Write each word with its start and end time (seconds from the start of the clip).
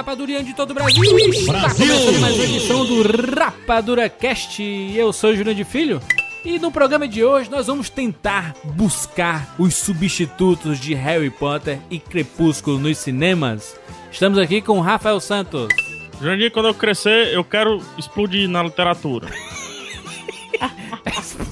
Rapadurian 0.00 0.44
de 0.44 0.54
todo 0.54 0.70
o 0.70 0.74
Brasil. 0.74 1.02
Está 1.02 1.74
começando 1.74 2.20
mais 2.20 2.34
uma 2.34 2.44
edição 2.44 2.86
do 2.86 3.02
Rapadura 3.38 4.08
Cast. 4.08 4.62
Eu 4.62 5.12
sou 5.12 5.30
o 5.30 5.36
Júnior 5.36 5.54
de 5.54 5.64
Filho. 5.64 6.00
E 6.44 6.58
no 6.58 6.72
programa 6.72 7.06
de 7.06 7.22
hoje 7.22 7.50
nós 7.50 7.66
vamos 7.66 7.90
tentar 7.90 8.54
buscar 8.64 9.54
os 9.58 9.74
substitutos 9.74 10.80
de 10.80 10.94
Harry 10.94 11.30
Potter 11.30 11.78
e 11.90 11.98
Crepúsculo 11.98 12.78
nos 12.78 12.96
cinemas. 12.96 13.76
Estamos 14.10 14.38
aqui 14.38 14.62
com 14.62 14.78
o 14.78 14.80
Rafael 14.80 15.20
Santos. 15.20 15.68
Jandir, 16.20 16.50
quando 16.50 16.68
eu 16.68 16.74
crescer, 16.74 17.34
eu 17.34 17.44
quero 17.44 17.82
explodir 17.98 18.48
na 18.48 18.62
literatura. 18.62 19.28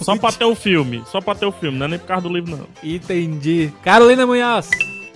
só 0.00 0.16
pra 0.16 0.32
ter 0.32 0.44
o 0.44 0.54
filme, 0.54 1.02
só 1.06 1.20
pra 1.20 1.34
ter 1.34 1.46
o 1.46 1.52
filme, 1.52 1.78
não 1.78 1.86
é 1.86 1.90
nem 1.90 1.98
por 1.98 2.06
causa 2.06 2.28
do 2.28 2.34
livro, 2.34 2.56
não. 2.56 2.66
Entendi. 2.82 3.72
Carolina 3.82 4.26
Munhoz. 4.26 4.70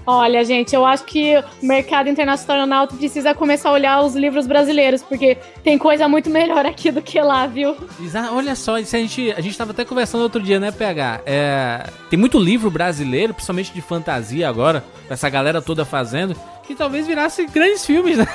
Olha, 0.06 0.44
gente, 0.44 0.74
eu 0.74 0.84
acho 0.84 1.04
que 1.04 1.36
o 1.62 1.66
mercado 1.66 2.08
internacional 2.08 2.88
precisa 2.88 3.34
começar 3.34 3.68
a 3.68 3.72
olhar 3.72 4.02
os 4.02 4.14
livros 4.16 4.46
brasileiros, 4.46 5.02
porque 5.02 5.36
tem 5.62 5.78
coisa 5.78 6.08
muito 6.08 6.28
melhor 6.28 6.66
aqui 6.66 6.90
do 6.90 7.00
que 7.00 7.20
lá, 7.20 7.46
viu? 7.46 7.76
Exa- 8.02 8.30
Olha 8.32 8.54
só, 8.56 8.78
isso 8.78 8.96
a 8.96 8.98
gente, 8.98 9.30
a 9.32 9.40
gente 9.40 9.56
tava 9.56 9.70
até 9.70 9.84
conversando 9.84 10.22
outro 10.22 10.40
dia, 10.42 10.58
né, 10.58 10.70
PH? 10.72 11.20
É, 11.24 11.86
tem 12.10 12.18
muito 12.18 12.38
livro 12.38 12.70
brasileiro, 12.70 13.32
principalmente 13.32 13.72
de 13.72 13.80
fantasia 13.80 14.48
agora, 14.48 14.84
com 15.06 15.14
essa 15.14 15.28
galera 15.30 15.62
toda 15.62 15.84
fazendo, 15.84 16.34
que 16.66 16.74
talvez 16.74 17.06
virasse 17.06 17.46
grandes 17.46 17.86
filmes, 17.86 18.18
né? 18.18 18.26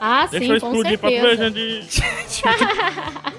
Ah, 0.00 0.26
Deixa 0.30 0.46
sim, 0.46 0.52
eu 0.52 0.60
com 0.60 0.66
explodir 0.68 0.98
pra 0.98 1.10
tu 1.10 1.14
ver, 1.20 1.36
certeza. 1.36 1.44
Jandir. 1.44 1.84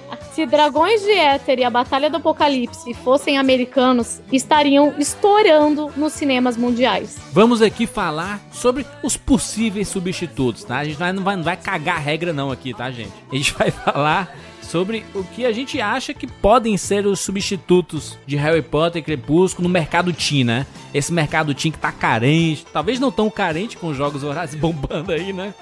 Se 0.32 0.46
Dragões 0.46 1.02
de 1.02 1.10
Éter 1.10 1.58
e 1.58 1.64
a 1.64 1.70
Batalha 1.70 2.08
do 2.08 2.18
Apocalipse 2.18 2.94
fossem 2.94 3.36
americanos, 3.36 4.20
estariam 4.32 4.94
estourando 4.96 5.90
nos 5.96 6.12
cinemas 6.12 6.56
mundiais. 6.56 7.18
Vamos 7.32 7.60
aqui 7.60 7.86
falar 7.86 8.40
sobre 8.52 8.86
os 9.02 9.16
possíveis 9.16 9.88
substitutos, 9.88 10.62
tá? 10.62 10.78
A 10.78 10.84
gente 10.84 10.98
não 10.98 11.24
vai, 11.24 11.36
não 11.36 11.42
vai 11.42 11.56
cagar 11.56 11.96
a 11.96 12.00
regra 12.00 12.32
não 12.32 12.52
aqui, 12.52 12.72
tá, 12.72 12.90
gente? 12.90 13.12
A 13.30 13.34
gente 13.34 13.52
vai 13.54 13.70
falar 13.72 14.32
sobre 14.70 15.04
o 15.14 15.24
que 15.24 15.44
a 15.44 15.52
gente 15.52 15.80
acha 15.80 16.14
que 16.14 16.28
podem 16.28 16.76
ser 16.76 17.04
os 17.04 17.18
substitutos 17.18 18.16
de 18.24 18.36
Harry 18.36 18.62
Potter 18.62 19.00
e 19.00 19.04
Crepúsculo 19.04 19.66
no 19.66 19.72
mercado 19.72 20.12
teen, 20.12 20.44
né? 20.44 20.64
Esse 20.94 21.12
mercado 21.12 21.52
teen 21.52 21.72
que 21.72 21.78
tá 21.78 21.90
carente, 21.90 22.64
talvez 22.72 23.00
não 23.00 23.10
tão 23.10 23.28
carente 23.28 23.76
com 23.76 23.88
os 23.88 23.96
jogos 23.96 24.22
horários 24.22 24.54
bombando 24.56 25.10
aí, 25.10 25.32
né? 25.32 25.52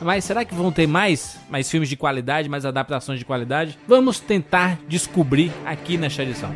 Mas 0.00 0.24
será 0.24 0.44
que 0.44 0.54
vão 0.54 0.72
ter 0.72 0.86
mais, 0.86 1.38
mais 1.48 1.70
filmes 1.70 1.88
de 1.88 1.96
qualidade, 1.96 2.48
mais 2.48 2.66
adaptações 2.66 3.18
de 3.20 3.24
qualidade? 3.24 3.78
Vamos 3.86 4.18
tentar 4.18 4.78
descobrir 4.88 5.52
aqui 5.64 5.96
nesta 5.96 6.22
edição. 6.24 6.52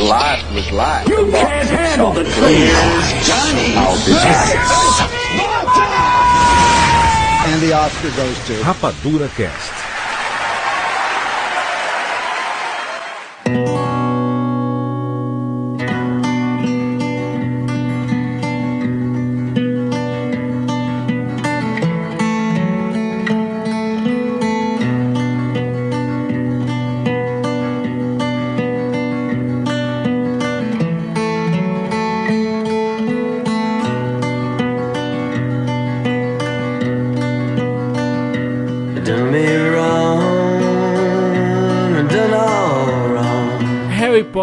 Life 0.00 0.44
was 0.54 0.70
life. 0.70 1.08
You 1.08 1.30
can't 1.32 1.68
handle 1.68 2.12
the 2.12 2.22
truth. 2.22 3.07
Oscar 7.88 8.10
goes 8.10 8.36
to. 8.46 8.52
Rapadura 8.64 9.30
Cast. 9.30 9.77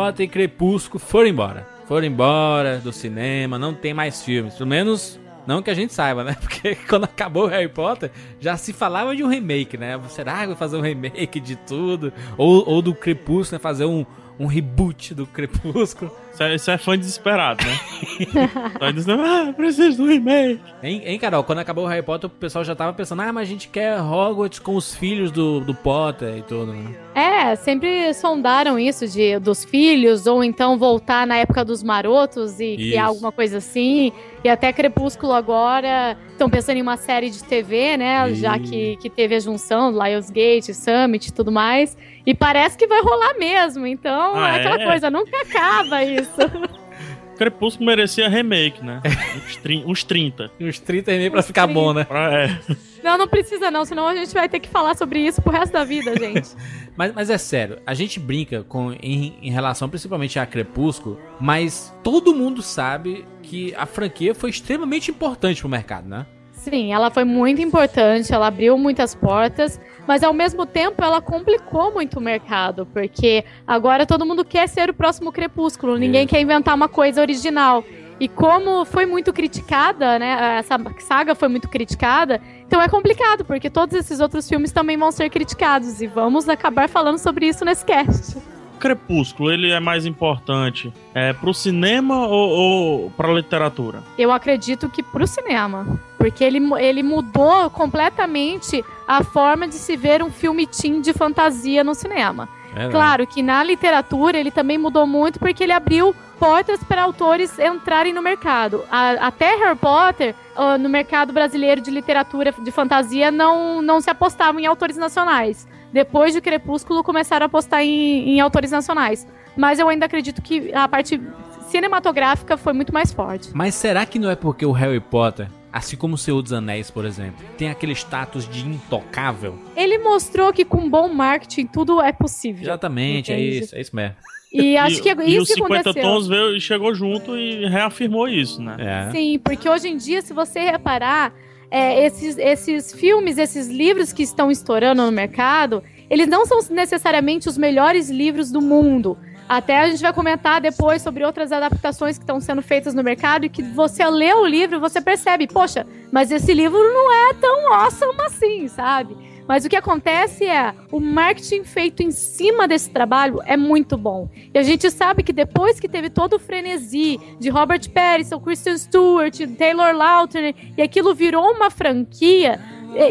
Potter 0.05 0.25
e 0.25 0.29
Crepúsculo 0.29 0.99
foram 0.99 1.27
embora. 1.27 1.67
Foram 1.87 2.05
embora 2.05 2.77
do 2.77 2.93
cinema, 2.93 3.57
não 3.57 3.73
tem 3.73 3.91
mais 3.91 4.21
filmes. 4.23 4.53
Pelo 4.53 4.69
menos 4.69 5.19
não 5.47 5.63
que 5.63 5.69
a 5.71 5.73
gente 5.73 5.93
saiba, 5.93 6.23
né? 6.23 6.37
Porque 6.41 6.75
quando 6.75 7.05
acabou 7.05 7.45
o 7.45 7.47
Harry 7.47 7.67
Potter, 7.67 8.11
já 8.39 8.55
se 8.55 8.71
falava 8.71 9.15
de 9.15 9.23
um 9.23 9.27
remake, 9.27 9.77
né? 9.77 9.99
Será 10.09 10.41
que 10.41 10.47
vai 10.47 10.55
fazer 10.55 10.77
um 10.77 10.81
remake 10.81 11.39
de 11.39 11.55
tudo? 11.55 12.13
Ou, 12.37 12.67
ou 12.69 12.81
do 12.83 12.93
Crepúsculo, 12.93 13.57
né? 13.57 13.59
Fazer 13.59 13.85
um, 13.85 14.05
um 14.39 14.45
reboot 14.45 15.15
do 15.15 15.25
Crepúsculo. 15.25 16.11
Isso 16.53 16.71
é, 16.71 16.77
fã 16.77 16.97
desesperado, 16.97 17.63
né? 17.65 17.79
Tá 18.79 18.91
dizendo, 18.91 19.21
ah, 19.23 19.53
preciso 19.55 20.03
do 20.03 20.09
remake. 20.09 20.59
Hein, 20.83 21.01
hein, 21.05 21.19
Carol? 21.19 21.43
Quando 21.43 21.59
acabou 21.59 21.85
o 21.85 21.87
Harry 21.87 22.03
Potter, 22.03 22.27
o 22.27 22.29
pessoal 22.33 22.63
já 22.63 22.75
tava 22.75 22.93
pensando, 22.93 23.21
ah, 23.21 23.31
mas 23.33 23.47
a 23.47 23.51
gente 23.51 23.67
quer 23.67 23.99
Hogwarts 24.01 24.59
com 24.59 24.75
os 24.75 24.95
filhos 24.95 25.31
do, 25.31 25.59
do 25.59 25.73
Potter 25.73 26.37
e 26.37 26.41
tudo, 26.41 26.73
né? 26.73 26.95
É, 27.13 27.55
sempre 27.55 28.13
sondaram 28.13 28.77
isso 28.77 29.07
de 29.07 29.39
dos 29.39 29.63
filhos, 29.65 30.27
ou 30.27 30.43
então 30.43 30.77
voltar 30.77 31.25
na 31.25 31.37
época 31.37 31.63
dos 31.63 31.81
marotos 31.83 32.59
e 32.59 32.75
criar 32.75 33.03
Isso. 33.03 33.09
alguma 33.09 33.31
coisa 33.31 33.57
assim. 33.57 34.11
E 34.43 34.49
até 34.49 34.71
Crepúsculo 34.71 35.33
agora 35.33 36.17
estão 36.31 36.49
pensando 36.49 36.77
em 36.77 36.81
uma 36.81 36.97
série 36.97 37.29
de 37.29 37.43
TV, 37.43 37.97
né? 37.97 38.33
Já 38.33 38.59
que, 38.59 38.97
que 38.97 39.09
teve 39.09 39.35
a 39.35 39.39
junção 39.39 39.91
do 39.91 40.03
Lionsgate, 40.03 40.73
Summit 40.73 41.29
e 41.29 41.33
tudo 41.33 41.51
mais. 41.51 41.97
E 42.25 42.33
parece 42.33 42.77
que 42.77 42.87
vai 42.87 43.01
rolar 43.01 43.35
mesmo. 43.37 43.85
Então, 43.87 44.35
Ah, 44.35 44.57
é 44.57 44.59
aquela 44.59 44.81
é? 44.81 44.85
coisa, 44.85 45.09
nunca 45.09 45.37
acaba 45.41 46.03
isso. 46.03 46.24
Crepúsculo 47.37 47.85
merecia 47.87 48.29
remake, 48.29 48.81
né? 48.83 49.01
Uns, 49.35 49.55
trin- 49.57 49.83
uns 49.85 50.03
30. 50.05 50.51
Uns 50.59 50.79
30 50.79 51.11
e 51.11 51.17
meio 51.17 51.31
pra 51.31 51.43
ficar 51.43 51.67
bom, 51.67 51.91
né? 51.93 52.05
Pra- 52.05 52.33
é. 52.33 52.59
não, 53.03 53.17
não 53.17 53.27
precisa 53.27 53.69
não, 53.69 53.83
senão 53.83 54.07
a 54.07 54.15
gente 54.15 54.33
vai 54.33 54.47
ter 54.47 54.61
que 54.61 54.69
falar 54.69 54.95
sobre 54.95 55.19
isso 55.19 55.41
pro 55.41 55.51
resto 55.51 55.73
da 55.73 55.83
vida, 55.83 56.15
gente. 56.17 56.49
Mas, 56.97 57.13
mas 57.13 57.29
é 57.29 57.37
sério, 57.37 57.79
a 57.85 57.93
gente 57.93 58.21
brinca 58.21 58.63
com 58.63 58.93
em, 59.03 59.37
em 59.41 59.51
relação 59.51 59.89
principalmente 59.89 60.39
a 60.39 60.45
Crepúsculo, 60.45 61.19
mas 61.41 61.93
todo 62.01 62.33
mundo 62.33 62.61
sabe 62.61 63.25
que 63.43 63.75
a 63.75 63.85
franquia 63.85 64.33
foi 64.33 64.49
extremamente 64.49 65.11
importante 65.11 65.59
pro 65.59 65.67
mercado, 65.67 66.07
né? 66.07 66.25
Sim, 66.53 66.93
ela 66.93 67.11
foi 67.11 67.25
muito 67.25 67.61
importante, 67.61 68.33
ela 68.33 68.47
abriu 68.47 68.77
muitas 68.77 69.13
portas, 69.13 69.77
mas 70.07 70.23
ao 70.23 70.33
mesmo 70.33 70.65
tempo 70.65 71.03
ela 71.03 71.21
complicou 71.21 71.93
muito 71.93 72.19
o 72.19 72.21
mercado, 72.21 72.85
porque 72.87 73.43
agora 73.65 74.05
todo 74.05 74.25
mundo 74.25 74.43
quer 74.45 74.67
ser 74.67 74.89
o 74.89 74.93
próximo 74.93 75.31
Crepúsculo, 75.31 75.97
ninguém 75.97 76.27
quer 76.27 76.41
inventar 76.41 76.75
uma 76.75 76.87
coisa 76.87 77.21
original. 77.21 77.83
E 78.17 78.29
como 78.29 78.85
foi 78.85 79.05
muito 79.05 79.33
criticada, 79.33 80.17
né? 80.17 80.57
Essa 80.59 80.79
saga 80.99 81.35
foi 81.35 81.49
muito 81.49 81.67
criticada, 81.67 82.41
então 82.65 82.81
é 82.81 82.87
complicado, 82.87 83.43
porque 83.43 83.69
todos 83.69 83.93
esses 83.93 84.21
outros 84.21 84.47
filmes 84.47 84.71
também 84.71 84.97
vão 84.97 85.11
ser 85.11 85.29
criticados. 85.29 86.01
E 86.01 86.07
vamos 86.07 86.47
acabar 86.47 86.87
falando 86.87 87.17
sobre 87.17 87.47
isso 87.47 87.65
nesse 87.65 87.83
cast. 87.83 88.37
Crepúsculo, 88.79 89.51
ele 89.51 89.71
é 89.71 89.79
mais 89.79 90.05
importante 90.05 90.93
é, 91.13 91.33
pro 91.33 91.53
cinema 91.53 92.27
ou, 92.27 92.49
ou 92.49 93.09
pra 93.11 93.33
literatura? 93.33 94.03
Eu 94.17 94.31
acredito 94.31 94.89
que 94.89 95.03
pro 95.03 95.27
cinema. 95.27 95.99
Porque 96.17 96.43
ele, 96.43 96.59
ele 96.79 97.03
mudou 97.03 97.69
completamente 97.69 98.83
a 99.07 99.23
forma 99.23 99.67
de 99.67 99.75
se 99.75 99.95
ver 99.95 100.21
um 100.23 100.31
filme 100.31 100.65
teen 100.67 101.01
de 101.01 101.13
fantasia 101.13 101.83
no 101.83 101.93
cinema. 101.95 102.47
É, 102.75 102.89
Claro 102.89 103.25
que 103.25 103.41
na 103.41 103.63
literatura 103.63 104.37
ele 104.37 104.51
também 104.51 104.77
mudou 104.77 105.07
muito 105.07 105.39
porque 105.39 105.63
ele 105.63 105.71
abriu 105.71 106.13
portas 106.37 106.83
para 106.83 107.03
autores 107.03 107.57
entrarem 107.57 108.11
no 108.13 108.21
mercado. 108.21 108.83
A- 108.91 109.27
até 109.27 109.55
Harry 109.55 109.77
Potter, 109.77 110.35
ah, 110.55 110.77
no 110.77 110.89
mercado 110.89 111.31
brasileiro 111.31 111.79
de 111.79 111.89
literatura 111.89 112.51
de 112.51 112.71
fantasia, 112.71 113.31
não, 113.31 113.81
não 113.81 114.01
se 114.01 114.09
apostava 114.09 114.59
em 114.59 114.65
autores 114.65 114.97
nacionais. 114.97 115.65
Depois 115.93 116.33
de 116.33 116.41
Crepúsculo, 116.41 117.01
começaram 117.01 117.45
a 117.45 117.47
apostar 117.47 117.81
em, 117.81 118.31
em 118.35 118.41
autores 118.41 118.71
nacionais. 118.71 119.25
Mas 119.55 119.79
eu 119.79 119.87
ainda 119.87 120.05
acredito 120.07 120.41
que 120.41 120.73
a 120.73 120.85
parte 120.89 121.21
cinematográfica 121.69 122.57
foi 122.57 122.73
muito 122.73 122.93
mais 122.93 123.11
forte. 123.13 123.49
Mas 123.53 123.75
será 123.75 124.05
que 124.05 124.19
não 124.19 124.29
é 124.29 124.35
porque 124.35 124.65
o 124.65 124.71
Harry 124.71 124.99
Potter 124.99 125.47
assim 125.75 125.97
como 125.97 126.15
o 126.15 126.17
Senhor 126.17 126.41
dos 126.41 126.53
Anéis, 126.53 126.89
por 126.89 127.03
exemplo, 127.03 127.45
tem 127.57 127.69
aquele 127.69 127.91
status 127.91 128.47
de 128.47 128.65
intocável. 128.65 129.59
Ele 129.75 129.97
mostrou 129.97 130.53
que 130.53 130.63
com 130.63 130.89
bom 130.89 131.09
marketing 131.09 131.65
tudo 131.67 132.01
é 132.01 132.13
possível. 132.13 132.63
Exatamente, 132.63 133.33
é 133.33 133.35
Entende? 133.35 133.57
isso, 133.65 133.75
é 133.75 133.81
isso 133.81 133.93
mesmo. 133.93 134.15
E 134.53 134.77
acho 134.79 135.01
que 135.01 135.09
é 135.09 135.15
e 135.25 135.33
isso 135.33 135.41
os 135.41 135.47
que 135.49 135.55
50 135.55 135.81
aconteceu. 135.81 136.09
tons 136.09 136.27
veio 136.27 136.55
e 136.55 136.61
chegou 136.61 136.95
junto 136.95 137.37
e 137.37 137.67
reafirmou 137.67 138.29
isso, 138.29 138.61
né? 138.61 138.77
É. 138.79 139.11
Sim, 139.11 139.37
porque 139.37 139.67
hoje 139.67 139.89
em 139.89 139.97
dia, 139.97 140.21
se 140.21 140.33
você 140.33 140.61
reparar, 140.61 141.33
é, 141.69 142.05
esses, 142.05 142.37
esses 142.37 142.93
filmes, 142.93 143.37
esses 143.37 143.67
livros 143.67 144.13
que 144.13 144.23
estão 144.23 144.49
estourando 144.49 145.03
no 145.05 145.11
mercado, 145.11 145.83
eles 146.09 146.27
não 146.27 146.45
são 146.45 146.59
necessariamente 146.69 147.49
os 147.49 147.57
melhores 147.57 148.09
livros 148.09 148.49
do 148.49 148.61
mundo. 148.61 149.17
Até 149.47 149.79
a 149.79 149.89
gente 149.89 150.01
vai 150.01 150.11
comentar 150.11 150.59
depois 150.59 151.01
sobre 151.01 151.23
outras 151.23 151.51
adaptações 151.51 152.17
que 152.17 152.23
estão 152.23 152.41
sendo 152.41 152.61
feitas 152.61 152.95
no 152.95 153.03
mercado 153.03 153.45
e 153.45 153.49
que 153.49 153.61
você 153.61 154.03
lê 154.07 154.33
o 154.33 154.45
livro, 154.45 154.79
você 154.79 154.99
percebe, 154.99 155.47
poxa, 155.47 155.85
mas 156.11 156.31
esse 156.31 156.53
livro 156.53 156.77
não 156.77 157.29
é 157.29 157.33
tão 157.35 157.73
awesome 157.73 158.21
assim, 158.21 158.67
sabe? 158.67 159.15
Mas 159.47 159.63
o 159.63 159.69
que 159.69 159.75
acontece 159.75 160.45
é, 160.45 160.73
o 160.91 160.99
marketing 160.99 161.63
feito 161.63 162.01
em 162.01 162.09
cima 162.09 162.67
desse 162.67 162.89
trabalho 162.89 163.39
é 163.45 163.55
muito 163.55 163.95
bom. 163.95 164.27
E 164.53 164.57
a 164.57 164.63
gente 164.63 164.89
sabe 164.89 165.21
que 165.21 165.31
depois 165.31 165.79
que 165.79 165.87
teve 165.87 166.09
todo 166.09 166.37
o 166.37 166.39
frenesi 166.39 167.19
de 167.39 167.49
Robert 167.49 167.87
Pattinson, 167.91 168.39
Kristen 168.39 168.77
Stewart, 168.77 169.37
Taylor 169.55 169.95
Lautner, 169.95 170.55
e 170.75 170.81
aquilo 170.81 171.13
virou 171.13 171.51
uma 171.51 171.69
franquia, 171.69 172.59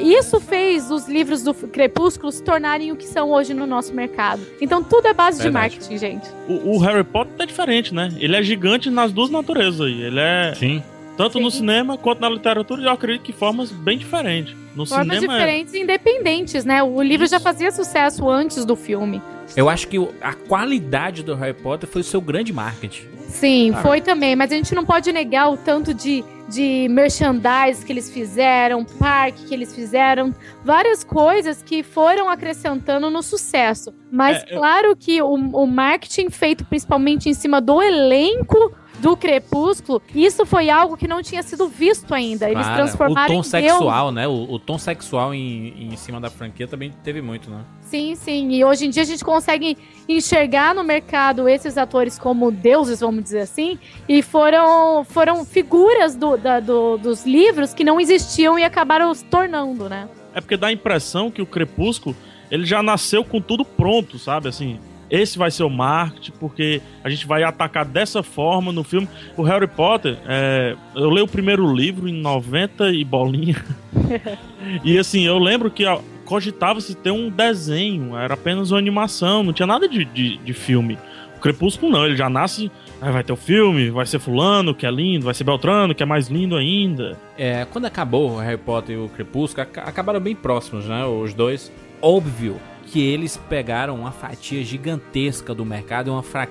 isso 0.02 0.40
fez 0.40 0.90
os 0.90 1.08
livros 1.08 1.42
do 1.42 1.52
Crepúsculo 1.54 2.30
se 2.32 2.42
tornarem 2.42 2.92
o 2.92 2.96
que 2.96 3.06
são 3.06 3.30
hoje 3.30 3.52
no 3.54 3.66
nosso 3.66 3.92
mercado. 3.94 4.42
Então 4.60 4.82
tudo 4.82 5.06
é 5.08 5.12
base 5.14 5.42
Verdade. 5.42 5.74
de 5.74 5.78
marketing, 5.78 5.98
gente. 5.98 6.28
O, 6.48 6.76
o 6.76 6.78
Harry 6.78 7.04
Potter 7.04 7.34
tá 7.36 7.44
diferente, 7.44 7.94
né? 7.94 8.10
Ele 8.18 8.36
é 8.36 8.42
gigante 8.42 8.90
nas 8.90 9.12
duas 9.12 9.30
naturezas 9.30 9.80
aí. 9.80 10.02
Ele 10.02 10.20
é 10.20 10.54
Sim. 10.54 10.82
tanto 11.16 11.38
no 11.40 11.50
Sim. 11.50 11.58
cinema 11.58 11.98
quanto 11.98 12.20
na 12.20 12.28
literatura, 12.28 12.82
e 12.82 12.84
eu 12.84 12.90
acredito 12.90 13.22
que 13.22 13.32
formas 13.32 13.70
bem 13.70 13.98
diferentes. 13.98 14.54
No 14.74 14.84
Formas 14.84 15.18
cinema 15.18 15.34
é- 15.34 15.38
diferentes 15.38 15.74
e 15.74 15.80
independentes, 15.80 16.64
né? 16.64 16.82
O 16.82 17.00
livro 17.00 17.26
já 17.26 17.38
fazia 17.38 17.70
sucesso 17.70 18.28
antes 18.28 18.64
do 18.64 18.74
filme. 18.74 19.22
Eu 19.56 19.68
acho 19.68 19.86
que 19.86 19.96
a 20.20 20.32
qualidade 20.34 21.22
do 21.22 21.34
Harry 21.36 21.54
Potter 21.54 21.88
foi 21.88 22.00
o 22.00 22.04
seu 22.04 22.20
grande 22.20 22.52
marketing. 22.52 23.02
Sim, 23.28 23.70
Cara. 23.72 23.82
foi 23.82 24.00
também, 24.00 24.34
mas 24.34 24.50
a 24.50 24.56
gente 24.56 24.74
não 24.74 24.84
pode 24.84 25.12
negar 25.12 25.50
o 25.50 25.56
tanto 25.56 25.92
de, 25.94 26.24
de 26.48 26.86
merchandise 26.90 27.84
que 27.84 27.92
eles 27.92 28.10
fizeram, 28.10 28.84
parque 28.84 29.44
que 29.46 29.54
eles 29.54 29.74
fizeram, 29.74 30.34
várias 30.64 31.02
coisas 31.02 31.62
que 31.62 31.82
foram 31.82 32.28
acrescentando 32.28 33.08
no 33.10 33.22
sucesso. 33.22 33.94
Mas 34.10 34.42
É, 34.42 34.54
eu- 34.54 34.58
claro 34.58 34.94
que 34.96 35.22
o, 35.22 35.32
o 35.34 35.66
marketing 35.66 36.28
feito 36.30 36.64
principalmente 36.64 37.28
em 37.28 37.34
cima 37.34 37.60
do 37.60 37.80
elenco 37.82 38.72
do 39.04 39.16
Crepúsculo, 39.16 40.00
isso 40.14 40.46
foi 40.46 40.70
algo 40.70 40.96
que 40.96 41.06
não 41.06 41.22
tinha 41.22 41.42
sido 41.42 41.68
visto 41.68 42.14
ainda. 42.14 42.50
Eles 42.50 42.64
Claro, 42.66 42.82
transformaram 42.82 43.34
o 43.34 43.36
tom 43.36 43.40
em 43.40 43.42
sexual, 43.50 44.10
né? 44.10 44.26
O, 44.26 44.52
o 44.52 44.58
tom 44.58 44.78
sexual 44.78 45.34
em, 45.34 45.88
em 45.92 45.96
cima 45.96 46.20
da 46.20 46.30
franquia 46.30 46.66
também 46.66 46.90
teve 47.04 47.20
muito, 47.20 47.50
né? 47.50 47.60
Sim, 47.82 48.14
sim. 48.14 48.50
E 48.50 48.64
hoje 48.64 48.86
em 48.86 48.90
dia 48.90 49.02
a 49.02 49.06
gente 49.06 49.22
consegue 49.22 49.76
enxergar 50.08 50.74
no 50.74 50.82
mercado 50.82 51.48
esses 51.48 51.76
atores 51.76 52.18
como 52.18 52.50
deuses, 52.50 53.00
vamos 53.00 53.22
dizer 53.22 53.40
assim, 53.40 53.78
e 54.08 54.22
foram, 54.22 55.04
foram 55.04 55.44
figuras 55.44 56.16
do, 56.16 56.36
da- 56.36 56.60
do- 56.60 56.96
dos 56.96 57.24
livros 57.26 57.74
que 57.74 57.84
não 57.84 58.00
existiam 58.00 58.58
e 58.58 58.64
acabaram 58.64 59.12
se 59.14 59.24
tornando, 59.26 59.88
né? 59.88 60.08
É 60.34 60.40
porque 60.40 60.56
dá 60.56 60.68
a 60.68 60.72
impressão 60.72 61.30
que 61.30 61.42
o 61.42 61.46
Crepúsculo, 61.46 62.16
ele 62.50 62.64
já 62.64 62.82
nasceu 62.82 63.24
com 63.24 63.40
tudo 63.40 63.64
pronto, 63.64 64.18
sabe? 64.18 64.48
Assim, 64.48 64.78
esse 65.14 65.38
vai 65.38 65.50
ser 65.50 65.62
o 65.62 65.70
marketing, 65.70 66.32
porque 66.40 66.80
a 67.02 67.08
gente 67.08 67.26
vai 67.26 67.42
atacar 67.42 67.84
dessa 67.84 68.22
forma 68.22 68.72
no 68.72 68.82
filme. 68.82 69.08
O 69.36 69.42
Harry 69.42 69.66
Potter, 69.66 70.18
é, 70.26 70.76
eu 70.94 71.08
leio 71.10 71.26
o 71.26 71.28
primeiro 71.28 71.72
livro 71.72 72.08
em 72.08 72.20
90 72.20 72.90
e 72.90 73.04
bolinha. 73.04 73.64
e 74.82 74.98
assim, 74.98 75.24
eu 75.24 75.38
lembro 75.38 75.70
que 75.70 75.84
cogitava-se 76.24 76.94
ter 76.96 77.10
um 77.10 77.30
desenho, 77.30 78.16
era 78.16 78.34
apenas 78.34 78.70
uma 78.70 78.78
animação, 78.78 79.42
não 79.42 79.52
tinha 79.52 79.66
nada 79.66 79.88
de, 79.88 80.04
de, 80.04 80.38
de 80.38 80.52
filme. 80.52 80.98
O 81.36 81.40
Crepúsculo 81.40 81.92
não, 81.92 82.06
ele 82.06 82.16
já 82.16 82.28
nasce, 82.30 82.70
ah, 83.00 83.10
vai 83.10 83.22
ter 83.22 83.32
o 83.32 83.36
filme, 83.36 83.90
vai 83.90 84.06
ser 84.06 84.18
fulano, 84.18 84.74
que 84.74 84.86
é 84.86 84.90
lindo, 84.90 85.26
vai 85.26 85.34
ser 85.34 85.44
Beltrano, 85.44 85.94
que 85.94 86.02
é 86.02 86.06
mais 86.06 86.28
lindo 86.28 86.56
ainda. 86.56 87.18
É, 87.36 87.66
quando 87.66 87.84
acabou 87.84 88.30
o 88.30 88.38
Harry 88.38 88.56
Potter 88.56 88.96
e 88.96 88.98
o 88.98 89.08
Crepúsculo, 89.10 89.62
aca- 89.62 89.82
acabaram 89.82 90.20
bem 90.20 90.34
próximos, 90.34 90.86
né? 90.86 91.04
Os 91.04 91.34
dois. 91.34 91.70
Óbvio 92.00 92.56
que 92.86 93.00
eles 93.00 93.36
pegaram 93.48 93.96
uma 94.00 94.12
fatia 94.12 94.62
gigantesca 94.64 95.54
do 95.54 95.64
mercado 95.64 96.10
uma, 96.12 96.22
fra- 96.22 96.48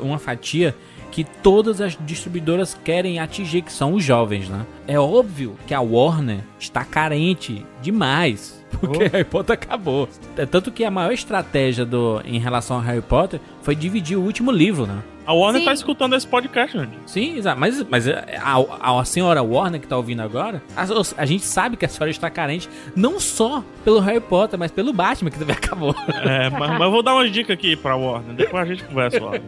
uma 0.00 0.18
fatia 0.18 0.74
que 1.10 1.22
todas 1.22 1.80
as 1.80 1.96
distribuidoras 2.04 2.74
querem 2.84 3.20
atingir, 3.20 3.62
que 3.62 3.72
são 3.72 3.94
os 3.94 4.02
jovens, 4.02 4.48
né? 4.48 4.66
É 4.88 4.98
óbvio 4.98 5.56
que 5.66 5.72
a 5.72 5.80
Warner 5.80 6.40
está 6.58 6.84
carente 6.84 7.64
demais. 7.80 8.63
Porque 8.78 9.04
Harry 9.08 9.24
Potter 9.24 9.54
acabou. 9.54 10.08
É 10.36 10.46
tanto 10.46 10.70
que 10.72 10.84
a 10.84 10.90
maior 10.90 11.12
estratégia 11.12 11.84
do, 11.84 12.20
em 12.24 12.38
relação 12.38 12.78
a 12.78 12.82
Harry 12.82 13.02
Potter 13.02 13.40
foi 13.62 13.74
dividir 13.74 14.16
o 14.16 14.22
último 14.22 14.50
livro, 14.50 14.86
né? 14.86 14.98
A 15.26 15.32
Warner 15.32 15.60
Sim. 15.62 15.64
tá 15.66 15.72
escutando 15.72 16.14
esse 16.14 16.26
podcast, 16.26 16.78
gente. 16.78 16.92
Sim, 17.06 17.38
exato. 17.38 17.58
Mas, 17.58 17.82
mas 17.88 18.06
a, 18.06 18.20
a 19.00 19.04
senhora 19.06 19.42
Warner 19.42 19.80
que 19.80 19.86
tá 19.86 19.96
ouvindo 19.96 20.20
agora, 20.20 20.62
a, 20.76 20.84
a 21.16 21.24
gente 21.24 21.44
sabe 21.46 21.78
que 21.78 21.84
a 21.86 21.88
senhora 21.88 22.10
está 22.10 22.28
carente 22.28 22.68
não 22.94 23.18
só 23.18 23.64
pelo 23.82 24.00
Harry 24.00 24.20
Potter, 24.20 24.58
mas 24.58 24.70
pelo 24.70 24.92
Batman, 24.92 25.30
que 25.30 25.38
também 25.38 25.56
acabou. 25.56 25.94
É, 26.08 26.50
mas, 26.50 26.70
mas 26.72 26.80
eu 26.82 26.90
vou 26.90 27.02
dar 27.02 27.14
umas 27.14 27.32
dicas 27.32 27.54
aqui 27.54 27.74
pra 27.74 27.96
Warner, 27.96 28.34
depois 28.34 28.62
a 28.62 28.66
gente 28.66 28.84
conversa, 28.84 29.18
Warner. 29.22 29.42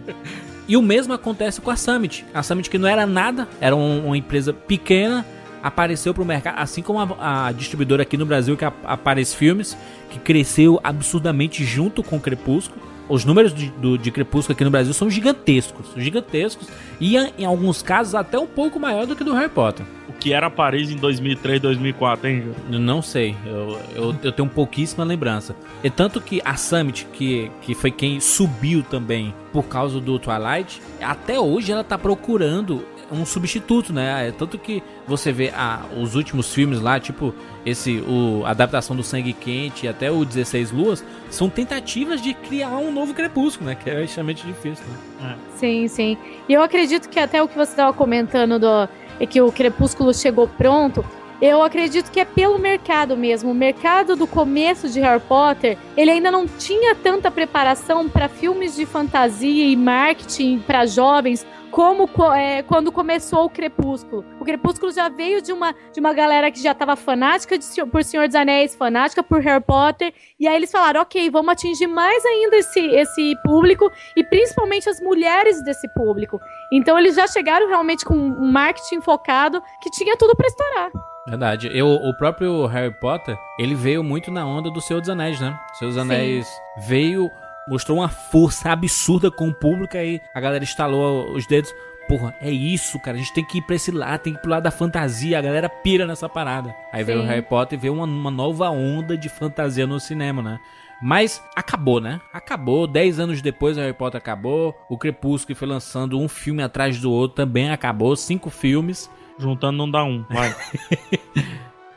E 0.66 0.76
o 0.78 0.82
mesmo 0.82 1.12
acontece 1.12 1.60
com 1.60 1.70
a 1.70 1.76
Summit. 1.76 2.24
A 2.32 2.42
Summit 2.42 2.70
que 2.70 2.78
não 2.78 2.88
era 2.88 3.04
nada, 3.06 3.46
era 3.60 3.76
um- 3.76 4.06
uma 4.06 4.16
empresa 4.16 4.52
pequena, 4.54 5.26
apareceu 5.66 6.14
pro 6.14 6.24
mercado, 6.24 6.58
assim 6.58 6.80
como 6.80 7.16
a, 7.18 7.48
a 7.48 7.52
distribuidora 7.52 8.02
aqui 8.02 8.16
no 8.16 8.24
Brasil, 8.24 8.56
que 8.56 8.64
é 8.64 8.68
a, 8.68 8.72
a 8.84 8.96
Paris 8.96 9.34
Filmes, 9.34 9.76
que 10.10 10.18
cresceu 10.18 10.80
absurdamente 10.82 11.64
junto 11.64 12.02
com 12.02 12.16
o 12.16 12.20
Crepúsculo. 12.20 12.80
Os 13.08 13.24
números 13.24 13.54
de, 13.54 13.70
do, 13.70 13.96
de 13.96 14.10
Crepúsculo 14.10 14.54
aqui 14.54 14.64
no 14.64 14.70
Brasil 14.70 14.92
são 14.92 15.08
gigantescos, 15.08 15.86
gigantescos, 15.96 16.68
e 17.00 17.16
em 17.16 17.44
alguns 17.44 17.80
casos 17.80 18.14
até 18.14 18.38
um 18.38 18.46
pouco 18.46 18.80
maior 18.80 19.06
do 19.06 19.14
que 19.14 19.22
do 19.22 19.32
Harry 19.32 19.48
Potter. 19.48 19.86
O 20.08 20.12
que 20.12 20.32
era 20.32 20.50
Paris 20.50 20.90
em 20.90 20.96
2003, 20.96 21.60
2004, 21.60 22.28
hein, 22.28 22.38
Júlio? 22.38 22.56
Eu 22.72 22.80
Não 22.80 23.02
sei, 23.02 23.36
eu, 23.44 23.78
eu, 23.94 24.16
eu 24.24 24.32
tenho 24.32 24.48
pouquíssima 24.48 25.04
lembrança. 25.04 25.54
E 25.84 25.90
tanto 25.90 26.20
que 26.20 26.40
a 26.44 26.56
Summit, 26.56 27.06
que, 27.12 27.50
que 27.62 27.74
foi 27.74 27.92
quem 27.92 28.18
subiu 28.18 28.82
também 28.82 29.32
por 29.52 29.64
causa 29.64 30.00
do 30.00 30.18
Twilight, 30.18 30.82
até 31.00 31.38
hoje 31.38 31.70
ela 31.70 31.84
tá 31.84 31.96
procurando 31.96 32.84
um 33.10 33.24
substituto, 33.24 33.92
né? 33.92 34.28
É 34.28 34.32
Tanto 34.32 34.58
que 34.58 34.82
você 35.06 35.32
vê 35.32 35.52
ah, 35.54 35.84
os 35.96 36.14
últimos 36.14 36.52
filmes 36.52 36.80
lá, 36.80 36.98
tipo 36.98 37.34
esse, 37.64 37.98
o, 38.00 38.42
a 38.44 38.50
adaptação 38.50 38.94
do 38.94 39.02
Sangue 39.02 39.32
Quente 39.32 39.86
e 39.86 39.88
até 39.88 40.10
o 40.10 40.24
16 40.24 40.70
Luas, 40.70 41.04
são 41.30 41.48
tentativas 41.48 42.20
de 42.20 42.34
criar 42.34 42.76
um 42.78 42.92
novo 42.92 43.14
Crepúsculo, 43.14 43.68
né? 43.68 43.74
Que 43.74 43.90
é 43.90 44.04
extremamente 44.04 44.46
difícil, 44.46 44.84
né? 45.20 45.36
Sim, 45.56 45.88
sim. 45.88 46.16
E 46.48 46.52
eu 46.52 46.62
acredito 46.62 47.08
que 47.08 47.18
até 47.18 47.42
o 47.42 47.48
que 47.48 47.56
você 47.56 47.72
estava 47.72 47.92
comentando 47.92 48.58
do 48.58 48.88
é 49.18 49.26
que 49.26 49.40
o 49.40 49.50
Crepúsculo 49.50 50.12
chegou 50.12 50.46
pronto. 50.46 51.04
Eu 51.40 51.62
acredito 51.62 52.10
que 52.10 52.18
é 52.18 52.24
pelo 52.24 52.58
mercado 52.58 53.14
mesmo. 53.16 53.50
O 53.50 53.54
mercado 53.54 54.16
do 54.16 54.26
começo 54.26 54.88
de 54.88 55.00
Harry 55.00 55.20
Potter, 55.20 55.76
ele 55.94 56.10
ainda 56.10 56.30
não 56.30 56.46
tinha 56.46 56.94
tanta 56.94 57.30
preparação 57.30 58.08
para 58.08 58.26
filmes 58.26 58.74
de 58.74 58.86
fantasia 58.86 59.66
e 59.66 59.76
marketing 59.76 60.60
para 60.60 60.86
jovens 60.86 61.46
como 61.70 62.08
co- 62.08 62.32
é, 62.32 62.62
quando 62.62 62.90
começou 62.90 63.44
o 63.44 63.50
Crepúsculo. 63.50 64.24
O 64.40 64.44
Crepúsculo 64.44 64.92
já 64.92 65.08
veio 65.08 65.42
de 65.42 65.52
uma, 65.52 65.74
de 65.92 66.00
uma 66.00 66.12
galera 66.12 66.50
que 66.50 66.62
já 66.62 66.72
estava 66.72 66.96
fanática 66.96 67.58
de, 67.58 67.66
por 67.86 68.02
Senhor 68.02 68.26
dos 68.26 68.34
Anéis, 68.36 68.74
fanática 68.74 69.22
por 69.22 69.40
Harry 69.40 69.62
Potter, 69.62 70.12
e 70.38 70.46
aí 70.48 70.56
eles 70.56 70.70
falaram, 70.70 71.02
ok, 71.02 71.28
vamos 71.30 71.52
atingir 71.52 71.86
mais 71.86 72.24
ainda 72.24 72.56
esse, 72.56 72.80
esse 72.80 73.34
público, 73.44 73.90
e 74.16 74.24
principalmente 74.24 74.88
as 74.88 75.00
mulheres 75.00 75.62
desse 75.64 75.88
público. 75.94 76.40
Então 76.72 76.98
eles 76.98 77.14
já 77.14 77.26
chegaram 77.26 77.68
realmente 77.68 78.04
com 78.04 78.14
um 78.14 78.50
marketing 78.50 79.00
focado 79.00 79.62
que 79.82 79.90
tinha 79.90 80.16
tudo 80.16 80.34
para 80.36 80.46
estourar. 80.46 80.90
Verdade. 81.28 81.68
Eu, 81.76 81.88
o 81.88 82.16
próprio 82.16 82.66
Harry 82.66 82.94
Potter, 83.00 83.36
ele 83.58 83.74
veio 83.74 84.02
muito 84.04 84.30
na 84.30 84.46
onda 84.46 84.70
do 84.70 84.80
Senhor 84.80 85.00
dos 85.00 85.10
Anéis, 85.10 85.40
né? 85.40 85.58
O 85.72 85.74
Senhor 85.76 85.88
dos 85.90 85.96
Sim. 85.96 86.02
Anéis 86.02 86.48
veio, 86.86 87.28
mostrou 87.68 87.98
uma 87.98 88.08
força 88.08 88.70
absurda 88.70 89.30
com 89.30 89.48
o 89.48 89.54
público, 89.54 89.96
aí 89.96 90.20
a 90.34 90.40
galera 90.40 90.64
estalou 90.64 91.32
os 91.32 91.46
dedos. 91.46 91.74
Porra, 92.08 92.36
é 92.40 92.50
isso, 92.50 93.00
cara. 93.00 93.16
A 93.16 93.20
gente 93.20 93.32
tem 93.32 93.44
que 93.44 93.58
ir 93.58 93.62
pra 93.62 93.74
esse 93.74 93.90
lado, 93.90 94.20
tem 94.20 94.32
que 94.32 94.38
ir 94.38 94.42
pro 94.42 94.50
lado 94.50 94.62
da 94.62 94.70
fantasia. 94.70 95.38
A 95.38 95.42
galera 95.42 95.68
pira 95.68 96.06
nessa 96.06 96.28
parada. 96.28 96.74
Aí 96.92 97.02
veio 97.02 97.18
o 97.18 97.22
Sim. 97.22 97.28
Harry 97.28 97.42
Potter 97.42 97.76
e 97.76 97.82
veio 97.82 97.94
uma, 97.94 98.04
uma 98.04 98.30
nova 98.30 98.70
onda 98.70 99.18
de 99.18 99.28
fantasia 99.28 99.88
no 99.88 99.98
cinema, 99.98 100.40
né? 100.40 100.60
Mas 101.02 101.42
acabou, 101.54 102.00
né? 102.00 102.20
Acabou. 102.32 102.86
Dez 102.86 103.18
anos 103.18 103.42
depois, 103.42 103.76
o 103.76 103.80
Harry 103.80 103.92
Potter 103.92 104.18
acabou. 104.18 104.74
O 104.88 104.96
Crepúsculo 104.96 105.56
foi 105.56 105.66
lançando 105.66 106.18
um 106.18 106.28
filme 106.28 106.62
atrás 106.62 107.00
do 107.00 107.10
outro, 107.10 107.36
também 107.36 107.70
acabou. 107.70 108.14
Cinco 108.14 108.50
filmes. 108.50 109.10
Juntando 109.38 109.76
não 109.76 109.90
dá 109.90 110.04
um, 110.04 110.24
vai. 110.30 110.54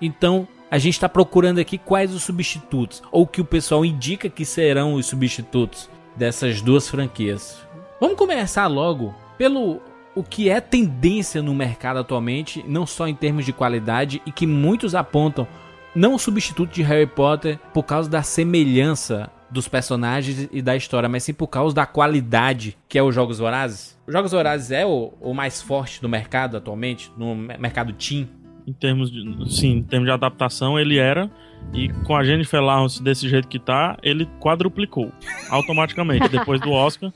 Então, 0.02 0.48
a 0.72 0.78
gente 0.78 0.94
está 0.94 1.10
procurando 1.10 1.60
aqui 1.60 1.78
quais 1.78 2.14
os 2.14 2.24
substitutos, 2.24 3.02
ou 3.12 3.26
que 3.26 3.42
o 3.42 3.46
pessoal 3.46 3.84
indica 3.84 4.30
que 4.30 4.46
serão 4.46 4.94
os 4.94 5.06
substitutos 5.06 5.90
dessas 6.16 6.62
duas 6.62 6.88
franquias. 6.88 7.58
Vamos 8.00 8.18
começar 8.18 8.68
logo 8.68 9.14
pelo 9.38 9.82
o 10.16 10.24
que 10.24 10.50
é 10.50 10.60
tendência 10.60 11.42
no 11.42 11.54
mercado 11.56 12.00
atualmente, 12.00 12.64
não 12.68 12.86
só 12.86 13.08
em 13.08 13.16
termos 13.16 13.46
de 13.46 13.54
qualidade, 13.54 14.22
e 14.26 14.32
que 14.32 14.46
muitos 14.46 14.96
apontam 14.96 15.48
não 15.96 16.14
o 16.14 16.20
substituto 16.20 16.72
de 16.72 16.84
Harry 16.84 17.08
Potter 17.08 17.58
por 17.74 17.84
causa 17.84 18.10
da 18.10 18.22
semelhança 18.22 19.32
dos 19.50 19.68
personagens 19.68 20.48
e 20.52 20.62
da 20.62 20.76
história, 20.76 21.10
mas 21.10 21.24
sim 21.24 21.34
por 21.34 21.48
causa 21.48 21.74
da 21.74 21.86
qualidade 21.86 22.78
que 22.88 23.00
é 23.00 23.04
os 23.04 23.16
Jogos 23.16 23.40
Vorazes. 23.40 23.98
Os 24.06 24.14
Jogos 24.14 24.32
Vorazes 24.32 24.72
é 24.72 24.86
o, 24.86 25.14
o 25.20 25.34
mais 25.34 25.62
forte 25.62 26.02
do 26.02 26.08
mercado 26.08 26.58
atualmente, 26.58 27.12
no 27.18 27.36
me- 27.36 27.58
mercado 27.58 27.94
teen. 27.94 28.30
Em 28.70 28.74
termos 28.74 29.12
de, 29.12 29.24
sim, 29.56 29.78
em 29.78 29.84
termos 29.84 30.08
de 30.08 30.12
adaptação, 30.12 30.80
ele 30.80 30.98
era. 30.98 31.30
E 31.74 31.90
com 32.06 32.16
a 32.16 32.24
Jennifer 32.24 32.62
Lawrence 32.62 33.02
desse 33.04 33.28
jeito 33.28 33.48
que 33.48 33.60
tá, 33.60 33.98
ele 34.02 34.28
quadruplicou 34.40 35.12
automaticamente. 35.50 36.30
depois 36.30 36.62
do 36.62 36.72
Oscar, 36.72 37.12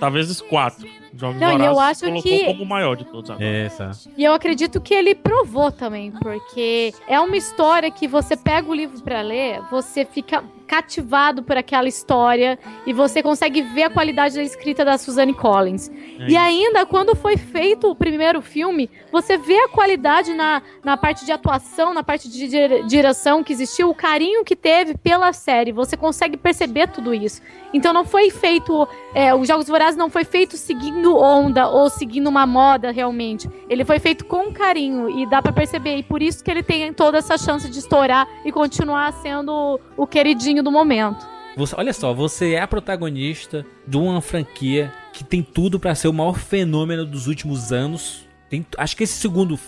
tá 0.00 0.08
vezes 0.08 0.40
quatro. 0.40 0.86
Jogos 1.14 1.38
Não, 1.40 1.48
e 1.50 1.58
Vorazes 1.58 1.66
eu 1.72 1.80
acho 1.80 2.00
colocou 2.00 2.22
que- 2.22 2.44
como 2.46 2.62
o 2.62 2.66
maior 2.66 2.96
de 2.96 3.04
todos 3.04 3.30
agora. 3.30 3.44
Essa. 3.46 3.90
E 4.16 4.24
eu 4.24 4.32
acredito 4.32 4.80
que 4.80 4.94
ele 4.94 5.14
provou 5.14 5.70
também, 5.70 6.10
porque 6.10 6.92
é 7.06 7.20
uma 7.20 7.36
história 7.36 7.90
que 7.90 8.08
você 8.08 8.34
pega 8.36 8.68
o 8.70 8.74
livro 8.74 9.00
pra 9.02 9.20
ler, 9.20 9.60
você 9.70 10.04
fica 10.06 10.42
cativado 10.72 11.42
por 11.42 11.54
aquela 11.54 11.86
história 11.86 12.58
e 12.86 12.94
você 12.94 13.22
consegue 13.22 13.60
ver 13.60 13.82
a 13.82 13.90
qualidade 13.90 14.36
da 14.36 14.42
escrita 14.42 14.82
da 14.86 14.96
Suzanne 14.96 15.34
Collins. 15.34 15.90
É 16.18 16.30
E 16.30 16.34
ainda, 16.36 16.86
quando 16.86 17.14
foi 17.14 17.36
feito 17.36 17.90
o 17.90 17.94
primeiro 17.94 18.40
filme, 18.40 18.88
você 19.12 19.36
vê 19.36 19.58
a 19.58 19.68
qualidade 19.68 20.32
na, 20.32 20.62
na 20.82 20.96
parte 20.96 21.26
de 21.26 21.32
atuação, 21.32 21.92
na 21.92 22.02
parte 22.02 22.26
de 22.30 22.48
dire- 22.48 22.84
direção 22.84 23.44
que 23.44 23.52
existiu, 23.52 23.90
o 23.90 23.94
carinho 23.94 24.44
que 24.46 24.56
teve 24.56 24.96
pela 24.96 25.30
série. 25.34 25.72
Você 25.72 25.94
consegue 25.94 26.38
perceber 26.38 26.88
tudo 26.88 27.12
isso. 27.12 27.42
Então 27.74 27.92
não 27.92 28.06
foi 28.06 28.30
feito. 28.30 28.88
é, 29.14 29.34
os 29.34 29.46
Jogos 29.46 29.66
Vorazes 29.68 29.96
não 29.98 30.08
foi 30.08 30.24
feito 30.24 30.56
seguindo 30.56 31.14
onda 31.18 31.68
ou 31.68 31.90
seguindo 31.90 32.28
uma 32.28 32.46
moda 32.46 32.90
realmente. 32.90 33.46
Ele 33.68 33.84
foi 33.84 33.98
feito 33.98 34.24
com 34.24 34.50
carinho 34.50 35.10
e 35.20 35.26
dá 35.26 35.42
pra 35.42 35.52
perceber. 35.52 35.96
E 35.98 36.02
por 36.02 36.22
isso 36.22 36.42
que 36.42 36.50
ele 36.50 36.62
tem 36.62 36.94
toda 36.94 37.18
essa 37.18 37.36
chance 37.36 37.68
de 37.68 37.78
estourar 37.78 38.26
e 38.42 38.50
continuar 38.50 39.12
sendo 39.12 39.78
o 39.98 40.06
queridinho 40.06 40.61
do 40.62 40.70
momento. 40.72 41.26
Você- 41.56 41.74
olha 41.76 41.92
só, 41.92 42.14
você 42.14 42.52
é 42.52 42.60
a 42.60 42.66
protagonista 42.66 43.66
de 43.86 43.96
uma 43.98 44.20
franquia 44.22 44.92
que 45.12 45.22
tem 45.22 45.42
tudo 45.42 45.78
pra 45.78 45.94
ser 45.94 46.08
o 46.08 46.12
maior 46.12 46.38
fenômeno 46.38 47.04
dos 47.04 47.26
últimos 47.26 47.72
anos. 47.72 48.26
Tem- 48.48 48.64
acho 48.78 48.96
que 48.96 49.04
esse 49.04 49.14
segundo 49.20 49.58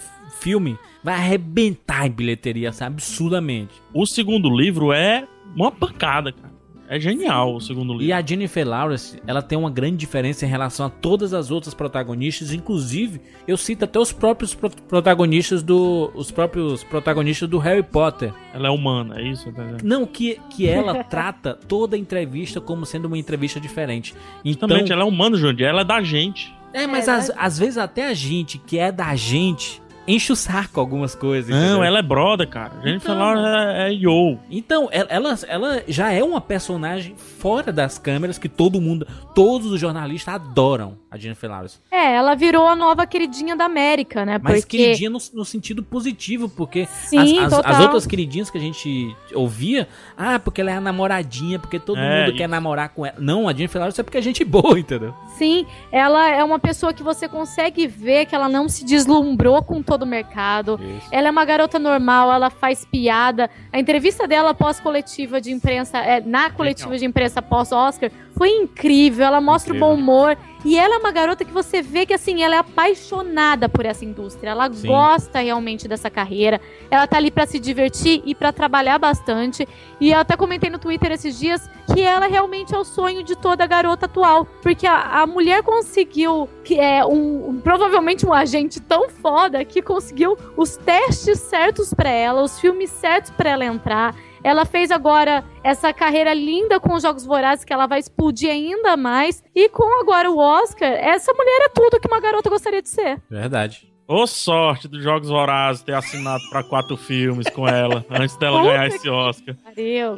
filme 0.40 0.78
vai 1.02 1.14
arrebentar 1.14 2.06
em 2.06 2.10
bilheteria, 2.10 2.70
assim, 2.70 2.84
absurdamente. 2.84 3.74
O 3.92 4.06
segundo 4.06 4.48
livro 4.48 4.92
é 4.92 5.26
uma 5.54 5.70
pancada, 5.70 6.32
cara. 6.32 6.53
É 6.88 7.00
genial 7.00 7.54
o 7.54 7.60
segundo 7.60 7.92
livro. 7.92 8.04
E 8.06 8.12
a 8.12 8.20
Jennifer 8.24 8.66
Lawrence, 8.68 9.18
ela 9.26 9.40
tem 9.40 9.56
uma 9.56 9.70
grande 9.70 9.96
diferença 9.96 10.44
em 10.44 10.48
relação 10.48 10.86
a 10.86 10.90
todas 10.90 11.32
as 11.32 11.50
outras 11.50 11.72
protagonistas, 11.74 12.52
inclusive 12.52 13.20
eu 13.48 13.56
cito 13.56 13.84
até 13.84 13.98
os 13.98 14.12
próprios 14.12 14.54
pro- 14.54 14.70
protagonistas 14.88 15.62
do 15.62 16.10
os 16.14 16.30
próprios 16.30 16.84
protagonistas 16.84 17.48
do 17.48 17.58
Harry 17.58 17.82
Potter. 17.82 18.32
Ela 18.52 18.68
é 18.68 18.70
humana, 18.70 19.18
é 19.18 19.22
isso? 19.28 19.50
Tá? 19.52 19.62
Não 19.82 20.04
que 20.06 20.38
que 20.50 20.68
ela 20.68 21.02
trata 21.04 21.58
toda 21.66 21.96
a 21.96 21.98
entrevista 21.98 22.60
como 22.60 22.84
sendo 22.84 23.06
uma 23.06 23.16
entrevista 23.18 23.58
diferente. 23.58 24.14
Então, 24.44 24.68
Justamente, 24.68 24.92
ela 24.92 25.02
é 25.02 25.06
humana, 25.06 25.36
Jandir. 25.36 25.66
Ela 25.66 25.80
é 25.80 25.84
da 25.84 26.02
gente. 26.02 26.54
é, 26.72 26.86
mas 26.86 27.08
É, 27.08 27.12
às, 27.12 27.30
às 27.36 27.58
vezes 27.58 27.78
até 27.78 28.08
a 28.08 28.14
gente 28.14 28.58
que 28.58 28.78
é 28.78 28.92
da 28.92 29.14
gente 29.16 29.80
enche 30.06 30.32
o 30.32 30.36
saco 30.36 30.80
algumas 30.80 31.14
coisas. 31.14 31.50
Não, 31.50 31.58
entendeu? 31.58 31.84
ela 31.84 31.98
é 31.98 32.02
brother, 32.02 32.48
cara. 32.48 32.72
Jennifer 32.82 33.10
Então, 33.12 33.18
Lawrence 33.18 33.48
é, 33.48 33.88
é 33.88 33.92
yo. 33.92 34.38
Então, 34.50 34.88
ela, 34.92 35.38
ela, 35.48 35.82
já 35.88 36.12
é 36.12 36.22
uma 36.22 36.40
personagem 36.40 37.14
fora 37.16 37.72
das 37.72 37.98
câmeras 37.98 38.38
que 38.38 38.48
todo 38.48 38.80
mundo, 38.80 39.06
todos 39.34 39.70
os 39.72 39.80
jornalistas 39.80 40.34
adoram 40.34 40.96
a 41.10 41.16
Jennifer 41.16 41.48
Lawrence. 41.50 41.78
É, 41.90 42.14
ela 42.16 42.34
virou 42.34 42.66
a 42.66 42.74
nova 42.74 43.06
queridinha 43.06 43.56
da 43.56 43.64
América, 43.66 44.24
né? 44.26 44.38
Mas 44.42 44.60
Porque 44.60 44.76
queridinha 44.78 45.10
no, 45.10 45.18
no 45.32 45.44
sentido 45.44 45.82
positivo, 45.82 46.48
porque 46.48 46.86
Sim, 46.86 47.38
as, 47.38 47.52
as- 47.52 47.56
total. 47.58 47.72
as 47.72 47.80
outras 47.80 48.06
queridinhas 48.06 48.50
que 48.50 48.58
a 48.58 48.60
gente 48.60 49.14
ouvia, 49.34 49.88
ah, 50.16 50.38
porque 50.38 50.60
ela 50.60 50.70
é 50.70 50.74
a 50.76 50.80
namoradinha, 50.80 51.58
porque 51.58 51.78
todo 51.78 51.98
É, 51.98 52.18
mundo 52.20 52.28
isso. 52.30 52.36
quer 52.38 52.48
namorar 52.48 52.88
com 52.90 53.06
ela. 53.06 53.16
Não, 53.18 53.48
a 53.48 53.52
Jennifer 53.52 53.78
Lawrence 53.80 54.00
é 54.00 54.04
porque 54.04 54.18
a 54.18 54.22
gente 54.22 54.42
é 54.42 54.46
boa, 54.46 54.78
entendeu? 54.78 55.14
Sim, 55.38 55.64
ela 55.92 56.28
é 56.30 56.42
uma 56.42 56.58
pessoa 56.58 56.92
que 56.92 57.02
você 57.02 57.28
consegue 57.28 57.86
ver 57.86 58.26
que 58.26 58.34
ela 58.34 58.48
não 58.48 58.68
se 58.68 58.84
deslumbrou 58.84 59.62
com 59.62 59.82
todo 59.82 59.93
o 60.02 60.06
mercado. 60.06 60.78
Ela 61.10 61.28
é 61.28 61.30
uma 61.30 61.44
garota 61.44 61.78
normal, 61.78 62.32
ela 62.32 62.50
faz 62.50 62.84
piada. 62.84 63.48
A 63.72 63.78
entrevista 63.78 64.26
dela 64.26 64.50
após 64.50 64.80
coletiva 64.80 65.40
de 65.40 65.50
imprensa, 65.50 65.98
é, 65.98 66.20
na 66.20 66.50
coletiva 66.50 66.96
de 66.98 67.04
imprensa 67.04 67.40
pós-Oscar, 67.40 68.10
foi 68.36 68.50
incrível. 68.50 69.24
Ela 69.26 69.40
mostra 69.40 69.70
Incrível. 69.74 69.88
o 69.88 69.96
bom 69.96 70.00
humor. 70.02 70.36
E 70.66 70.78
ela 70.78 70.94
é 70.94 70.98
uma 70.98 71.12
garota 71.12 71.44
que 71.44 71.52
você 71.52 71.82
vê 71.82 72.06
que, 72.06 72.14
assim, 72.14 72.42
ela 72.42 72.54
é 72.54 72.58
apaixonada 72.58 73.68
por 73.68 73.84
essa 73.84 74.02
indústria. 74.04 74.50
Ela 74.50 74.72
Sim. 74.72 74.88
gosta 74.88 75.40
realmente 75.40 75.86
dessa 75.86 76.08
carreira. 76.08 76.58
Ela 76.90 77.06
tá 77.06 77.18
ali 77.18 77.30
pra 77.30 77.46
se 77.46 77.58
divertir 77.58 78.22
e 78.24 78.34
pra 78.34 78.50
trabalhar 78.50 78.98
bastante. 78.98 79.68
E 80.00 80.10
eu 80.10 80.18
até 80.18 80.36
comentei 80.38 80.70
no 80.70 80.78
Twitter 80.78 81.12
esses 81.12 81.38
dias 81.38 81.68
que 81.92 82.00
ela 82.00 82.26
realmente 82.26 82.74
é 82.74 82.78
o 82.78 82.84
sonho 82.84 83.22
de 83.22 83.36
toda 83.36 83.66
garota 83.66 84.06
atual. 84.06 84.46
Porque 84.62 84.86
a, 84.86 85.20
a 85.22 85.26
mulher 85.26 85.62
conseguiu, 85.62 86.48
que 86.64 86.80
é 86.80 87.04
um, 87.04 87.50
um- 87.50 87.60
provavelmente 87.60 88.24
um 88.26 88.32
agente 88.32 88.80
tão 88.80 89.10
foda 89.10 89.62
que 89.66 89.82
conseguiu 89.82 90.36
os 90.56 90.76
testes 90.78 91.40
certos 91.40 91.92
pra 91.92 92.08
ela, 92.08 92.42
os 92.42 92.58
filmes 92.58 92.88
certos 92.90 93.30
pra 93.32 93.50
ela 93.50 93.66
entrar. 93.66 94.14
Ela 94.44 94.66
fez 94.66 94.90
agora 94.90 95.42
essa 95.64 95.90
carreira 95.92 96.34
linda 96.34 96.78
com 96.78 96.92
os 96.92 97.02
Jogos 97.02 97.24
Vorazes, 97.24 97.64
que 97.64 97.72
ela 97.72 97.86
vai 97.86 97.98
explodir 97.98 98.50
ainda 98.50 98.94
mais. 98.96 99.42
E 99.54 99.70
com 99.70 100.00
agora 100.02 100.30
o 100.30 100.38
Oscar, 100.38 100.92
essa 100.92 101.32
mulher 101.32 101.62
é 101.62 101.68
tudo 101.70 101.98
que 101.98 102.06
uma 102.06 102.20
garota 102.20 102.50
gostaria 102.50 102.82
de 102.82 102.90
ser. 102.90 103.22
Verdade. 103.30 103.93
Ô 104.06 104.26
sorte 104.26 104.86
dos 104.86 105.02
Jogos 105.02 105.30
Vorazes 105.30 105.82
ter 105.82 105.94
assinado 105.94 106.42
pra 106.50 106.62
quatro 106.62 106.94
filmes 106.94 107.48
com 107.48 107.66
ela, 107.66 108.04
antes 108.10 108.36
dela 108.36 108.58
Puta 108.60 108.70
ganhar 108.72 108.86
esse 108.88 109.08
Oscar. 109.08 109.56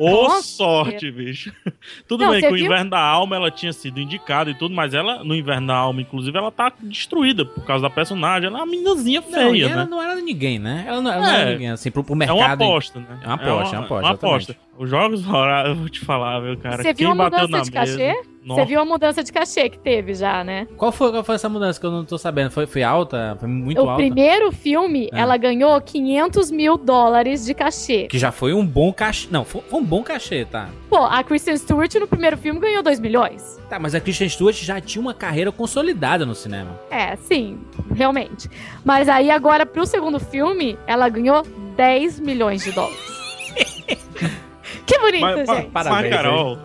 Ô 0.00 0.23
Nossa. 0.25 0.43
sorte, 0.43 1.09
bicho. 1.12 1.52
Tudo 2.09 2.25
Não, 2.25 2.33
bem 2.33 2.40
que 2.40 2.49
o 2.49 2.55
viu? 2.55 2.64
Inverno 2.66 2.90
da 2.90 2.99
Alma 2.99 3.37
ela 3.37 3.49
tinha 3.49 3.73
sido 3.73 4.00
indicada 4.00 4.50
e 4.50 4.55
tudo, 4.55 4.75
mas 4.75 4.93
ela, 4.93 5.23
no 5.23 5.37
Inverno 5.37 5.69
da 5.69 5.76
Alma, 5.76 6.00
inclusive, 6.00 6.37
ela 6.37 6.50
tá 6.50 6.73
destruída 6.83 7.45
por 7.45 7.64
causa 7.64 7.83
da 7.83 7.90
personagem. 7.90 8.49
Ela 8.49 8.59
é 8.59 8.62
uma 8.62 8.66
meninazinha 8.66 9.21
Não, 9.21 9.28
e 9.28 9.33
feia, 9.61 9.66
ela 9.73 9.85
né? 9.85 9.88
não 9.88 10.02
era 10.02 10.16
ninguém, 10.21 10.59
né? 10.59 10.85
Ela 10.88 11.00
não, 11.00 11.12
ela 11.12 11.23
não 11.23 11.31
É. 11.33 11.40
era 11.43 11.50
ninguém, 11.52 11.71
assim, 11.71 11.90
pro, 11.93 12.02
pro 12.02 12.14
É 12.14 12.19
mercado. 12.19 12.38
uma 12.38 12.52
aposta, 12.55 12.99
né? 12.99 13.21
É 13.23 13.26
uma 13.26 13.35
aposta, 13.35 13.76
é 13.76 13.78
uma 13.78 13.85
aposta, 13.87 14.11
aposta. 14.11 14.57
Os 14.76 14.90
Jogos 14.90 15.23
Vorazes, 15.23 15.69
eu 15.71 15.75
vou 15.76 15.88
te 15.88 16.00
falar, 16.00 16.40
meu 16.43 16.57
cara. 16.57 16.78
Você 16.83 16.93
quem 16.93 17.07
viu 17.07 17.12
a 17.12 17.14
bateu 17.14 17.40
mudança 17.47 17.57
na 17.57 17.62
de 17.62 17.71
mesa- 17.71 17.99
cachê? 17.99 18.36
Nossa. 18.47 18.61
Você 18.61 18.67
viu 18.69 18.81
a 18.81 18.85
mudança 18.85 19.25
de 19.25 19.33
cachê 19.33 19.69
que 19.69 19.76
teve 19.76 20.15
já, 20.15 20.45
né? 20.45 20.69
Qual 20.76 20.93
foi, 20.93 21.11
qual 21.11 21.25
foi 21.25 21.35
essa 21.35 21.49
mudança 21.49 21.81
que 21.81 21.85
eu 21.85 21.91
não 21.91 22.05
tô 22.05 22.17
sabendo? 22.17 22.53
Foi, 22.53 22.65
foi 22.65 22.81
alta? 22.85 23.37
Foi 23.41 23.49
muito 23.49 23.83
o 23.83 23.91
alta? 23.91 23.97
primeiro 23.97 24.53
filme, 24.53 25.09
É. 25.12 25.19
ela 25.19 25.37
ganhou 25.37 25.81
500 25.81 26.53
mil 26.53 26.76
dólares 26.79 27.45
de 27.45 27.53
cachê. 27.53 28.07
Que 28.07 28.21
já 28.21 28.31
foi 28.31 28.55
um 28.55 28.65
bom 28.65 28.93
cachê. 28.93 29.26
Não, 29.33 29.45
foi, 29.45 29.62
foi 29.62 29.81
um 29.81 29.85
bom 29.85 30.00
cachê, 30.05 30.45
tá? 30.45 30.69
Pô, 30.88 30.99
a 30.99 31.25
Kristen 31.25 31.57
Stewart 31.57 31.93
no 31.97 32.07
primeiro 32.07 32.37
filme 32.38 32.61
ganhou 32.61 32.85
2 32.85 33.00
milhões. 33.00 33.61
Tá, 33.69 33.81
mas 33.81 33.97
a 33.97 34.00
Kristen 34.00 34.29
Stewart 34.29 34.55
já 34.62 34.81
tinha 34.81 35.03
uma 35.03 35.12
carreira 35.12 35.50
consolidada 35.50 36.25
no 36.25 36.37
cinema. 36.37 36.79
É, 36.88 37.17
sim, 37.17 37.59
realmente. 37.97 38.49
Mas 38.85 39.09
aí 39.09 39.29
agora, 39.29 39.67
pro 39.67 39.85
segundo 39.85 40.21
filme, 40.21 40.79
ela 40.87 41.09
ganhou 41.09 41.43
10 41.76 42.21
milhões 42.21 42.62
de 42.62 42.71
dólares. 42.71 42.97
que 44.87 44.99
bonito, 45.00 45.21
Mas, 45.23 45.49
mas, 45.49 45.59
gente. 45.59 45.71
Parabéns, 45.71 46.03
mas, 46.03 46.11
Carol, 46.15 46.59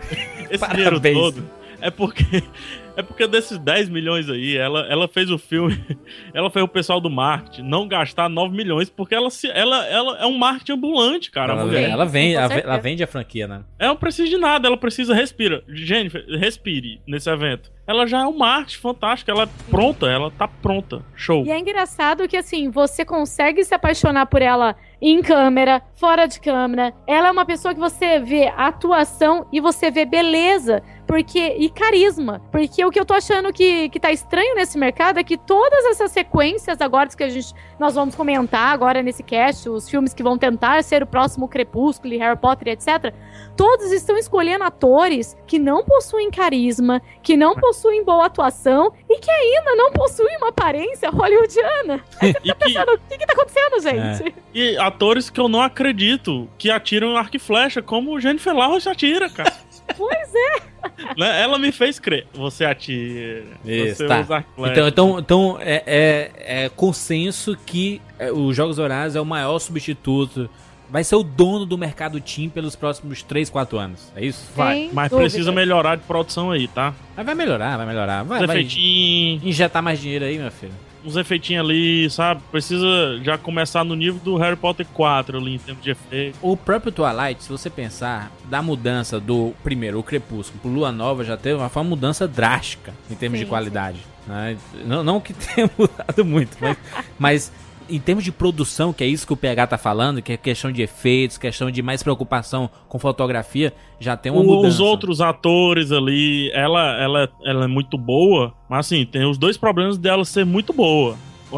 esse 0.47 0.59
Parabéns. 0.59 0.75
dinheiro 0.75 0.99
todo 0.99 1.60
é 1.81 1.91
porque. 1.91 2.43
É 2.95 3.01
porque 3.01 3.25
desses 3.25 3.57
10 3.57 3.89
milhões 3.89 4.29
aí, 4.29 4.57
ela, 4.57 4.81
ela 4.89 5.07
fez 5.07 5.31
o 5.31 5.37
filme, 5.37 5.81
ela 6.33 6.49
fez 6.49 6.63
o 6.63 6.67
pessoal 6.67 6.99
do 6.99 7.09
marketing 7.09 7.61
não 7.63 7.87
gastar 7.87 8.29
9 8.29 8.55
milhões, 8.55 8.89
porque 8.89 9.15
ela, 9.15 9.29
se, 9.29 9.49
ela, 9.49 9.85
ela 9.87 10.17
é 10.19 10.25
um 10.25 10.37
marketing 10.37 10.73
ambulante, 10.73 11.31
cara. 11.31 11.53
ela, 11.53 11.65
mulher. 11.65 11.89
ela 11.89 12.05
vem, 12.05 12.33
com 12.33 12.41
ela, 12.41 12.53
ela 12.53 12.77
vende 12.77 13.01
a 13.01 13.07
franquia, 13.07 13.47
né? 13.47 13.63
Ela 13.79 13.93
não 13.93 13.97
precisa 13.97 14.29
de 14.29 14.37
nada, 14.37 14.67
ela 14.67 14.77
precisa 14.77 15.13
respira. 15.13 15.63
Jennifer, 15.69 16.23
respire 16.37 17.01
nesse 17.07 17.29
evento. 17.29 17.71
Ela 17.87 18.05
já 18.05 18.21
é 18.21 18.25
um 18.25 18.37
marketing 18.37 18.79
fantástico, 18.79 19.31
ela 19.31 19.43
é 19.43 19.49
pronta, 19.69 20.07
ela 20.07 20.31
tá 20.31 20.47
pronta. 20.47 21.03
Show. 21.15 21.45
E 21.45 21.51
é 21.51 21.57
engraçado 21.57 22.27
que, 22.27 22.37
assim, 22.37 22.69
você 22.69 23.03
consegue 23.03 23.63
se 23.63 23.73
apaixonar 23.73 24.27
por 24.27 24.41
ela 24.41 24.75
em 25.01 25.21
câmera, 25.21 25.81
fora 25.95 26.27
de 26.27 26.39
câmera. 26.39 26.93
Ela 27.07 27.29
é 27.29 27.31
uma 27.31 27.45
pessoa 27.45 27.73
que 27.73 27.79
você 27.79 28.19
vê 28.19 28.47
atuação 28.55 29.47
e 29.51 29.59
você 29.59 29.89
vê 29.89 30.05
beleza. 30.05 30.83
Porque, 31.11 31.57
e 31.57 31.69
carisma. 31.69 32.41
Porque 32.53 32.85
o 32.85 32.89
que 32.89 32.97
eu 32.97 33.03
tô 33.03 33.13
achando 33.13 33.51
que, 33.51 33.89
que 33.89 33.99
tá 33.99 34.13
estranho 34.13 34.55
nesse 34.55 34.77
mercado 34.77 35.19
é 35.19 35.23
que 35.25 35.37
todas 35.37 35.83
essas 35.87 36.09
sequências 36.09 36.79
agora 36.79 37.09
que 37.09 37.21
a 37.21 37.27
gente, 37.27 37.53
nós 37.77 37.95
vamos 37.95 38.15
comentar 38.15 38.73
agora 38.73 39.03
nesse 39.03 39.21
cast, 39.21 39.67
os 39.67 39.89
filmes 39.89 40.13
que 40.13 40.23
vão 40.23 40.37
tentar 40.37 40.81
ser 40.85 41.03
o 41.03 41.05
próximo 41.05 41.49
Crepúsculo 41.49 42.13
e 42.13 42.17
Harry 42.17 42.39
Potter, 42.39 42.69
etc. 42.69 43.13
Todos 43.57 43.91
estão 43.91 44.15
escolhendo 44.15 44.63
atores 44.63 45.35
que 45.45 45.59
não 45.59 45.83
possuem 45.83 46.31
carisma, 46.31 47.01
que 47.21 47.35
não 47.35 47.55
possuem 47.55 48.05
boa 48.05 48.27
atuação 48.27 48.93
e 49.09 49.19
que 49.19 49.29
ainda 49.29 49.75
não 49.75 49.91
possuem 49.91 50.37
uma 50.37 50.47
aparência 50.47 51.09
hollywoodiana. 51.09 52.01
E, 52.21 52.33
que, 52.33 52.55
Pensando, 52.55 52.93
o 52.93 52.99
que, 53.09 53.17
que 53.17 53.25
tá 53.25 53.33
acontecendo, 53.33 53.81
gente? 53.81 54.33
e 54.53 54.77
atores 54.77 55.29
que 55.29 55.39
eu 55.39 55.49
não 55.49 55.61
acredito 55.61 56.47
que 56.57 56.71
atiram 56.71 57.17
arco 57.17 57.35
e 57.35 57.39
flecha, 57.39 57.81
como 57.81 58.13
o 58.13 58.19
Jennifer 58.21 58.55
Lawrence 58.55 58.87
atira, 58.87 59.29
cara. 59.29 59.51
Pois 59.97 60.35
é. 60.35 60.71
Né? 61.17 61.41
Ela 61.41 61.57
me 61.59 61.71
fez 61.71 61.99
crer. 61.99 62.27
Você 62.33 62.65
atira. 62.65 63.43
Isso, 63.65 63.97
você 63.97 64.07
tá. 64.07 64.21
usa 64.21 64.45
Então, 64.57 64.87
então, 64.87 65.19
então 65.19 65.57
é, 65.59 65.83
é, 65.85 66.65
é 66.65 66.69
consenso 66.69 67.57
que 67.65 68.01
é, 68.17 68.31
os 68.31 68.55
Jogos 68.55 68.77
Vorazes 68.77 69.15
é 69.15 69.21
o 69.21 69.25
maior 69.25 69.59
substituto. 69.59 70.49
Vai 70.89 71.03
ser 71.03 71.15
o 71.15 71.23
dono 71.23 71.65
do 71.65 71.77
mercado 71.77 72.19
Team 72.19 72.49
pelos 72.49 72.75
próximos 72.75 73.23
3, 73.23 73.49
4 73.49 73.77
anos. 73.77 74.11
É 74.15 74.25
isso? 74.25 74.49
Vai, 74.55 74.75
Sem 74.75 74.89
mas 74.91 75.09
dúvidas. 75.09 75.31
precisa 75.31 75.51
melhorar 75.51 75.95
de 75.95 76.03
produção 76.03 76.51
aí, 76.51 76.67
tá? 76.67 76.93
Mas 77.15 77.25
vai 77.25 77.33
melhorar, 77.35 77.77
vai 77.77 77.85
melhorar. 77.85 78.23
Vai, 78.23 78.45
vai 78.45 78.61
injetar 78.61 79.81
mais 79.81 80.01
dinheiro 80.01 80.25
aí, 80.25 80.37
meu 80.37 80.51
filho. 80.51 80.73
Uns 81.05 81.15
efeitinhos 81.15 81.65
ali, 81.65 82.09
sabe? 82.09 82.41
Precisa 82.51 83.19
já 83.23 83.37
começar 83.37 83.83
no 83.83 83.95
nível 83.95 84.19
do 84.23 84.37
Harry 84.37 84.55
Potter 84.55 84.85
4 84.93 85.37
ali, 85.37 85.55
em 85.55 85.59
termos 85.59 85.83
de 85.83 85.91
efeito. 85.91 86.37
O 86.41 86.55
próprio 86.55 86.91
Twilight, 86.91 87.43
se 87.43 87.49
você 87.49 87.69
pensar, 87.69 88.31
da 88.45 88.61
mudança 88.61 89.19
do 89.19 89.53
primeiro, 89.63 89.99
o 89.99 90.03
Crepúsculo, 90.03 90.59
pro 90.61 90.71
Lua 90.71 90.91
Nova, 90.91 91.23
já 91.23 91.37
teve 91.37 91.55
uma, 91.55 91.69
foi 91.69 91.81
uma 91.81 91.89
mudança 91.89 92.27
drástica 92.27 92.93
em 93.09 93.15
termos 93.15 93.39
Sim, 93.39 93.45
de 93.45 93.49
qualidade. 93.49 93.99
né? 94.27 94.57
Não, 94.85 95.03
não 95.03 95.19
que 95.19 95.33
tenha 95.55 95.69
mudado 95.77 96.23
muito, 96.25 96.57
mas, 96.59 96.77
mas 97.17 97.51
em 97.95 97.99
termos 97.99 98.23
de 98.23 98.31
produção, 98.31 98.93
que 98.93 99.03
é 99.03 99.07
isso 99.07 99.25
que 99.27 99.33
o 99.33 99.37
PH 99.37 99.67
tá 99.67 99.77
falando, 99.77 100.21
que 100.21 100.33
é 100.33 100.37
questão 100.37 100.71
de 100.71 100.81
efeitos, 100.81 101.37
questão 101.37 101.69
de 101.69 101.81
mais 101.81 102.01
preocupação 102.01 102.69
com 102.87 102.97
fotografia, 102.97 103.73
já 103.99 104.15
tem 104.17 104.31
uma 104.31 104.41
O- 104.41 104.45
mudança. 104.45 104.75
Os 104.75 104.79
outros 104.79 105.21
atores 105.21 105.91
ali, 105.91 106.49
ela, 106.53 106.99
ela, 107.01 107.29
ela 107.43 107.63
é 107.65 107.67
muito 107.67 107.97
boa, 107.97 108.53
mas 108.69 108.85
assim, 108.87 109.05
tem 109.05 109.25
os 109.25 109.37
dois 109.37 109.57
problemas 109.57 109.97
dela 109.97 110.23
ser 110.25 110.45
muito 110.45 110.71
boa. 110.73 111.15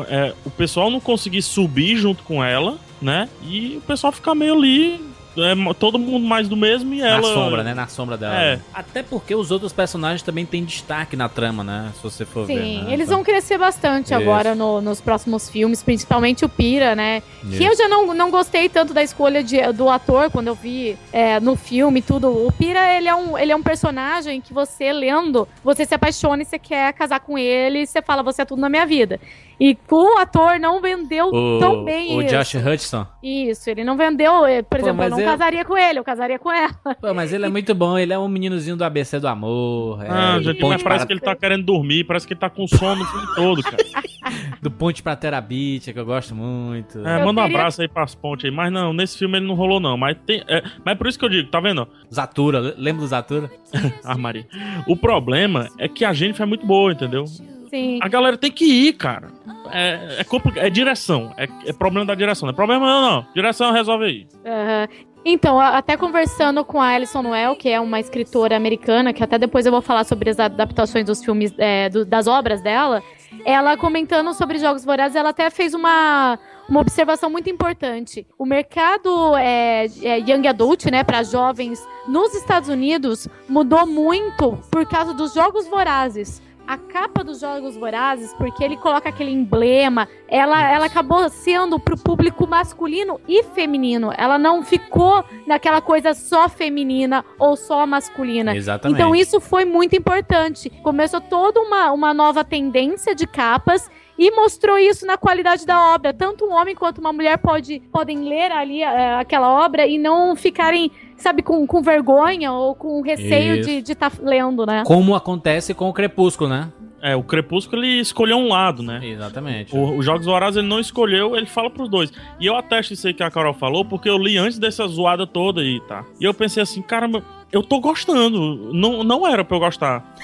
É, 0.10 0.34
o 0.44 0.50
pessoal 0.50 0.90
não 0.90 1.00
conseguir 1.00 1.42
subir 1.44 1.96
junto 1.98 2.24
com 2.24 2.44
ela, 2.44 2.78
né? 3.02 3.30
E 3.48 3.76
o 3.78 3.82
pessoal 3.82 4.12
ficar 4.12 4.34
meio 4.34 4.56
ali, 4.56 5.00
é, 5.38 5.74
todo 5.74 5.98
mundo 5.98 6.26
mais 6.26 6.48
do 6.48 6.56
mesmo 6.56 6.94
e 6.94 7.00
Na 7.02 7.08
ela. 7.08 7.24
sombra, 7.34 7.64
né? 7.64 7.74
Na 7.74 7.88
sombra 7.88 8.18
dela. 8.18 8.36
É. 8.42 8.60
Até 8.74 9.02
porque 9.04 9.34
os 9.36 9.52
outros 9.52 9.74
personagens 9.74 10.22
também 10.22 10.46
têm 10.46 10.64
destaque 10.64 11.16
na 11.16 11.28
trama, 11.30 11.64
né? 11.64 11.92
Se 11.96 12.04
você 12.04 12.26
for 12.26 12.46
ver. 12.46 12.62
Sim, 12.62 12.84
né? 12.84 12.94
eles 12.94 13.10
vão 13.10 13.24
crescer 13.24 13.58
bastante 13.58 14.06
Isso. 14.08 14.16
agora 14.16 14.54
no- 14.56 14.82
nos 14.82 15.02
próximos 15.02 15.50
filmes, 15.50 15.82
principalmente 15.82 16.46
o 16.46 16.50
Pira, 16.50 16.96
né? 16.96 17.22
Isso. 17.44 17.58
Que 17.58 17.64
eu 17.66 17.76
já 17.76 17.88
não, 17.88 18.14
não 18.14 18.30
gostei 18.30 18.70
tanto 18.70 18.94
da 18.94 19.02
escolha 19.04 19.44
de- 19.44 19.72
do 19.74 19.90
ator 19.90 20.30
quando 20.32 20.48
eu 20.48 20.56
vi 20.56 20.98
é, 21.12 21.40
no 21.40 21.56
filme 21.56 22.00
e 22.00 22.04
tudo. 22.04 22.30
O 22.48 22.52
Pira, 22.52 22.94
ele 22.96 23.08
é, 23.08 23.16
um, 23.16 23.38
ele 23.38 23.52
é 23.52 23.56
um 23.56 23.64
personagem 23.64 24.40
que 24.42 24.54
você 24.54 24.92
lendo, 24.94 25.48
você 25.64 25.86
se 25.86 25.94
apaixona 25.96 26.42
e 26.44 26.46
você 26.46 26.60
quer 26.60 26.94
casar 26.94 27.20
com 27.20 27.38
ele 27.38 27.80
e 27.82 27.88
você 27.88 28.02
fala, 28.02 28.22
você 28.24 28.42
é 28.42 28.46
tudo 28.46 28.60
na 28.62 28.70
minha 28.70 28.86
vida. 28.86 29.20
E 29.60 29.78
o 29.92 30.18
ator 30.18 30.60
não 30.60 30.82
vendeu 30.82 31.28
O, 31.28 31.60
tão 31.60 31.84
bem 31.86 32.18
o 32.18 32.22
isso. 32.22 32.36
Josh 32.36 32.56
Hudson. 32.56 33.08
Isso, 33.22 33.70
ele 33.70 33.84
não 33.84 33.96
vendeu, 33.96 34.46
eh, 34.46 34.62
por 34.62 34.80
Pô, 34.80 34.86
exemplo, 34.86 35.04
eu 35.06 35.10
não 35.12 35.20
eu- 35.20 35.26
casaria 35.26 35.64
com 35.64 35.78
ele, 35.78 36.00
eu 36.00 36.04
casaria 36.04 36.40
com 36.40 36.52
ela. 36.52 36.74
Pô, 37.00 37.14
mas 37.14 37.32
ele 37.32 37.46
é 37.46 37.50
muito 37.50 37.74
bom, 37.76 37.98
ele 37.98 38.12
é 38.14 38.20
um 38.20 38.28
meninozinho 38.28 38.76
do 38.76 38.84
ABC 38.84 39.20
do 39.20 39.28
amor. 39.28 40.04
É, 40.04 40.08
Ah, 40.10 40.40
já 40.42 40.54
ponte 40.56 40.64
mas 40.74 40.84
parece 40.84 41.00
para, 41.00 41.08
que 41.08 41.14
ele 41.14 41.20
tá 41.20 41.36
querendo 41.36 41.64
dormir, 41.64 42.04
parece 42.04 42.26
que 42.28 42.34
ele 42.34 42.40
tá 42.40 42.50
com 42.50 42.68
sono 42.68 43.02
o 43.04 43.06
filme 43.06 43.28
todo, 43.36 43.64
cara. 43.64 43.78
do 44.62 44.72
Ponte 44.72 45.04
pra 45.04 45.16
Terabit, 45.16 45.92
que 45.94 46.00
eu 46.00 46.06
gosto 46.06 46.34
muito. 46.34 47.06
É, 47.06 47.20
Eu 47.22 47.26
manda 47.26 47.42
um 47.42 47.44
abraço 47.44 47.82
aí 47.82 47.88
pras 47.88 48.16
pontes 48.16 48.46
aí. 48.46 48.52
Mas 48.52 48.72
não, 48.72 48.94
nesse 48.94 49.18
filme 49.18 49.38
ele 49.38 49.46
não 49.48 49.56
rolou, 49.56 49.80
não. 49.80 49.98
Mas 49.98 50.18
tem. 50.26 50.42
É, 50.48 50.64
mas 50.84 50.94
é 50.94 50.96
por 50.96 51.08
isso 51.08 51.20
que 51.20 51.26
eu 51.26 51.30
digo, 51.30 51.50
tá 51.50 51.60
vendo? 51.60 51.88
Zatura, 52.14 52.60
le- 52.60 52.74
lembra 52.78 53.02
do 53.02 53.08
Zatura? 53.08 53.52
Ah, 54.04 54.18
Maria. 54.18 54.46
O 54.88 54.96
problema 54.96 55.68
é 55.78 55.88
que 55.88 56.04
a 56.06 56.14
gente 56.14 56.42
é 56.42 56.46
muito 56.46 56.66
boa, 56.66 56.92
entendeu? 56.92 57.26
Sim. 57.74 57.98
A 58.04 58.08
galera 58.08 58.38
tem 58.38 58.52
que 58.52 58.66
ir, 58.66 58.94
cara. 58.94 59.30
É, 59.72 60.20
é, 60.22 60.68
é 60.68 60.70
direção. 60.70 61.34
É, 61.36 61.48
é 61.66 61.74
problema 61.74 62.06
da 62.06 62.14
direção. 62.14 62.46
Não 62.46 62.54
é 62.54 62.56
problema 62.56 62.86
não, 62.86 63.02
não. 63.10 63.26
Direção 63.34 63.72
resolve 63.72 64.06
aí. 64.06 64.28
Aham. 64.46 64.88
Então, 65.26 65.60
até 65.60 65.96
conversando 65.98 66.64
com 66.66 66.80
a 66.82 66.88
Alison 66.90 67.24
Noel, 67.24 67.56
que 67.56 67.70
é 67.70 67.80
uma 67.80 68.00
escritora 68.00 68.56
americana, 68.58 69.14
que 69.14 69.24
até 69.24 69.40
depois 69.40 69.66
eu 69.66 69.72
vou 69.72 69.82
falar 69.82 70.04
sobre 70.04 70.30
as 70.30 70.38
adaptações 70.38 71.06
dos 71.06 71.24
filmes, 71.24 71.52
é, 71.58 71.90
do- 71.90 72.06
das 72.06 72.28
obras 72.28 72.62
dela, 72.62 73.02
ela 73.46 73.76
comentando 73.78 74.34
sobre 74.34 74.60
Jogos 74.60 74.84
Vorazes, 74.84 75.16
ela 75.16 75.30
até 75.30 75.50
fez 75.50 75.74
uma, 75.74 76.38
uma 76.70 76.82
observação 76.82 77.30
muito 77.30 77.50
importante. 77.50 78.28
O 78.38 78.46
mercado 78.46 79.34
é, 79.38 79.86
é 80.04 80.20
Young 80.20 80.46
Adult, 80.46 80.86
né, 80.92 81.06
para 81.06 81.24
jovens 81.24 81.82
nos 82.06 82.36
Estados 82.36 82.68
Unidos, 82.68 83.26
mudou 83.48 83.88
muito 83.88 84.60
por 84.70 84.86
causa 84.86 85.14
dos 85.14 85.34
Jogos 85.34 85.66
Vorazes. 85.68 86.42
A 86.66 86.78
capa 86.78 87.24
dos 87.24 87.42
Jogos 87.42 87.76
Vorazes, 87.76 88.34
porque 88.36 88.64
ele 88.64 88.78
coloca 88.78 89.10
aquele 89.10 89.32
emblema, 89.32 90.08
ela, 90.28 90.72
ela 90.72 90.86
acabou 90.86 91.28
sendo 91.30 91.78
pro 91.78 91.98
público 91.98 92.48
masculino 92.48 93.20
e 93.28 93.44
feminino. 93.44 94.12
Ela 94.18 94.38
não 94.38 94.64
ficou 94.64 95.26
naquela 95.46 95.82
coisa 95.82 96.14
só 96.14 96.48
feminina 96.48 97.26
ou 97.38 97.58
só 97.58 97.86
masculina. 97.86 98.56
Exatamente. 98.56 98.98
Então 98.98 99.14
isso 99.14 99.42
foi 99.42 99.66
muito 99.66 99.96
importante. 99.96 100.70
Começou 100.82 101.20
toda 101.20 101.60
uma, 101.60 101.92
uma 101.92 102.14
nova 102.14 102.44
tendência 102.46 103.14
de 103.14 103.28
capas 103.28 103.90
e 104.18 104.32
mostrou 104.32 104.78
isso 104.78 105.06
na 105.06 105.18
qualidade 105.18 105.66
da 105.66 105.94
obra. 105.94 106.14
Tanto 106.14 106.46
um 106.46 106.54
homem 106.54 106.76
quanto 106.76 107.00
uma 107.00 107.12
mulher 107.12 107.38
pode, 107.38 107.80
podem 107.92 108.20
ler 108.28 108.52
ali 108.52 108.82
eh, 108.82 109.16
aquela 109.16 109.66
obra 109.66 109.86
e 109.86 109.98
não 109.98 110.36
ficarem, 110.36 110.92
sabe, 111.18 111.42
com, 111.42 111.66
com 111.68 111.82
vergonha 111.82 112.52
ou 112.52 112.76
com 112.76 113.02
receio 113.02 113.56
Isso. 113.62 113.82
de 113.84 113.92
estar 113.94 114.12
lendo, 114.22 114.66
né? 114.66 114.84
Como 114.86 115.16
acontece 115.16 115.74
com 115.74 115.90
o 115.90 115.94
Crepúsculo, 115.94 116.50
né? 116.50 116.70
É, 117.02 117.16
o 117.18 117.24
Crepúsculo 117.24 117.84
ele 117.84 118.00
escolheu 118.00 118.38
um 118.38 118.48
lado, 118.48 118.82
né? 118.82 119.02
Exatamente. 119.04 119.76
O- 119.76 119.98
Os 119.98 120.06
Jogos 120.06 120.26
Vorazes 120.26 120.56
ele 120.58 120.68
não 120.68 120.80
escolheu, 120.80 121.36
ele 121.36 121.46
fala 121.46 121.70
pros 121.70 121.90
dois. 121.90 122.12
E 122.40 122.46
eu 122.46 122.56
atesto 122.56 122.94
isso 122.94 123.06
aí 123.08 123.14
que 123.14 123.22
a 123.24 123.30
Carol 123.30 123.54
falou, 123.54 123.84
porque 123.84 124.10
eu 124.10 124.18
li 124.18 124.38
antes 124.38 124.58
dessa 124.58 124.88
zoada 124.88 125.28
toda 125.28 125.60
aí, 125.60 125.82
tá? 125.82 126.06
E 126.20 126.24
eu 126.24 126.34
pensei 126.34 126.64
assim, 126.64 126.82
caramba, 126.82 127.22
eu 127.52 127.62
tô 127.62 127.80
gostando. 127.82 128.72
Não, 128.74 129.04
não 129.04 129.28
era 129.28 129.44
pra 129.44 129.58
eu 129.58 129.60
gostar. 129.60 130.16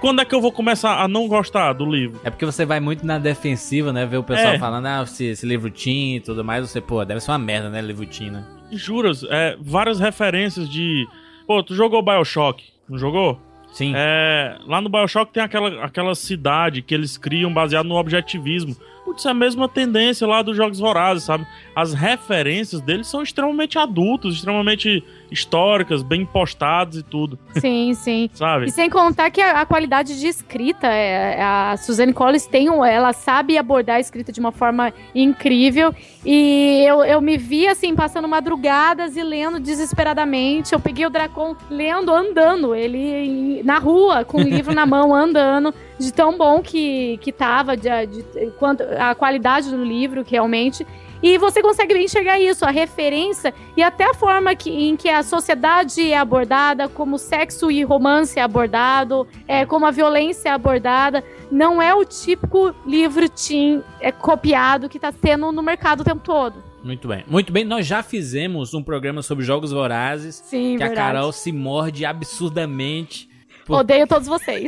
Quando 0.00 0.20
é 0.20 0.24
que 0.24 0.34
eu 0.34 0.40
vou 0.40 0.52
começar 0.52 1.00
a 1.02 1.08
não 1.08 1.28
gostar 1.28 1.72
do 1.72 1.84
livro? 1.86 2.20
É 2.24 2.30
porque 2.30 2.44
você 2.44 2.64
vai 2.66 2.80
muito 2.80 3.04
na 3.06 3.18
defensiva, 3.18 3.92
né? 3.92 4.04
Ver 4.06 4.16
o 4.18 4.22
pessoal 4.22 4.54
É. 4.54 4.58
falando, 4.58 4.86
ah, 4.86 5.02
esse, 5.04 5.24
esse 5.26 5.46
livro 5.46 5.70
teen 5.70 6.16
e 6.16 6.20
tudo 6.20 6.44
mais. 6.44 6.68
Você, 6.68 6.80
pô, 6.80 7.04
deve 7.04 7.20
ser 7.20 7.30
uma 7.30 7.38
merda, 7.38 7.68
né? 7.70 7.80
Livro 7.80 8.04
teen, 8.06 8.30
né? 8.30 8.44
Juras, 8.76 9.24
é, 9.24 9.56
várias 9.60 9.98
referências 10.00 10.68
de. 10.68 11.06
Pô, 11.46 11.62
tu 11.62 11.74
jogou 11.74 12.02
Bioshock? 12.02 12.62
Não 12.88 12.98
jogou? 12.98 13.40
Sim. 13.72 13.92
É, 13.94 14.58
lá 14.66 14.80
no 14.80 14.88
Bioshock 14.88 15.32
tem 15.32 15.42
aquela, 15.42 15.84
aquela 15.84 16.14
cidade 16.14 16.82
que 16.82 16.94
eles 16.94 17.16
criam 17.16 17.52
baseado 17.52 17.86
no 17.86 17.94
objetivismo. 17.96 18.76
Putz, 19.04 19.24
é 19.24 19.30
a 19.30 19.34
mesma 19.34 19.68
tendência 19.68 20.26
lá 20.26 20.42
dos 20.42 20.56
Jogos 20.56 20.78
Vorazes, 20.78 21.24
sabe? 21.24 21.46
As 21.74 21.94
referências 21.94 22.80
deles 22.80 23.06
são 23.06 23.22
extremamente 23.22 23.78
adultos, 23.78 24.36
extremamente 24.36 25.04
históricas, 25.30 26.02
bem 26.02 26.24
postadas 26.26 26.96
e 26.96 27.02
tudo, 27.02 27.38
Sim, 27.58 27.92
sim. 27.94 28.28
sabe? 28.32 28.66
E 28.66 28.70
sem 28.70 28.90
contar 28.90 29.30
que 29.30 29.40
a, 29.40 29.60
a 29.60 29.66
qualidade 29.66 30.18
de 30.18 30.26
escrita, 30.26 30.86
é, 30.86 31.40
a 31.42 31.76
Suzanne 31.76 32.12
Collins 32.12 32.46
tem 32.46 32.68
ela 32.68 33.12
sabe 33.12 33.56
abordar 33.58 33.96
a 33.96 34.00
escrita 34.00 34.32
de 34.32 34.40
uma 34.40 34.52
forma 34.52 34.92
incrível. 35.14 35.94
E 36.24 36.84
eu, 36.86 37.04
eu 37.04 37.20
me 37.20 37.36
vi 37.36 37.66
assim, 37.66 37.94
passando 37.94 38.28
madrugadas 38.28 39.16
e 39.16 39.22
lendo 39.22 39.58
desesperadamente. 39.60 40.72
Eu 40.72 40.80
peguei 40.80 41.06
o 41.06 41.10
Dracon 41.10 41.56
lendo, 41.70 42.12
andando, 42.12 42.74
ele 42.74 43.62
na 43.64 43.78
rua, 43.78 44.24
com 44.24 44.38
o 44.38 44.42
livro 44.42 44.74
na 44.74 44.84
mão, 44.86 45.14
andando, 45.14 45.74
de 45.98 46.12
tão 46.12 46.36
bom 46.36 46.60
que, 46.60 47.18
que 47.18 47.32
tava, 47.32 47.76
de, 47.76 47.88
de- 48.06 48.50
quanto, 48.58 48.82
a 48.98 49.14
qualidade 49.14 49.70
do 49.70 49.84
livro, 49.84 50.24
que 50.24 50.32
realmente. 50.32 50.86
E 51.22 51.36
você 51.38 51.60
consegue 51.62 51.96
enxergar 51.98 52.40
isso, 52.40 52.64
a 52.64 52.70
referência 52.70 53.52
e 53.76 53.82
até 53.82 54.04
a 54.04 54.14
forma 54.14 54.54
que, 54.54 54.70
em 54.70 54.96
que 54.96 55.08
a 55.08 55.22
sociedade 55.22 56.10
é 56.12 56.16
abordada, 56.16 56.88
como 56.88 57.16
o 57.16 57.18
sexo 57.18 57.70
e 57.70 57.82
romance 57.84 58.38
é 58.38 58.42
abordado, 58.42 59.28
é, 59.46 59.66
como 59.66 59.84
a 59.86 59.90
violência 59.90 60.48
é 60.48 60.52
abordada. 60.52 61.22
Não 61.50 61.80
é 61.82 61.94
o 61.94 62.04
típico 62.04 62.74
livro 62.86 63.28
teen 63.28 63.82
é, 64.00 64.10
copiado 64.10 64.88
que 64.88 64.96
está 64.98 65.12
sendo 65.12 65.52
no 65.52 65.62
mercado 65.62 66.00
o 66.00 66.04
tempo 66.04 66.22
todo. 66.24 66.62
Muito 66.82 67.06
bem. 67.08 67.22
Muito 67.26 67.52
bem, 67.52 67.62
nós 67.64 67.86
já 67.86 68.02
fizemos 68.02 68.72
um 68.72 68.82
programa 68.82 69.20
sobre 69.20 69.44
jogos 69.44 69.70
vorazes. 69.70 70.36
Sim, 70.46 70.78
que 70.78 70.82
a 70.82 70.86
verdade. 70.86 71.12
Carol 71.12 71.30
se 71.32 71.52
morde 71.52 72.06
absurdamente. 72.06 73.28
por- 73.66 73.80
Odeio 73.80 74.06
todos 74.06 74.26
vocês. 74.26 74.64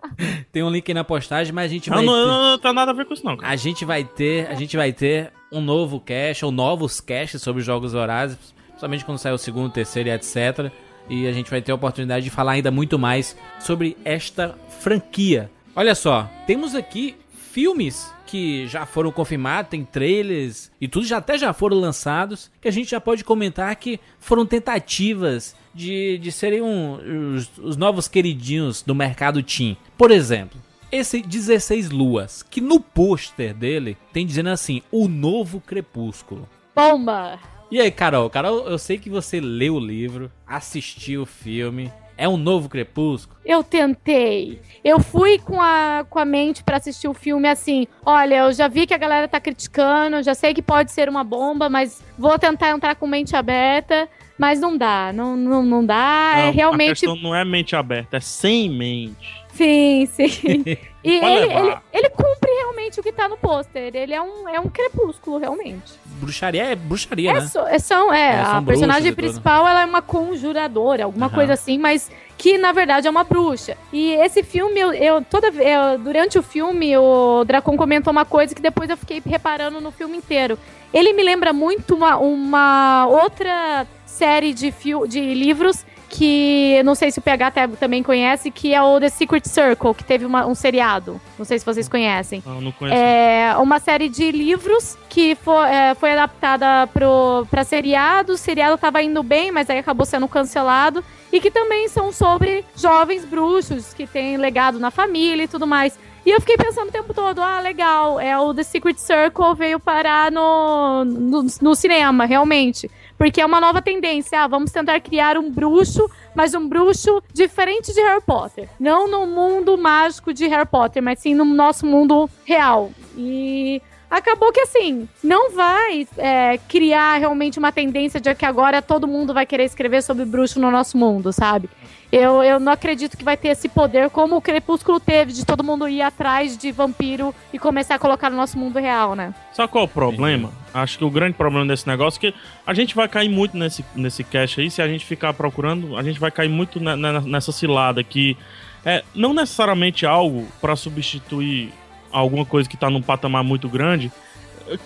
Tem 0.52 0.62
um 0.62 0.70
link 0.70 0.88
aí 0.88 0.94
na 0.94 1.04
postagem, 1.04 1.52
mas 1.54 1.70
a 1.70 1.74
gente 1.74 1.88
Não, 1.90 1.96
vai 1.96 2.06
não, 2.06 2.12
ter... 2.12 2.26
não, 2.26 2.50
não 2.52 2.58
tem 2.58 2.72
nada 2.72 2.90
a 2.90 2.94
ver 2.94 3.04
com 3.06 3.14
isso, 3.14 3.24
não. 3.24 3.36
Cara. 3.36 3.52
A 3.52 3.56
gente 3.56 3.84
vai 3.84 4.04
ter, 4.04 4.46
a 4.48 4.54
gente 4.54 4.76
vai 4.76 4.92
ter 4.92 5.32
um 5.56 5.60
novo 5.60 5.98
cast 6.00 6.44
ou 6.44 6.50
novos 6.50 7.00
casts 7.00 7.42
sobre 7.42 7.62
jogos 7.62 7.92
vorazes, 7.92 8.36
principalmente 8.68 9.04
quando 9.04 9.18
sair 9.18 9.32
o 9.32 9.38
segundo, 9.38 9.72
terceiro 9.72 10.08
e 10.08 10.12
etc. 10.12 10.70
E 11.08 11.26
a 11.26 11.32
gente 11.32 11.50
vai 11.50 11.62
ter 11.62 11.72
a 11.72 11.74
oportunidade 11.74 12.24
de 12.24 12.30
falar 12.30 12.52
ainda 12.52 12.70
muito 12.70 12.98
mais 12.98 13.36
sobre 13.60 13.96
esta 14.04 14.56
franquia. 14.80 15.50
Olha 15.74 15.94
só, 15.94 16.28
temos 16.46 16.74
aqui 16.74 17.16
filmes 17.52 18.12
que 18.26 18.66
já 18.66 18.84
foram 18.84 19.12
confirmados, 19.12 19.70
tem 19.70 19.84
trailers 19.84 20.70
e 20.80 20.88
tudo 20.88 21.06
já 21.06 21.18
até 21.18 21.38
já 21.38 21.52
foram 21.52 21.78
lançados, 21.78 22.50
que 22.60 22.66
a 22.66 22.72
gente 22.72 22.90
já 22.90 23.00
pode 23.00 23.22
comentar 23.22 23.74
que 23.76 24.00
foram 24.18 24.44
tentativas 24.44 25.54
de, 25.74 26.18
de 26.18 26.32
serem 26.32 26.60
um- 26.60 27.34
os, 27.36 27.50
os 27.58 27.76
novos 27.76 28.08
queridinhos 28.08 28.82
do 28.82 28.94
mercado 28.94 29.42
teen. 29.42 29.76
Por 29.96 30.10
exemplo, 30.10 30.60
esse 30.96 31.20
16 31.22 31.90
Luas, 31.90 32.42
que 32.42 32.60
no 32.60 32.80
pôster 32.80 33.54
dele 33.54 33.96
tem 34.12 34.26
dizendo 34.26 34.50
assim, 34.50 34.82
o 34.90 35.08
novo 35.08 35.60
crepúsculo. 35.60 36.48
Bomba! 36.74 37.38
E 37.70 37.80
aí, 37.80 37.90
Carol? 37.90 38.30
Carol, 38.30 38.68
eu 38.68 38.78
sei 38.78 38.96
que 38.96 39.10
você 39.10 39.40
leu 39.40 39.74
o 39.74 39.80
livro, 39.80 40.30
assistiu 40.46 41.22
o 41.22 41.26
filme. 41.26 41.92
É 42.18 42.26
um 42.26 42.38
novo 42.38 42.66
Crepúsculo? 42.66 43.38
Eu 43.44 43.62
tentei. 43.62 44.58
Eu 44.82 45.00
fui 45.00 45.38
com 45.38 45.60
a, 45.60 46.06
com 46.08 46.18
a 46.18 46.24
mente 46.24 46.64
pra 46.64 46.78
assistir 46.78 47.08
o 47.08 47.12
filme 47.12 47.46
assim. 47.46 47.86
Olha, 48.04 48.36
eu 48.36 48.52
já 48.54 48.68
vi 48.68 48.86
que 48.86 48.94
a 48.94 48.98
galera 48.98 49.28
tá 49.28 49.38
criticando, 49.38 50.22
já 50.22 50.34
sei 50.34 50.54
que 50.54 50.62
pode 50.62 50.92
ser 50.92 51.10
uma 51.10 51.22
bomba, 51.22 51.68
mas 51.68 52.02
vou 52.18 52.38
tentar 52.38 52.70
entrar 52.70 52.94
com 52.96 53.06
mente 53.06 53.36
aberta. 53.36 54.08
Mas 54.38 54.58
não 54.60 54.76
dá, 54.78 55.12
não, 55.14 55.36
não, 55.36 55.62
não 55.62 55.84
dá. 55.84 56.32
é 56.36 56.42
Não, 56.42 56.48
A 56.48 56.52
realmente. 56.52 56.88
questão 57.00 57.16
não 57.16 57.34
é 57.34 57.44
mente 57.44 57.74
aberta, 57.76 58.16
é 58.16 58.20
sem 58.20 58.70
mente. 58.70 59.44
Sim, 59.56 60.06
sim. 60.06 60.64
E 61.06 61.08
ele, 61.24 61.52
ele, 61.52 61.76
ele 61.92 62.08
cumpre 62.10 62.50
realmente 62.50 62.98
o 62.98 63.02
que 63.02 63.12
tá 63.12 63.28
no 63.28 63.36
pôster. 63.36 63.94
Ele 63.94 64.12
é 64.12 64.20
um, 64.20 64.48
é 64.48 64.58
um 64.58 64.68
crepúsculo, 64.68 65.38
realmente. 65.38 65.92
Bruxaria 66.04 66.64
é 66.64 66.74
bruxaria, 66.74 67.30
É, 67.30 67.34
né? 67.34 67.40
só- 67.42 67.68
é, 67.68 67.78
são, 67.78 68.12
é, 68.12 68.32
É, 68.32 68.40
a 68.40 68.60
personagem 68.60 69.12
principal 69.14 69.68
ela 69.68 69.82
é 69.82 69.84
uma 69.84 70.02
conjuradora, 70.02 71.04
alguma 71.04 71.26
Aham. 71.26 71.34
coisa 71.36 71.52
assim, 71.52 71.78
mas 71.78 72.10
que 72.36 72.58
na 72.58 72.72
verdade 72.72 73.06
é 73.06 73.10
uma 73.10 73.22
bruxa. 73.22 73.76
E 73.92 74.14
esse 74.14 74.42
filme, 74.42 74.80
eu, 74.80 74.92
eu 74.94 75.22
toda 75.24 75.46
eu- 75.46 75.96
durante 76.00 76.40
o 76.40 76.42
filme, 76.42 76.96
o 76.98 77.44
Dracon 77.44 77.76
comentou 77.76 78.10
uma 78.10 78.24
coisa 78.24 78.52
que 78.52 78.60
depois 78.60 78.90
eu 78.90 78.96
fiquei 78.96 79.22
reparando 79.24 79.80
no 79.80 79.92
filme 79.92 80.16
inteiro. 80.16 80.58
Ele 80.92 81.12
me 81.12 81.22
lembra 81.22 81.52
muito 81.52 81.94
uma, 81.94 82.16
uma 82.16 83.06
outra 83.06 83.86
série 84.04 84.52
de, 84.52 84.72
fio, 84.72 85.06
de 85.06 85.20
livros 85.34 85.86
que 86.16 86.80
não 86.84 86.94
sei 86.94 87.10
se 87.10 87.18
o 87.18 87.22
PH 87.22 87.46
até 87.48 87.66
também 87.68 88.02
conhece, 88.02 88.50
que 88.50 88.74
é 88.74 88.82
o 88.82 88.98
The 88.98 89.08
Secret 89.10 89.42
Circle, 89.46 89.94
que 89.94 90.02
teve 90.04 90.24
uma- 90.24 90.46
um 90.46 90.54
seriado. 90.54 91.20
Não 91.38 91.44
sei 91.44 91.58
se 91.58 91.64
vocês 91.66 91.88
conhecem. 91.88 92.42
Não, 92.46 92.60
não 92.60 92.72
conheço. 92.72 92.98
É 92.98 93.54
uma 93.58 93.78
série 93.78 94.08
de 94.08 94.30
livros 94.32 94.96
que 95.08 95.34
foi, 95.34 95.66
é, 95.68 95.94
foi 95.94 96.12
adaptada 96.12 96.86
pro, 96.86 97.46
pra 97.50 97.64
seriado. 97.64 98.32
O 98.32 98.36
seriado 98.38 98.78
tava 98.78 99.02
indo 99.02 99.22
bem, 99.22 99.52
mas 99.52 99.68
aí 99.68 99.78
acabou 99.78 100.06
sendo 100.06 100.26
cancelado. 100.26 101.04
E 101.32 101.40
que 101.40 101.50
também 101.50 101.88
são 101.88 102.12
sobre 102.12 102.64
jovens 102.76 103.24
bruxos 103.24 103.92
que 103.92 104.06
têm 104.06 104.36
legado 104.38 104.78
na 104.78 104.90
família 104.90 105.44
e 105.44 105.48
tudo 105.48 105.66
mais. 105.66 105.98
E 106.24 106.30
eu 106.30 106.40
fiquei 106.40 106.56
pensando 106.56 106.88
o 106.88 106.92
tempo 106.92 107.14
todo, 107.14 107.40
ah, 107.40 107.60
legal, 107.60 108.18
é 108.18 108.36
o 108.36 108.52
The 108.52 108.64
Secret 108.64 108.96
Circle 108.98 109.54
veio 109.54 109.78
parar 109.78 110.32
no, 110.32 111.04
no, 111.04 111.46
no 111.62 111.74
cinema, 111.76 112.24
realmente. 112.24 112.90
Porque 113.16 113.40
é 113.40 113.46
uma 113.46 113.60
nova 113.60 113.80
tendência. 113.80 114.42
Ah, 114.42 114.46
vamos 114.46 114.70
tentar 114.70 115.00
criar 115.00 115.38
um 115.38 115.50
bruxo, 115.50 116.08
mas 116.34 116.54
um 116.54 116.68
bruxo 116.68 117.22
diferente 117.32 117.92
de 117.92 118.00
Harry 118.00 118.22
Potter. 118.22 118.68
Não 118.78 119.10
no 119.10 119.26
mundo 119.26 119.76
mágico 119.78 120.32
de 120.32 120.46
Harry 120.46 120.66
Potter, 120.66 121.02
mas 121.02 121.18
sim 121.20 121.34
no 121.34 121.44
nosso 121.44 121.86
mundo 121.86 122.28
real. 122.44 122.90
E 123.16 123.80
acabou 124.10 124.52
que 124.52 124.60
assim, 124.60 125.08
não 125.22 125.52
vai 125.52 126.06
é, 126.16 126.58
criar 126.68 127.18
realmente 127.18 127.58
uma 127.58 127.72
tendência 127.72 128.20
de 128.20 128.34
que 128.34 128.44
agora 128.44 128.80
todo 128.82 129.06
mundo 129.06 129.34
vai 129.34 129.44
querer 129.46 129.64
escrever 129.64 130.02
sobre 130.02 130.24
bruxo 130.24 130.60
no 130.60 130.70
nosso 130.70 130.96
mundo, 130.96 131.32
sabe? 131.32 131.68
Eu, 132.12 132.40
eu 132.42 132.60
não 132.60 132.70
acredito 132.70 133.16
que 133.16 133.24
vai 133.24 133.36
ter 133.36 133.48
esse 133.48 133.68
poder 133.68 134.10
como 134.10 134.36
o 134.36 134.40
Crepúsculo 134.40 135.00
teve, 135.00 135.32
de 135.32 135.44
todo 135.44 135.64
mundo 135.64 135.88
ir 135.88 136.02
atrás 136.02 136.56
de 136.56 136.70
vampiro 136.70 137.34
e 137.52 137.58
começar 137.58 137.96
a 137.96 137.98
colocar 137.98 138.30
no 138.30 138.36
nosso 138.36 138.56
mundo 138.56 138.78
real, 138.78 139.16
né? 139.16 139.34
Sabe 139.52 139.72
qual 139.72 139.82
é 139.82 139.86
o 139.86 139.90
problema? 139.90 140.52
Acho 140.72 140.98
que 140.98 141.04
o 141.04 141.10
grande 141.10 141.34
problema 141.34 141.66
desse 141.66 141.86
negócio 141.88 142.18
é 142.18 142.30
que 142.30 142.38
a 142.64 142.72
gente 142.72 142.94
vai 142.94 143.08
cair 143.08 143.28
muito 143.28 143.56
nesse, 143.56 143.84
nesse 143.94 144.22
cache 144.22 144.60
aí, 144.60 144.70
se 144.70 144.80
a 144.80 144.86
gente 144.86 145.04
ficar 145.04 145.32
procurando, 145.34 145.96
a 145.96 146.02
gente 146.04 146.20
vai 146.20 146.30
cair 146.30 146.48
muito 146.48 146.78
na- 146.78 146.96
na- 146.96 147.20
nessa 147.22 147.50
cilada 147.50 148.04
que 148.04 148.36
é 148.84 149.02
não 149.12 149.34
necessariamente 149.34 150.06
algo 150.06 150.46
para 150.60 150.76
substituir 150.76 151.72
alguma 152.12 152.44
coisa 152.44 152.68
que 152.68 152.76
tá 152.76 152.88
num 152.90 153.02
patamar 153.02 153.42
muito 153.44 153.68
grande. 153.68 154.10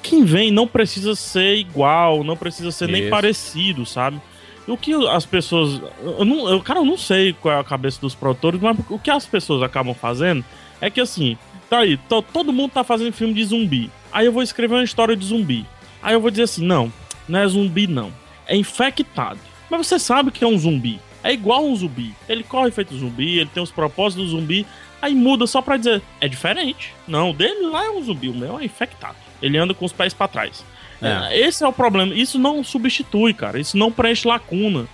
Quem 0.03 0.25
vem 0.25 0.51
não 0.51 0.67
precisa 0.67 1.15
ser 1.15 1.57
igual, 1.57 2.23
não 2.23 2.37
precisa 2.37 2.71
ser 2.71 2.89
nem 2.89 3.03
Isso. 3.03 3.11
parecido, 3.11 3.87
sabe? 3.87 4.21
O 4.69 4.77
que 4.77 4.93
as 5.09 5.25
pessoas. 5.25 5.81
Eu 6.03 6.25
não, 6.25 6.49
eu, 6.49 6.61
cara, 6.61 6.81
eu 6.81 6.85
não 6.85 6.99
sei 6.99 7.33
qual 7.33 7.55
é 7.55 7.59
a 7.61 7.65
cabeça 7.65 8.01
dos 8.01 8.15
produtores, 8.15 8.61
mas 8.61 8.77
o 8.91 8.99
que 8.99 9.11
as 9.11 9.27
pessoas 9.27 9.63
acabam 9.63 9.95
fazendo 9.95 10.45
é 10.81 10.91
que 10.91 11.01
assim, 11.01 11.37
tá 11.69 11.79
aí, 11.79 11.97
to- 11.97 12.23
todo 12.23 12.53
mundo 12.53 12.73
tá 12.73 12.85
fazendo 12.85 13.13
filme 13.13 13.33
de 13.35 13.45
zumbi. 13.45 13.91
Aí 14.13 14.27
eu 14.27 14.33
vou 14.33 14.43
escrever 14.43 14.75
uma 14.75 14.85
história 14.85 15.17
de 15.17 15.25
zumbi. 15.25 15.65
Aí 16.03 16.15
eu 16.15 16.21
vou 16.21 16.31
dizer 16.31 16.43
assim: 16.45 16.65
não, 16.65 16.93
não 17.27 17.39
é 17.41 17.49
zumbi, 17.49 17.87
não. 17.87 18.13
É 18.47 18.55
infectado. 18.57 19.41
Mas 19.71 19.87
você 19.87 19.99
sabe 19.99 20.31
que 20.31 20.45
é 20.45 20.47
um 20.47 20.59
zumbi. 20.59 21.01
É 21.25 21.33
igual 21.33 21.65
um 21.67 21.75
zumbi. 21.75 22.15
Ele 22.29 22.43
corre 22.43 22.71
feito 22.71 22.97
zumbi, 22.97 23.39
ele 23.39 23.51
tem 23.53 23.63
os 23.63 23.71
propósitos 23.71 24.27
do 24.27 24.31
zumbi. 24.37 24.67
Aí 25.03 25.15
muda 25.15 25.47
só 25.47 25.63
pra 25.63 25.77
dizer: 25.77 26.03
é 26.21 26.29
diferente. 26.29 26.95
Não, 27.07 27.31
o 27.31 27.33
dele 27.33 27.67
lá 27.67 27.85
é 27.85 27.91
um 27.91 28.03
zumbi, 28.03 28.29
o 28.29 28.35
meu 28.35 28.59
é 28.59 28.65
infectado. 28.65 29.17
Ele 29.41 29.57
anda 29.57 29.75
com 29.75 29.85
os 29.85 29.93
pés 29.93 30.13
pra 30.13 30.29
trás. 30.29 30.65
É. 31.01 31.35
É, 31.35 31.41
Esse 31.41 31.65
é 31.65 31.69
o 31.69 31.73
problema. 31.73 32.15
Isso 32.15 32.39
não 32.39 32.63
substitui, 32.63 33.33
cara. 33.33 33.59
Isso 33.59 33.77
não 33.77 33.91
preenche 33.91 34.29
lacuna. 34.29 34.87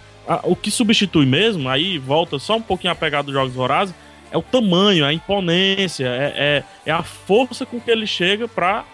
O 0.43 0.57
que 0.57 0.71
substitui 0.71 1.25
mesmo, 1.25 1.69
aí 1.69 1.99
volta 1.99 2.39
só 2.39 2.57
um 2.57 2.63
pouquinho 2.63 2.93
a 2.93 2.97
pegada 2.97 3.25
dos 3.25 3.35
Jogos 3.35 3.55
Vorazes, 3.55 3.95
é 4.33 4.37
o 4.37 4.43
tamanho, 4.43 5.05
a 5.05 5.13
imponência, 5.13 6.05
é, 6.05 6.35
é, 6.37 6.65
é 6.87 6.91
a 6.91 7.05
força 7.05 7.65
com 7.65 7.81
que 7.81 7.89
ele 7.89 8.09
chega 8.09 8.49
pra 8.49 8.85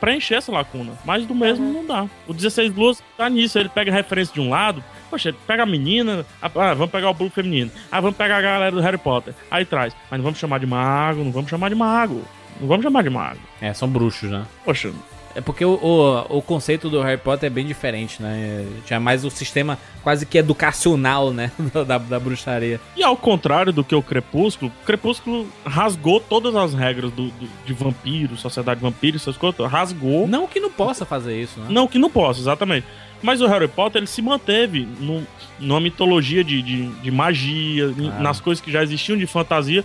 preencher 0.00 0.34
essa 0.34 0.52
lacuna. 0.52 0.92
Mas 1.04 1.26
do 1.26 1.34
mesmo 1.34 1.72
não 1.72 1.86
dá. 1.86 2.06
O 2.26 2.34
16 2.34 2.74
Luas 2.74 3.02
tá 3.16 3.28
nisso, 3.28 3.58
ele 3.58 3.68
pega 3.68 3.90
referência 3.92 4.34
de 4.34 4.40
um 4.40 4.50
lado, 4.50 4.82
poxa, 5.10 5.30
ele 5.30 5.38
pega 5.46 5.62
a 5.62 5.66
menina, 5.66 6.24
ah, 6.40 6.50
ah, 6.54 6.74
vamos 6.74 6.90
pegar 6.90 7.10
o 7.10 7.14
público 7.14 7.34
feminino, 7.34 7.70
ah, 7.90 8.00
vamos 8.00 8.16
pegar 8.16 8.38
a 8.38 8.42
galera 8.42 8.74
do 8.74 8.80
Harry 8.80 8.98
Potter, 8.98 9.34
aí 9.50 9.64
traz, 9.64 9.94
mas 10.10 10.18
não 10.18 10.24
vamos 10.24 10.38
chamar 10.38 10.58
de 10.58 10.66
mago, 10.66 11.24
não 11.24 11.32
vamos 11.32 11.50
chamar 11.50 11.68
de 11.68 11.74
mago, 11.74 12.22
não 12.60 12.68
vamos 12.68 12.82
chamar 12.82 13.02
de 13.02 13.10
mago. 13.10 13.40
É, 13.60 13.72
são 13.72 13.88
bruxos, 13.88 14.30
né? 14.30 14.44
Poxa, 14.64 14.92
É 15.34 15.40
porque 15.40 15.64
o, 15.64 15.74
o, 15.74 16.38
o 16.38 16.42
conceito 16.42 16.90
do 16.90 17.00
Harry 17.00 17.16
Potter 17.18 17.46
é 17.46 17.50
bem 17.50 17.66
diferente, 17.66 18.22
né? 18.22 18.66
Tinha 18.84 19.00
mais 19.00 19.24
o 19.24 19.30
sistema 19.30 19.78
quase 20.02 20.26
que 20.26 20.36
educacional, 20.38 21.30
né? 21.32 21.50
Da, 21.86 21.98
da 21.98 22.20
bruxaria. 22.20 22.80
E 22.96 23.02
ao 23.02 23.16
contrário 23.16 23.72
do 23.72 23.82
que 23.82 23.94
o 23.94 24.02
Crepúsculo, 24.02 24.70
o 24.82 24.84
Crepúsculo 24.84 25.46
rasgou 25.64 26.20
todas 26.20 26.54
as 26.54 26.74
regras 26.74 27.10
do, 27.12 27.28
do- 27.28 27.48
de 27.64 27.72
vampiro, 27.72 28.36
sociedade 28.36 28.80
de 28.80 28.84
vampiros, 28.84 29.22
essas 29.22 29.36
coisas, 29.36 29.58
rasgou. 29.70 30.26
Não 30.28 30.46
que 30.46 30.60
não 30.60 30.70
possa 30.70 31.04
fazer 31.04 31.40
isso, 31.40 31.58
né? 31.60 31.66
Não 31.70 31.86
que 31.88 31.98
não 31.98 32.10
possa, 32.10 32.40
exatamente. 32.40 32.86
Mas 33.22 33.40
o 33.40 33.46
Harry 33.46 33.68
Potter, 33.68 34.00
ele 34.00 34.06
se 34.08 34.20
manteve 34.20 34.86
no, 35.00 35.24
numa 35.58 35.80
mitologia 35.80 36.42
de, 36.42 36.60
de, 36.60 36.86
de 36.88 37.10
magia, 37.10 37.92
Ah. 38.16 38.20
nas 38.20 38.40
coisas 38.40 38.62
que 38.62 38.70
já 38.70 38.82
existiam 38.82 39.16
de 39.16 39.26
fantasia, 39.26 39.84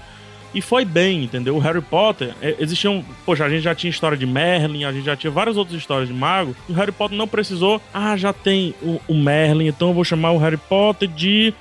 e 0.53 0.62
foi 0.62 0.86
bem, 0.86 1.23
entendeu? 1.23 1.55
O 1.55 1.60
Harry 1.60 1.81
Potter, 1.81 2.33
é, 2.41 2.55
existiam... 2.60 3.03
Poxa, 3.25 3.45
a 3.45 3.49
gente 3.49 3.62
já 3.62 3.75
tinha 3.75 3.89
história 3.89 4.17
de 4.17 4.25
Merlin, 4.25 4.83
a 4.83 4.91
gente 4.91 5.05
já 5.05 5.15
tinha 5.15 5.31
várias 5.31 5.57
outras 5.57 5.77
histórias 5.77 6.07
de 6.07 6.13
mago, 6.13 6.55
e 6.67 6.71
o 6.71 6.75
Harry 6.75 6.91
Potter 6.91 7.17
não 7.17 7.27
precisou... 7.27 7.81
Ah, 7.93 8.15
já 8.17 8.33
tem 8.33 8.73
o, 8.81 8.99
o 9.07 9.13
Merlin, 9.13 9.67
então 9.67 9.89
eu 9.89 9.93
vou 9.93 10.03
chamar 10.03 10.31
o 10.31 10.38
Harry 10.38 10.57
Potter 10.57 11.07
de... 11.07 11.53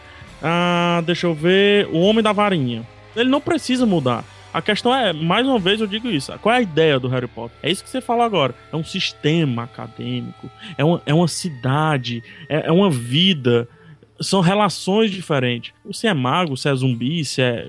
Ah, 0.43 1.03
deixa 1.05 1.27
eu 1.27 1.35
ver... 1.35 1.89
O 1.93 2.01
Homem 2.01 2.23
da 2.23 2.33
Varinha. 2.33 2.87
Ele 3.15 3.29
não 3.29 3.41
precisa 3.41 3.87
mudar. 3.87 4.25
A 4.53 4.63
questão 4.63 4.95
é, 4.95 5.13
mais 5.13 5.47
uma 5.47 5.59
vez 5.59 5.83
eu 5.83 5.87
digo 5.87 6.09
isso, 6.09 6.33
qual 6.41 6.55
é 6.55 6.59
a 6.59 6.63
ideia 6.63 6.99
do 6.99 7.09
Harry 7.09 7.27
Potter? 7.27 7.59
É 7.63 7.71
isso 7.71 7.85
que 7.85 7.91
você 7.91 8.01
falou 8.01 8.23
agora. 8.23 8.55
É 8.73 8.77
um 8.77 8.83
sistema 8.83 9.65
acadêmico, 9.65 10.51
é 10.79 10.83
uma, 10.83 11.03
é 11.05 11.13
uma 11.13 11.29
cidade, 11.29 12.23
é, 12.49 12.69
é 12.69 12.73
uma 12.73 12.91
vida, 12.91 13.69
são 14.19 14.41
relações 14.41 15.11
diferentes. 15.11 15.75
Se 15.93 16.07
é 16.07 16.15
mago, 16.15 16.57
se 16.57 16.71
é 16.71 16.75
zumbi, 16.75 17.23
se 17.23 17.43
é 17.43 17.69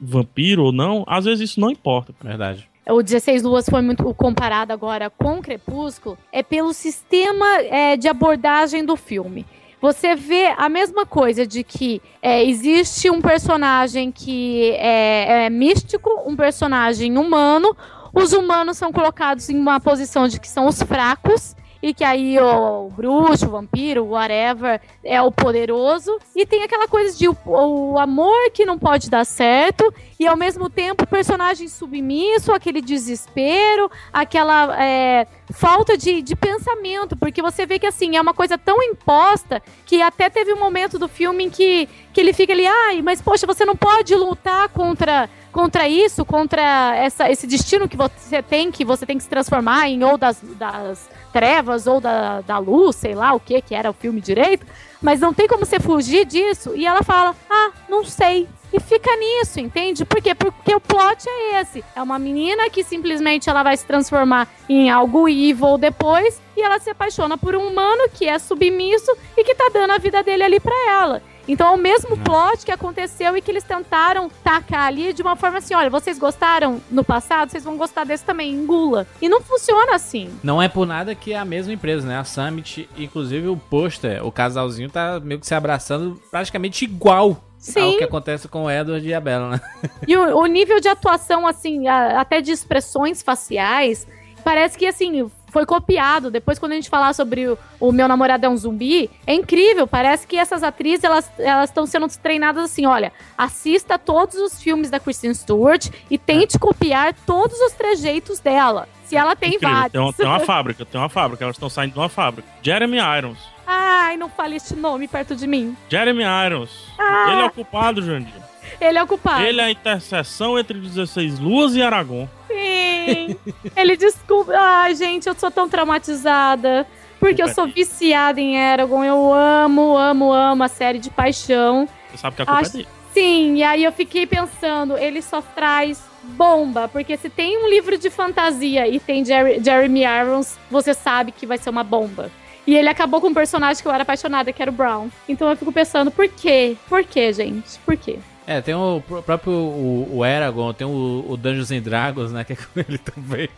vampiro 0.00 0.64
ou 0.64 0.72
não, 0.72 1.04
às 1.06 1.24
vezes 1.24 1.50
isso 1.50 1.60
não 1.60 1.70
importa. 1.70 2.14
Verdade. 2.22 2.68
o 2.88 3.02
16 3.02 3.42
Luas 3.42 3.68
foi 3.68 3.82
muito 3.82 4.02
comparado 4.14 4.72
agora 4.72 5.10
com 5.10 5.38
o 5.38 5.42
Crepúsculo, 5.42 6.18
é 6.32 6.42
pelo 6.42 6.72
sistema 6.72 7.46
é, 7.62 7.96
de 7.96 8.08
abordagem 8.08 8.84
do 8.84 8.96
filme. 8.96 9.46
Você 9.80 10.14
vê 10.14 10.54
a 10.58 10.68
mesma 10.68 11.06
coisa 11.06 11.46
de 11.46 11.64
que 11.64 12.02
é, 12.20 12.44
existe 12.44 13.08
um 13.08 13.20
personagem 13.20 14.12
que 14.12 14.72
é, 14.72 15.46
é 15.46 15.50
místico, 15.50 16.10
um 16.26 16.36
personagem 16.36 17.16
humano. 17.16 17.74
Os 18.12 18.34
humanos 18.34 18.76
são 18.76 18.92
colocados 18.92 19.48
em 19.48 19.56
uma 19.56 19.80
posição 19.80 20.28
de 20.28 20.38
que 20.38 20.48
são 20.48 20.66
os 20.66 20.82
fracos. 20.82 21.56
E 21.82 21.94
que 21.94 22.04
aí 22.04 22.38
o, 22.38 22.86
o 22.86 22.90
bruxo, 22.90 23.46
o 23.46 23.50
vampiro, 23.50 24.04
o 24.04 24.10
whatever, 24.10 24.80
é 25.02 25.20
o 25.22 25.32
poderoso. 25.32 26.18
E 26.36 26.44
tem 26.44 26.62
aquela 26.62 26.86
coisa 26.86 27.16
de 27.16 27.28
o, 27.28 27.36
o 27.46 27.98
amor 27.98 28.50
que 28.52 28.66
não 28.66 28.78
pode 28.78 29.08
dar 29.08 29.24
certo. 29.24 29.92
E 30.18 30.26
ao 30.26 30.36
mesmo 30.36 30.68
tempo 30.68 31.04
o 31.04 31.06
personagem 31.06 31.68
submisso, 31.68 32.52
aquele 32.52 32.82
desespero, 32.82 33.90
aquela 34.12 34.82
é, 34.82 35.26
falta 35.52 35.96
de, 35.96 36.20
de 36.20 36.36
pensamento. 36.36 37.16
Porque 37.16 37.40
você 37.40 37.64
vê 37.64 37.78
que 37.78 37.86
assim, 37.86 38.16
é 38.16 38.20
uma 38.20 38.34
coisa 38.34 38.58
tão 38.58 38.82
imposta 38.82 39.62
que 39.86 40.02
até 40.02 40.28
teve 40.28 40.52
um 40.52 40.58
momento 40.58 40.98
do 40.98 41.08
filme 41.08 41.44
em 41.44 41.50
que, 41.50 41.88
que 42.12 42.20
ele 42.20 42.34
fica 42.34 42.52
ali, 42.52 42.66
ai, 42.66 43.00
mas 43.00 43.22
poxa, 43.22 43.46
você 43.46 43.64
não 43.64 43.76
pode 43.76 44.14
lutar 44.14 44.68
contra 44.68 45.28
contra 45.50 45.88
isso, 45.88 46.24
contra 46.24 46.94
essa, 46.96 47.30
esse 47.30 47.46
destino 47.46 47.88
que 47.88 47.96
você 47.96 48.42
tem, 48.42 48.70
que 48.70 48.84
você 48.84 49.04
tem 49.04 49.16
que 49.16 49.24
se 49.24 49.28
transformar 49.28 49.88
em 49.88 50.02
ou 50.04 50.16
das, 50.16 50.40
das 50.56 51.08
trevas 51.32 51.86
ou 51.86 52.00
da, 52.00 52.40
da 52.40 52.58
luz, 52.58 52.96
sei 52.96 53.14
lá 53.14 53.32
o 53.32 53.40
que 53.40 53.60
que 53.62 53.74
era 53.74 53.90
o 53.90 53.94
filme 53.94 54.20
direito, 54.20 54.66
mas 55.00 55.20
não 55.20 55.32
tem 55.32 55.48
como 55.48 55.64
você 55.64 55.80
fugir 55.80 56.24
disso. 56.24 56.72
E 56.74 56.86
ela 56.86 57.02
fala: 57.02 57.34
Ah, 57.48 57.70
não 57.88 58.04
sei. 58.04 58.48
E 58.72 58.78
fica 58.78 59.10
nisso, 59.16 59.58
entende? 59.58 60.04
Por 60.04 60.22
quê? 60.22 60.32
Porque 60.32 60.72
o 60.72 60.80
plot 60.80 61.28
é 61.28 61.60
esse. 61.60 61.84
É 61.96 62.00
uma 62.00 62.18
menina 62.20 62.70
que 62.70 62.84
simplesmente 62.84 63.50
ela 63.50 63.64
vai 63.64 63.76
se 63.76 63.84
transformar 63.84 64.46
em 64.68 64.88
algo 64.88 65.28
evil 65.28 65.76
depois 65.76 66.40
e 66.56 66.62
ela 66.62 66.78
se 66.78 66.88
apaixona 66.88 67.36
por 67.36 67.56
um 67.56 67.66
humano 67.66 68.08
que 68.14 68.28
é 68.28 68.38
submisso 68.38 69.10
e 69.36 69.42
que 69.42 69.56
tá 69.56 69.70
dando 69.72 69.90
a 69.90 69.98
vida 69.98 70.22
dele 70.22 70.44
ali 70.44 70.60
pra 70.60 70.74
ela. 70.88 71.20
Então 71.50 71.66
é 71.68 71.70
o 71.72 71.76
mesmo 71.78 72.16
plot 72.18 72.64
que 72.64 72.70
aconteceu 72.70 73.36
e 73.36 73.42
que 73.42 73.50
eles 73.50 73.64
tentaram 73.64 74.30
tacar 74.44 74.86
ali 74.86 75.12
de 75.12 75.20
uma 75.22 75.34
forma 75.36 75.58
assim: 75.58 75.74
olha, 75.74 75.90
vocês 75.90 76.18
gostaram 76.18 76.80
no 76.90 77.02
passado, 77.02 77.50
vocês 77.50 77.64
vão 77.64 77.76
gostar 77.76 78.04
desse 78.04 78.24
também, 78.24 78.52
engula. 78.52 79.06
E 79.20 79.28
não 79.28 79.40
funciona 79.40 79.94
assim. 79.94 80.30
Não 80.42 80.62
é 80.62 80.68
por 80.68 80.86
nada 80.86 81.14
que 81.14 81.32
é 81.32 81.38
a 81.38 81.44
mesma 81.44 81.72
empresa, 81.72 82.06
né? 82.06 82.18
A 82.18 82.24
Summit, 82.24 82.88
inclusive 82.96 83.48
o 83.48 83.56
pôster, 83.56 84.24
o 84.24 84.30
casalzinho 84.30 84.88
tá 84.88 85.18
meio 85.20 85.40
que 85.40 85.46
se 85.46 85.54
abraçando 85.54 86.20
praticamente 86.30 86.84
igual 86.84 87.30
ao 87.30 87.42
Sim. 87.58 87.98
que 87.98 88.04
acontece 88.04 88.48
com 88.48 88.64
o 88.64 88.70
Edward 88.70 89.06
e 89.06 89.12
a 89.12 89.20
Bella, 89.20 89.50
né? 89.50 89.60
E 90.06 90.16
o, 90.16 90.38
o 90.38 90.46
nível 90.46 90.80
de 90.80 90.88
atuação, 90.88 91.46
assim, 91.46 91.88
a- 91.88 92.20
até 92.20 92.40
de 92.40 92.52
expressões 92.52 93.22
faciais, 93.22 94.06
parece 94.42 94.78
que, 94.78 94.86
assim, 94.86 95.30
foi 95.50 95.66
copiado. 95.66 96.30
Depois, 96.30 96.58
quando 96.58 96.72
a 96.72 96.74
gente 96.74 96.88
falar 96.88 97.12
sobre 97.12 97.48
o, 97.48 97.58
o 97.78 97.92
Meu 97.92 98.08
Namorado 98.08 98.46
é 98.46 98.48
um 98.48 98.56
Zumbi, 98.56 99.10
é 99.26 99.34
incrível. 99.34 99.86
Parece 99.86 100.26
que 100.26 100.36
essas 100.36 100.62
atrizes, 100.62 101.04
elas 101.04 101.30
elas 101.38 101.70
estão 101.70 101.86
sendo 101.86 102.06
treinadas 102.18 102.64
assim, 102.64 102.86
olha, 102.86 103.12
assista 103.36 103.98
todos 103.98 104.36
os 104.36 104.62
filmes 104.62 104.90
da 104.90 105.00
Kristen 105.00 105.34
Stewart 105.34 105.88
e 106.10 106.18
tente 106.18 106.58
copiar 106.58 107.14
todos 107.26 107.58
os 107.60 107.72
trejeitos 107.72 108.38
dela. 108.40 108.88
Se 109.04 109.16
ela 109.16 109.34
tem 109.34 109.54
Incrível, 109.54 109.74
vários. 109.74 109.92
Tem 109.92 110.00
uma, 110.00 110.12
tem 110.12 110.26
uma 110.26 110.40
fábrica, 110.46 110.84
tem 110.84 111.00
uma 111.00 111.08
fábrica, 111.08 111.44
elas 111.44 111.56
estão 111.56 111.68
saindo 111.68 111.94
de 111.94 111.98
uma 111.98 112.08
fábrica. 112.08 112.48
Jeremy 112.62 112.98
Irons. 113.18 113.38
Ai, 113.66 114.16
não 114.16 114.28
fale 114.28 114.56
este 114.56 114.74
nome 114.74 115.08
perto 115.08 115.34
de 115.34 115.46
mim. 115.46 115.76
Jeremy 115.88 116.22
Irons. 116.46 116.70
Ah. 116.98 117.26
Ele 117.30 117.42
é 117.42 117.44
o 117.46 117.50
culpado, 117.50 118.02
Jandir. 118.02 118.34
Ele 118.80 118.98
é 118.98 119.02
o 119.02 119.06
culpado. 119.06 119.42
Ele 119.42 119.60
é 119.60 119.64
a 119.64 119.70
interseção 119.70 120.58
entre 120.58 120.78
16 120.78 121.38
Luas 121.38 121.74
e 121.74 121.82
Aragorn. 121.82 122.28
Sim. 122.50 123.36
Ele 123.76 123.96
desculpa. 123.96 124.52
Ai, 124.56 124.94
gente, 124.94 125.28
eu 125.28 125.34
sou 125.34 125.50
tão 125.50 125.68
traumatizada. 125.68 126.86
Porque 127.18 127.42
eu 127.42 127.48
sou 127.48 127.66
viciada 127.66 128.40
em 128.40 128.56
Eragon. 128.56 129.04
Eu 129.04 129.32
amo, 129.32 129.96
amo, 129.96 130.32
amo 130.32 130.62
a 130.62 130.68
série 130.68 130.98
de 130.98 131.10
paixão. 131.10 131.88
Você 132.10 132.16
sabe 132.18 132.36
que 132.36 132.42
a 132.42 132.46
culpa 132.46 132.60
Acho- 132.60 132.70
é 132.70 132.72
dele. 132.78 132.88
Sim, 133.12 133.56
e 133.56 133.62
aí 133.64 133.82
eu 133.82 133.90
fiquei 133.90 134.24
pensando, 134.24 134.96
ele 134.96 135.20
só 135.20 135.42
traz 135.42 136.00
bomba. 136.22 136.88
Porque 136.88 137.16
se 137.16 137.28
tem 137.28 137.58
um 137.62 137.68
livro 137.68 137.98
de 137.98 138.08
fantasia 138.08 138.86
e 138.88 138.98
tem 139.00 139.24
Jerry- 139.24 139.60
Jeremy 139.62 140.02
Irons, 140.04 140.56
você 140.70 140.94
sabe 140.94 141.32
que 141.32 141.44
vai 141.44 141.58
ser 141.58 141.70
uma 141.70 141.82
bomba. 141.84 142.30
E 142.66 142.76
ele 142.76 142.88
acabou 142.88 143.20
com 143.20 143.28
um 143.28 143.34
personagem 143.34 143.82
que 143.82 143.88
eu 143.88 143.92
era 143.92 144.02
apaixonada, 144.04 144.52
que 144.52 144.62
era 144.62 144.70
o 144.70 144.74
Brown. 144.74 145.08
Então 145.28 145.48
eu 145.50 145.56
fico 145.56 145.72
pensando, 145.72 146.10
por 146.10 146.28
quê? 146.28 146.76
Por 146.88 147.02
quê, 147.04 147.32
gente? 147.32 147.78
Por 147.80 147.96
quê? 147.96 148.18
É, 148.50 148.60
tem 148.60 148.74
o 148.74 149.00
pr- 149.06 149.18
próprio 149.22 149.52
o, 149.52 150.16
o 150.18 150.24
Eragon, 150.24 150.72
tem 150.72 150.84
o, 150.84 151.24
o 151.28 151.36
Dungeons 151.36 151.70
and 151.70 151.82
Dragons, 151.82 152.32
né? 152.32 152.42
Que 152.42 152.54
é 152.54 152.56
com 152.56 152.80
ele 152.80 152.98
também. 152.98 153.48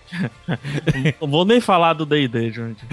Não 1.18 1.28
vou 1.28 1.46
nem 1.46 1.62
falar 1.62 1.94
do 1.94 2.04
D&D, 2.04 2.50
Jandir. 2.50 2.84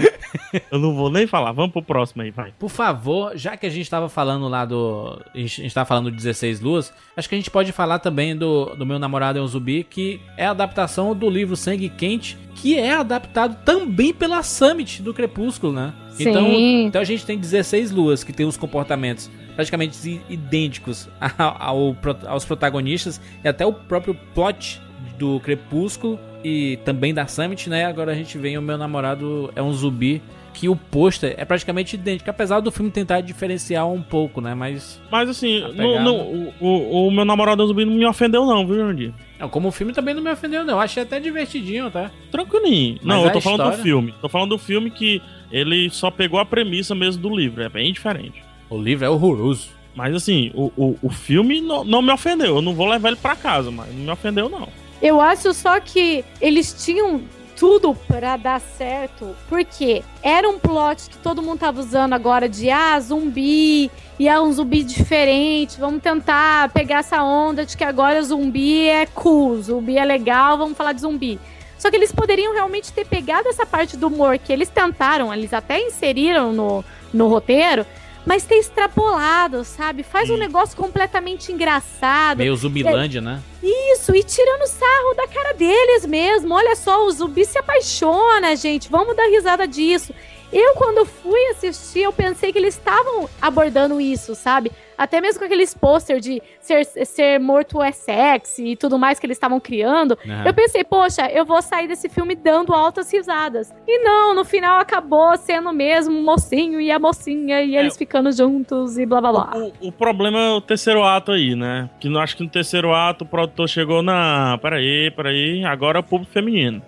Eu 0.72 0.78
não 0.78 0.94
vou 0.94 1.10
nem 1.10 1.26
falar. 1.26 1.52
Vamos 1.52 1.72
pro 1.72 1.82
próximo 1.82 2.22
aí, 2.22 2.30
vai. 2.30 2.52
Por 2.58 2.70
favor, 2.70 3.36
já 3.36 3.54
que 3.54 3.66
a 3.66 3.70
gente 3.70 3.90
tava 3.90 4.08
falando 4.08 4.48
lá 4.48 4.64
do. 4.64 5.20
A 5.34 5.38
gente 5.38 5.74
tava 5.74 5.84
falando 5.84 6.10
de 6.10 6.16
16 6.16 6.60
Luas, 6.62 6.90
acho 7.14 7.28
que 7.28 7.34
a 7.34 7.38
gente 7.38 7.50
pode 7.50 7.70
falar 7.70 7.98
também 7.98 8.34
do, 8.34 8.74
do 8.76 8.86
Meu 8.86 8.98
Namorado 8.98 9.38
é 9.38 9.42
um 9.42 9.46
Zumbi, 9.46 9.84
que 9.84 10.20
é 10.38 10.46
a 10.46 10.52
adaptação 10.52 11.14
do 11.14 11.28
livro 11.28 11.54
Sangue 11.54 11.90
Quente, 11.90 12.38
que 12.54 12.78
é 12.78 12.94
adaptado 12.94 13.62
também 13.62 14.14
pela 14.14 14.42
Summit 14.42 15.02
do 15.02 15.12
Crepúsculo, 15.12 15.72
né? 15.74 15.92
Então, 16.18 16.44
Sim. 16.46 16.84
então 16.86 17.00
a 17.00 17.04
gente 17.04 17.24
tem 17.24 17.38
16 17.38 17.90
luas 17.90 18.24
que 18.24 18.32
tem 18.32 18.44
os 18.46 18.56
comportamentos 18.56 19.30
praticamente 19.54 20.20
idênticos 20.28 21.08
ao- 21.38 21.96
aos 22.26 22.44
protagonistas 22.44 23.20
e 23.44 23.48
até 23.48 23.64
o 23.66 23.72
próprio 23.72 24.14
plot 24.34 24.80
do 25.18 25.38
Crepúsculo 25.40 26.18
e 26.42 26.78
também 26.84 27.12
da 27.12 27.26
Summit, 27.26 27.68
né? 27.68 27.84
Agora 27.84 28.12
a 28.12 28.14
gente 28.14 28.38
vem 28.38 28.56
o 28.56 28.62
meu 28.62 28.78
namorado 28.78 29.52
é 29.54 29.62
um 29.62 29.72
zumbi 29.72 30.22
que 30.52 30.68
o 30.68 30.74
pôster 30.74 31.34
é 31.38 31.44
praticamente 31.44 31.94
idêntico, 31.94 32.28
apesar 32.28 32.58
do 32.60 32.72
filme 32.72 32.90
tentar 32.90 33.20
diferenciar 33.20 33.86
um 33.86 34.02
pouco, 34.02 34.40
né? 34.40 34.52
Mas 34.54 35.00
Mas 35.10 35.28
assim, 35.28 35.60
não- 35.60 35.70
pegada. 35.74 36.00
não, 36.04 36.16
o, 36.18 36.54
o- 36.60 37.06
o 37.06 37.10
meu 37.10 37.24
namorado 37.24 37.64
zumbi 37.66 37.84
não 37.84 37.94
me 37.94 38.04
ofendeu 38.04 38.44
não, 38.44 38.66
viu, 38.66 38.76
Jandir? 38.76 39.12
não, 39.38 39.48
como 39.48 39.68
o 39.68 39.72
filme 39.72 39.92
também 39.92 40.12
não 40.14 40.22
me 40.22 40.30
ofendeu, 40.30 40.64
não. 40.64 40.74
Eu 40.74 40.80
achei 40.80 41.02
até 41.02 41.20
divertidinho, 41.20 41.90
tá? 41.90 42.10
Tranquilinho. 42.30 42.98
Mas 43.02 43.16
não, 43.16 43.24
eu 43.26 43.32
tô 43.32 43.40
falando 43.40 43.58
do 43.60 43.64
história- 43.64 43.82
filme. 43.84 44.14
Tô 44.20 44.28
falando 44.28 44.50
do 44.50 44.58
filme 44.58 44.90
que 44.90 45.22
ele 45.52 45.88
só 45.90 46.10
pegou 46.10 46.40
a 46.40 46.44
premissa 46.44 46.94
mesmo 46.94 47.22
do 47.22 47.34
livro. 47.34 47.62
É 47.62 47.68
bem 47.68 47.92
diferente. 47.92 48.42
O 48.70 48.78
livro 48.78 49.04
é 49.04 49.10
horroroso. 49.10 49.68
Mas 49.94 50.14
assim, 50.14 50.52
o, 50.54 50.72
o, 50.76 50.98
o 51.02 51.10
filme 51.10 51.60
não, 51.60 51.84
não 51.84 52.00
me 52.00 52.12
ofendeu. 52.12 52.56
Eu 52.56 52.62
não 52.62 52.74
vou 52.74 52.86
levar 52.86 53.08
ele 53.08 53.18
pra 53.18 53.34
casa, 53.34 53.70
mas 53.70 53.88
não 53.88 54.04
me 54.04 54.10
ofendeu, 54.10 54.48
não. 54.48 54.68
Eu 55.02 55.20
acho 55.20 55.52
só 55.52 55.80
que 55.80 56.24
eles 56.40 56.72
tinham 56.84 57.22
tudo 57.60 57.94
pra 57.94 58.38
dar 58.38 58.58
certo, 58.58 59.36
porque 59.46 60.02
era 60.22 60.48
um 60.48 60.58
plot 60.58 61.10
que 61.10 61.18
todo 61.18 61.42
mundo 61.42 61.58
tava 61.58 61.80
usando 61.80 62.14
agora 62.14 62.48
de 62.48 62.70
ah, 62.70 62.98
zumbi, 62.98 63.90
e 64.18 64.28
é 64.28 64.40
um 64.40 64.50
zumbi 64.50 64.82
diferente, 64.82 65.78
vamos 65.78 66.02
tentar 66.02 66.70
pegar 66.70 67.00
essa 67.00 67.22
onda 67.22 67.66
de 67.66 67.76
que 67.76 67.84
agora 67.84 68.22
zumbi 68.22 68.88
é 68.88 69.04
cool, 69.04 69.60
zumbi 69.60 69.98
é 69.98 70.04
legal, 70.06 70.56
vamos 70.56 70.76
falar 70.76 70.94
de 70.94 71.02
zumbi. 71.02 71.38
Só 71.78 71.90
que 71.90 71.96
eles 71.96 72.12
poderiam 72.12 72.54
realmente 72.54 72.92
ter 72.94 73.06
pegado 73.06 73.48
essa 73.48 73.66
parte 73.66 73.94
do 73.94 74.06
humor 74.06 74.38
que 74.38 74.52
eles 74.52 74.70
tentaram, 74.70 75.32
eles 75.32 75.52
até 75.52 75.80
inseriram 75.80 76.54
no, 76.54 76.84
no 77.12 77.28
roteiro, 77.28 77.84
mas 78.26 78.44
ter 78.44 78.56
extrapolado, 78.56 79.64
sabe? 79.64 80.02
Faz 80.02 80.28
um 80.30 80.34
Hum. 80.34 80.38
negócio 80.38 80.76
completamente 80.76 81.52
engraçado. 81.52 82.38
Meio 82.38 82.54
Zumbilândia, 82.56 83.20
né? 83.20 83.40
Isso, 83.62 84.14
e 84.14 84.22
tirando 84.22 84.66
sarro 84.66 85.14
da 85.16 85.26
cara 85.26 85.52
deles 85.54 86.06
mesmo. 86.06 86.54
Olha 86.54 86.74
só, 86.76 87.04
o 87.06 87.10
zumbi 87.10 87.44
se 87.44 87.58
apaixona, 87.58 88.54
gente. 88.56 88.90
Vamos 88.90 89.16
dar 89.16 89.26
risada 89.28 89.66
disso. 89.66 90.14
Eu, 90.52 90.74
quando 90.74 91.04
fui 91.04 91.40
assistir, 91.50 92.02
eu 92.02 92.12
pensei 92.12 92.52
que 92.52 92.58
eles 92.58 92.74
estavam 92.76 93.28
abordando 93.40 94.00
isso, 94.00 94.34
sabe? 94.34 94.72
Até 94.98 95.18
mesmo 95.20 95.38
com 95.38 95.46
aqueles 95.46 95.72
pôster 95.72 96.20
de 96.20 96.42
ser, 96.60 96.84
ser 96.84 97.40
morto 97.40 97.80
é 97.80 97.90
sexy 97.90 98.72
e 98.72 98.76
tudo 98.76 98.98
mais 98.98 99.18
que 99.18 99.24
eles 99.24 99.36
estavam 99.36 99.58
criando. 99.58 100.18
Aham. 100.26 100.42
Eu 100.44 100.52
pensei, 100.52 100.84
poxa, 100.84 101.26
eu 101.30 101.44
vou 101.46 101.62
sair 101.62 101.88
desse 101.88 102.08
filme 102.08 102.34
dando 102.34 102.74
altas 102.74 103.10
risadas. 103.10 103.72
E 103.88 104.04
não, 104.04 104.34
no 104.34 104.44
final 104.44 104.78
acabou 104.78 105.34
sendo 105.38 105.72
mesmo 105.72 106.18
o 106.18 106.22
mocinho 106.22 106.80
e 106.80 106.90
a 106.90 106.98
mocinha 106.98 107.62
e 107.62 107.76
eles 107.76 107.96
ficando 107.96 108.30
juntos 108.30 108.98
e 108.98 109.06
blá 109.06 109.22
blá 109.22 109.32
blá. 109.32 109.52
O, 109.80 109.88
o 109.88 109.92
problema 109.92 110.38
é 110.38 110.50
o 110.50 110.60
terceiro 110.60 111.02
ato 111.02 111.32
aí, 111.32 111.54
né? 111.54 111.88
Que 111.98 112.08
eu 112.08 112.18
acho 112.18 112.36
que 112.36 112.42
no 112.42 112.50
terceiro 112.50 112.92
ato 112.92 113.24
o 113.24 113.26
produtor 113.26 113.68
chegou 113.68 114.02
na. 114.02 114.58
Peraí, 114.60 115.10
peraí, 115.12 115.64
agora 115.64 115.98
é 115.98 116.00
o 116.00 116.04
público 116.04 116.32
feminino. 116.32 116.82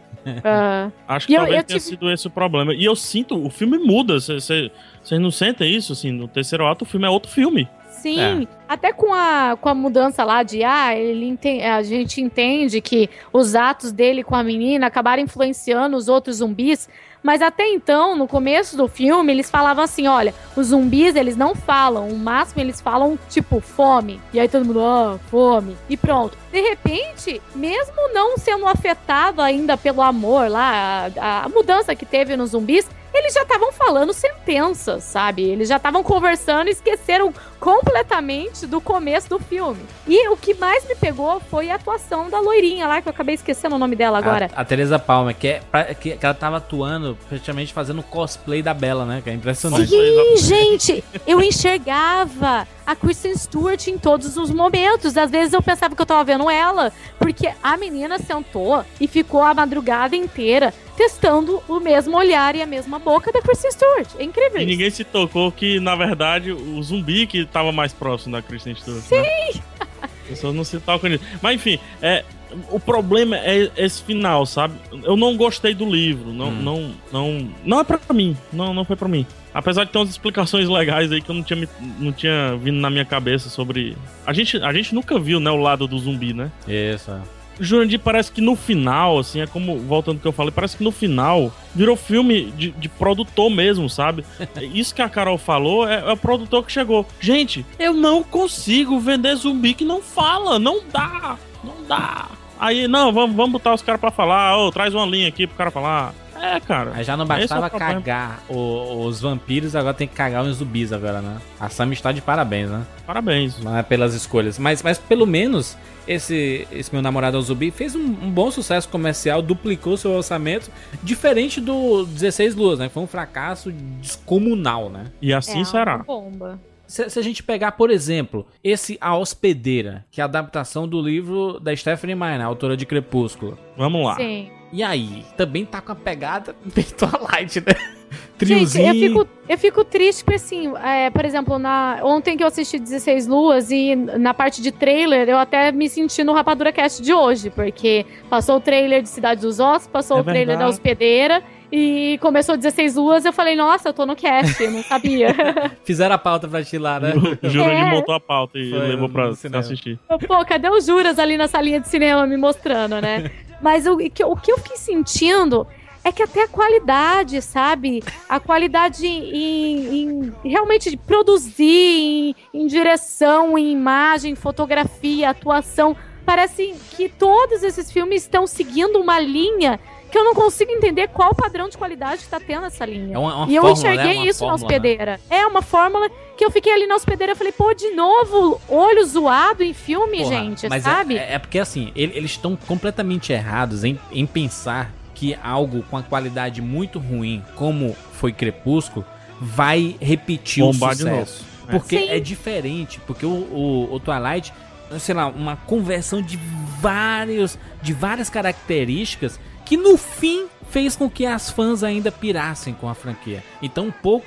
Ah, 0.44 0.90
Acho 1.08 1.26
que 1.26 1.32
E 1.32 1.37
eu- 1.37 1.40
talvez 1.40 1.61
eu 1.61 1.64
tenha 1.66 1.78
tive- 1.78 1.90
sido 1.90 2.11
esse 2.11 2.26
o 2.26 2.30
problema. 2.30 2.74
E 2.74 2.85
eu 2.85 2.94
sinto, 2.94 3.35
o 3.44 3.50
filme 3.50 3.78
muda. 3.78 4.18
Vocês 4.20 4.70
não 5.12 5.30
sentem 5.30 5.74
isso? 5.74 5.92
Assim, 5.92 6.11
no 6.12 6.28
terceiro 6.28 6.66
ato 6.66 6.82
o 6.82 6.87
filme 6.87 7.06
é 7.06 7.11
outro 7.11 7.30
filme. 7.30 7.68
Sim, 7.90 8.48
até 8.68 8.92
com 8.92 9.12
a, 9.14 9.56
com 9.61 9.68
a 9.68 9.74
mudança 9.74 10.24
lá 10.24 10.42
de 10.42 10.64
ah, 10.64 10.92
ele 10.96 11.24
enten- 11.26 11.62
a 11.64 11.82
gente 11.85 12.20
entende 12.20 12.80
que 12.80 13.08
os 13.32 13.54
atos 13.54 13.92
dele 13.92 14.24
com 14.24 14.35
a 14.35 14.42
menina 14.42 14.87
acabaram 14.88 15.22
influenciando 15.22 15.96
os 15.96 16.08
outros 16.08 16.37
zumbis, 16.38 16.88
mas 17.22 17.40
até 17.40 17.68
então, 17.68 18.16
no 18.16 18.26
começo 18.26 18.76
do 18.76 18.88
filme, 18.88 19.32
eles 19.32 19.50
falavam 19.50 19.85
assim, 19.85 20.06
olha, 20.06 20.35
os 20.56 20.68
zumbis 20.68 21.14
eles 21.14 21.37
não 21.37 21.54
falam, 21.54 22.08
o 22.08 22.18
máximo 22.18 22.61
eles 22.61 22.80
falam 22.80 23.18
tipo 23.28 23.61
fome. 23.61 24.20
E 24.32 24.40
aí 24.40 24.48
todo 24.48 24.64
mundo, 24.64 24.80
ah, 24.80 25.18
fome. 25.30 25.76
E 25.88 25.96
pronto. 25.96 26.37
De 26.50 26.61
repente, 26.61 27.40
mesmo 27.54 28.12
não 28.12 28.37
sendo 28.37 28.66
afetado 28.66 29.40
ainda 29.40 29.76
pelo 29.76 30.02
amor 30.02 30.50
lá, 30.50 31.11
a, 31.16 31.44
a 31.44 31.48
mudança 31.48 31.94
que 31.94 32.04
teve 32.04 32.37
nos 32.37 32.50
zumbis, 32.50 32.87
eles 33.14 33.35
já 33.35 33.42
estavam 33.42 33.70
falando 33.72 34.12
sentenças, 34.12 35.05
sabe? 35.05 35.42
Eles 35.42 35.68
já 35.68 35.77
estavam 35.77 36.03
conversando 36.03 36.68
e 36.68 36.70
esqueceram 36.70 37.33
completamente 37.61 38.66
do 38.66 38.81
começo 38.81 39.29
do 39.29 39.38
filme. 39.38 39.81
E 40.07 40.29
o 40.29 40.37
que 40.37 40.55
mais 40.55 40.87
me 40.87 40.94
pegou 40.94 41.40
foi 41.51 41.70
a 41.70 41.75
atuação 41.77 42.29
da 42.31 42.40
loirinha 42.40 42.87
lá, 42.88 43.01
que 43.03 43.09
eu 43.09 43.11
acabei 43.12 43.35
esquecendo 43.35 43.77
o 43.77 43.79
nome 43.79 43.94
dela 43.96 44.18
agora. 44.18 44.51
A, 44.55 44.61
a 44.62 44.64
Teresa 44.64 44.98
Palmer, 44.98 45.35
que, 45.35 45.48
é, 45.48 45.61
pra- 45.70 45.94
que, 45.94 46.16
que 46.16 46.25
ela 46.27 46.35
tava 46.35 46.57
atuando 46.59 47.16
praticamente 47.29 47.72
fazendo 47.72 48.03
cosplay 48.03 48.62
da 48.62 48.75
Bela, 48.75 49.05
né? 49.05 49.20
Que 49.22 49.31
é 49.31 49.33
impressionante. 49.35 49.88
Sim, 49.88 50.37
gente, 50.38 51.05
eu 51.27 51.40
enxergava 51.40 52.66
a 52.87 52.95
Kristen 52.97 53.35
Stewart 53.37 53.87
em 53.88 53.99
todos 53.99 54.37
os 54.37 54.51
momentos. 54.51 55.16
Às 55.16 55.31
vezes 55.31 55.53
eu 55.53 55.62
pensava 55.62 55.95
que 55.95 56.03
eu 56.03 56.07
tava 56.07 56.25
vendo 56.25 56.49
ela, 56.51 56.92
porque 57.18 57.51
a 57.62 57.77
menina 57.77 58.18
sentou 58.18 58.85
e 59.01 59.07
ficou 59.07 59.42
a 59.42 59.55
madrugada 59.55 60.16
inteira 60.16 60.73
testando 60.97 61.62
o 61.68 61.81
mesmo 61.81 62.16
olhar 62.16 62.55
e 62.55 62.62
a 62.62 62.66
mesma 62.66 62.99
boca 62.99 63.33
da 63.33 63.40
Kristen 63.40 63.71
Stewart. 63.71 64.09
É 64.18 64.25
incrível. 64.25 64.59
E 64.59 64.62
isso. 64.62 64.71
ninguém 64.71 64.90
se 64.90 65.05
tocou 65.05 65.51
que, 65.51 65.81
na 65.81 65.95
verdade, 65.97 66.53
o 66.53 66.83
zumbi 66.83 67.27
que 67.27 67.45
tava 67.47 67.73
mais 67.73 67.92
próximo 67.92 68.33
da 68.33 68.42
Kristen 68.42 68.75
Stewart. 68.75 69.03
Sim! 69.03 69.16
Né? 69.16 69.61
As 70.03 70.11
pessoas 70.29 70.55
não 70.55 70.64
se 70.64 70.79
tocam 70.81 71.11
nisso. 71.11 71.25
Mas 71.40 71.55
enfim, 71.57 71.79
é, 72.01 72.25
o 72.71 72.79
problema 72.79 73.37
é 73.37 73.71
esse 73.77 74.03
final, 74.03 74.45
sabe? 74.47 74.75
Eu 75.05 75.16
não 75.16 75.37
gostei 75.37 75.75
do 75.75 75.85
livro, 75.85 76.33
não, 76.33 76.49
Hum. 76.49 76.62
não, 76.62 76.95
não, 77.12 77.51
não 77.64 77.81
é 77.81 77.85
pra 77.85 77.99
mim, 78.12 78.37
não, 78.53 78.73
não 78.75 78.85
foi 78.85 78.97
pra 78.97 79.09
mim. 79.09 79.27
Apesar 79.55 79.85
de 79.85 79.91
ter 79.91 79.99
umas 79.99 80.11
explicações 80.11 80.69
legais 80.69 81.12
aí 81.12 81.21
que 81.21 81.31
eu 81.31 81.35
não 81.35 81.43
tinha, 81.43 81.69
não 81.99 82.12
tinha 82.12 82.57
vindo 82.57 82.81
na 82.81 82.88
minha 82.88 83.05
cabeça 83.05 83.49
sobre. 83.49 83.97
A 84.27 84.33
gente, 84.33 84.57
a 84.62 84.73
gente 84.73 84.95
nunca 84.95 85.19
viu, 85.19 85.38
né, 85.38 85.51
o 85.51 85.57
lado 85.57 85.87
do 85.87 85.99
zumbi, 85.99 86.33
né? 86.33 86.51
Isso. 86.67 87.11
é. 87.11 87.21
Jurandir 87.61 88.01
parece 88.01 88.33
que 88.33 88.41
no 88.41 88.57
final, 88.57 89.19
assim, 89.19 89.41
é 89.41 89.47
como, 89.47 89.79
voltando 89.79 90.17
ao 90.17 90.21
que 90.23 90.27
eu 90.27 90.33
falei, 90.33 90.51
parece 90.51 90.77
que 90.77 90.83
no 90.83 90.91
final 90.91 91.53
virou 91.75 91.97
filme 91.97 92.51
de, 92.53 92.71
de 92.71 92.88
produtor 92.88 93.51
mesmo, 93.51 93.88
sabe? 93.91 94.25
Isso 94.73 94.95
que 94.95 95.03
a 95.03 95.09
Carol 95.09 95.37
falou 95.37 95.87
é, 95.87 96.01
é 96.01 96.12
o 96.12 96.17
produtor 96.17 96.65
que 96.65 96.73
chegou. 96.73 97.07
Gente, 97.21 97.65
eu 97.79 97.93
não 97.93 98.23
consigo 98.23 98.99
vender 98.99 99.35
zumbi 99.37 99.75
que 99.75 99.85
não 99.85 100.01
fala, 100.01 100.59
não 100.59 100.81
dá, 100.91 101.37
não 101.62 101.85
dá. 101.87 102.29
Aí, 102.59 102.87
não, 102.88 103.12
vamos, 103.12 103.37
vamos 103.37 103.53
botar 103.53 103.75
os 103.75 103.83
caras 103.83 104.01
pra 104.01 104.11
falar, 104.11 104.57
ô, 104.57 104.71
traz 104.71 104.95
uma 104.95 105.05
linha 105.05 105.29
aqui 105.29 105.47
pro 105.47 105.57
cara 105.57 105.71
falar. 105.71 106.15
É, 106.42 106.59
cara. 106.59 106.90
Aí 106.94 107.05
já 107.05 107.16
não 107.16 107.24
esse 107.24 107.33
é 107.33 107.37
o 107.57 107.61
bastava 107.61 107.70
cagar 107.70 108.42
o- 108.48 109.05
os 109.07 109.20
vampiros, 109.20 109.76
agora 109.76 109.94
tem 109.94 110.09
que 110.09 110.14
cagar 110.14 110.42
os 110.42 110.57
zumbis 110.57 110.92
agora, 110.92 111.22
né? 111.22 111.37
A 111.61 111.68
Sam 111.68 111.92
está 111.92 112.11
de 112.11 112.20
parabéns, 112.20 112.68
né? 112.68 112.85
Parabéns. 113.07 113.59
Não 113.61 113.76
é 113.78 113.83
pelas 113.83 114.12
escolhas. 114.12 114.59
Mas, 114.59 114.83
mas 114.83 114.98
pelo 114.98 115.24
menos 115.24 115.78
esse, 116.07 116.66
esse 116.72 116.92
meu 116.92 117.00
namorado 117.00 117.37
é 117.37 117.40
o 117.40 117.42
zumbi 117.42 117.70
fez 117.70 117.94
um, 117.94 118.00
um 118.05 118.31
bom 118.31 118.50
sucesso 118.50 118.88
comercial, 118.88 119.40
duplicou 119.40 119.96
seu 119.96 120.11
orçamento, 120.11 120.68
diferente 121.02 121.61
do 121.61 122.05
16 122.07 122.57
Luas, 122.57 122.81
né? 122.81 122.88
Foi 122.88 123.02
um 123.05 123.07
fracasso 123.07 123.70
descomunal, 123.70 124.90
né? 124.90 125.05
E 125.22 125.33
assim 125.33 125.61
é, 125.61 125.64
será. 125.64 125.98
bomba. 125.98 126.59
Se, 126.87 127.09
se 127.09 127.18
a 127.18 127.22
gente 127.22 127.42
pegar, 127.42 127.72
por 127.72 127.90
exemplo, 127.90 128.46
esse 128.62 128.98
A 129.00 129.16
Hospedeira, 129.16 130.05
que 130.11 130.20
é 130.20 130.22
a 130.22 130.26
adaptação 130.26 130.87
do 130.87 131.00
livro 131.00 131.59
da 131.61 131.74
Stephanie 131.74 132.14
Meyer, 132.16 132.38
né? 132.38 132.44
autora 132.44 132.76
de 132.76 132.85
Crepúsculo. 132.85 133.57
Vamos 133.76 134.05
lá. 134.05 134.16
Sim. 134.16 134.50
E 134.72 134.82
aí, 134.82 135.24
também 135.37 135.66
tá 135.66 135.80
com 135.80 135.92
a 135.92 135.94
pegada 135.94 136.56
bem 136.74 136.85
Twilight, 136.85 137.61
né? 137.61 138.02
Gente, 138.44 138.72
Triozinho. 138.72 138.88
eu 138.88 138.94
fico, 139.24 139.28
eu 139.48 139.59
fico 139.59 139.85
triste 139.85 140.24
porque, 140.24 140.37
assim, 140.37 140.72
é, 140.85 141.11
por 141.11 141.24
exemplo, 141.24 141.59
na, 141.59 142.00
ontem 142.02 142.37
que 142.37 142.42
eu 142.42 142.46
assisti 142.48 142.78
16 142.78 143.26
Luas 143.26 143.70
e 143.70 143.94
na 143.96 144.33
parte 144.35 144.61
de 144.62 144.70
trailer, 144.72 145.28
eu 145.28 145.38
até 145.38 145.70
me 145.72 145.88
senti 145.88 146.22
no 146.24 146.33
Rapadura 146.33 146.72
Cast 146.72 147.02
de 147.02 147.12
hoje, 147.12 147.50
porque 147.50 148.05
passou 148.28 148.57
o 148.57 148.61
trailer 148.61 149.02
de 149.02 149.09
Cidade 149.09 149.40
dos 149.42 149.61
Ossos, 149.61 149.87
passou 149.88 150.18
É 150.18 150.20
o 150.20 150.24
trailer 150.24 150.46
da 150.48 150.52
verdade. 150.64 150.70
hospedeira 150.70 151.42
e 151.70 152.18
começou 152.20 152.57
16 152.57 152.96
Luas, 152.96 153.24
eu 153.24 153.33
falei, 153.33 153.57
nossa, 153.57 153.88
eu 153.88 153.92
tô 153.94 154.05
no 154.05 154.14
cast, 154.14 154.62
eu 154.62 154.70
não 154.70 154.83
sabia. 154.83 155.35
Fizeram 155.85 156.14
a 156.14 156.18
pauta 156.18 156.46
pra 156.46 156.62
ti 156.62 156.76
lá, 156.76 157.00
né? 157.00 157.12
O 157.42 157.48
Jurandir 157.48 157.87
É. 157.87 157.90
montou 157.90 158.14
a 158.14 158.20
pauta 158.20 158.59
e 158.59 158.68
Foi 158.70 158.78
levou 158.78 159.09
pra 159.09 159.33
cinema. 159.35 159.61
assistir. 159.61 159.98
Pô, 160.26 160.44
cadê 160.44 160.68
os 160.68 160.85
juras 160.85 161.18
ali 161.18 161.37
na 161.38 161.48
salinha 161.48 161.81
de 161.81 161.88
cinema 161.88 162.26
me 162.26 162.37
mostrando, 162.37 163.00
né? 163.00 163.31
Mas 163.62 163.87
o, 163.87 163.96
que- 163.96 164.24
o 164.24 164.37
que 164.37 164.50
eu 164.52 164.59
fiquei 164.59 164.76
sentindo 164.76 165.66
é 166.05 166.11
que 166.12 166.23
até 166.23 166.43
a 166.45 166.49
qualidade, 166.49 167.41
sabe? 167.43 168.03
A 168.29 168.41
qualidade 168.41 169.07
em, 169.07 170.33
em 170.43 170.49
realmente 170.49 170.97
produzir, 170.97 171.65
em, 171.65 172.37
em 172.55 172.67
direção, 172.67 173.57
em 173.57 173.73
imagem, 173.73 174.35
fotografia, 174.35 175.31
atuação. 175.31 175.97
Parece 176.25 176.75
que 176.97 177.09
todos 177.09 177.62
esses 177.62 177.91
filmes 177.91 178.23
estão 178.23 178.47
seguindo 178.47 179.01
uma 179.01 179.19
linha 179.19 179.79
que 180.11 180.19
eu 180.19 180.25
não 180.25 180.35
consigo 180.35 180.71
entender 180.71 181.09
qual 181.09 181.35
padrão 181.35 181.71
de 181.71 181.79
qualidade 181.79 182.21
está 182.21 182.38
tendo 182.38 182.67
essa 182.67 182.85
linha. 182.85 183.15
É 183.15 183.19
uma, 183.19 183.35
uma 183.35 183.49
E 183.51 183.57
eu 183.57 183.62
fórmula, 183.62 183.73
enxerguei 183.95 184.19
né? 184.21 184.27
Isso 184.29 184.45
na 184.45 184.51
fórmula, 184.51 184.59
né? 184.59 184.65
hospedeira. 184.77 185.21
É 185.31 185.47
uma 185.47 185.62
fórmula 185.62 186.11
que 186.37 186.45
eu 186.45 186.51
fiquei 186.51 186.71
ali 186.73 186.87
na 186.87 186.97
hospedeira 186.97 187.33
e 187.33 187.35
falei, 187.35 187.53
pô, 187.53 187.73
de 187.73 187.91
novo, 187.93 188.61
olho 188.69 189.05
zoado 189.07 189.62
em 189.65 189.73
filme, 189.73 190.19
Porra, 190.19 190.29
gente, 190.29 190.69
mas 190.69 190.83
sabe? 190.83 191.17
É, 191.17 191.35
é 191.35 191.38
porque 191.38 191.59
assim, 191.59 191.91
ele- 191.97 192.12
eles 192.17 192.33
estão 192.33 192.55
completamente 192.57 193.33
errados 193.33 193.85
em, 193.85 193.99
em 194.12 194.27
pensar 194.27 194.93
que 195.22 195.38
algo 195.40 195.85
com 195.85 195.96
a 195.96 196.02
qualidade 196.02 196.61
muito 196.61 196.98
ruim, 196.98 197.44
como 197.54 197.94
foi 198.14 198.32
Crepúsculo, 198.32 199.06
vai 199.40 199.96
repetir 200.00 200.64
Bombar 200.64 200.90
o 200.90 200.96
de 200.96 201.02
sucesso. 201.02 201.44
novo. 201.44 201.68
É. 201.68 201.78
Porque 201.78 201.98
Sim. 202.00 202.08
é 202.08 202.18
diferente, 202.18 203.00
porque 203.06 203.24
o, 203.24 203.28
o, 203.28 203.94
o 203.94 204.00
Twilight, 204.00 204.52
sei 204.98 205.14
lá, 205.14 205.28
uma 205.28 205.54
conversão 205.54 206.20
de 206.20 206.37
vários, 206.80 207.56
de 207.80 207.92
várias 207.92 208.28
características 208.28 209.38
que 209.64 209.76
no 209.76 209.96
fim 209.96 210.48
fez 210.70 210.96
com 210.96 211.08
que 211.08 211.24
as 211.24 211.50
fãs 211.50 211.85
ainda 211.85 212.11
pirassem 212.11 212.74
com 212.74 212.88
a 212.88 212.94
franquia. 212.94 213.44
Então 213.62 213.94
pouco, 214.02 214.26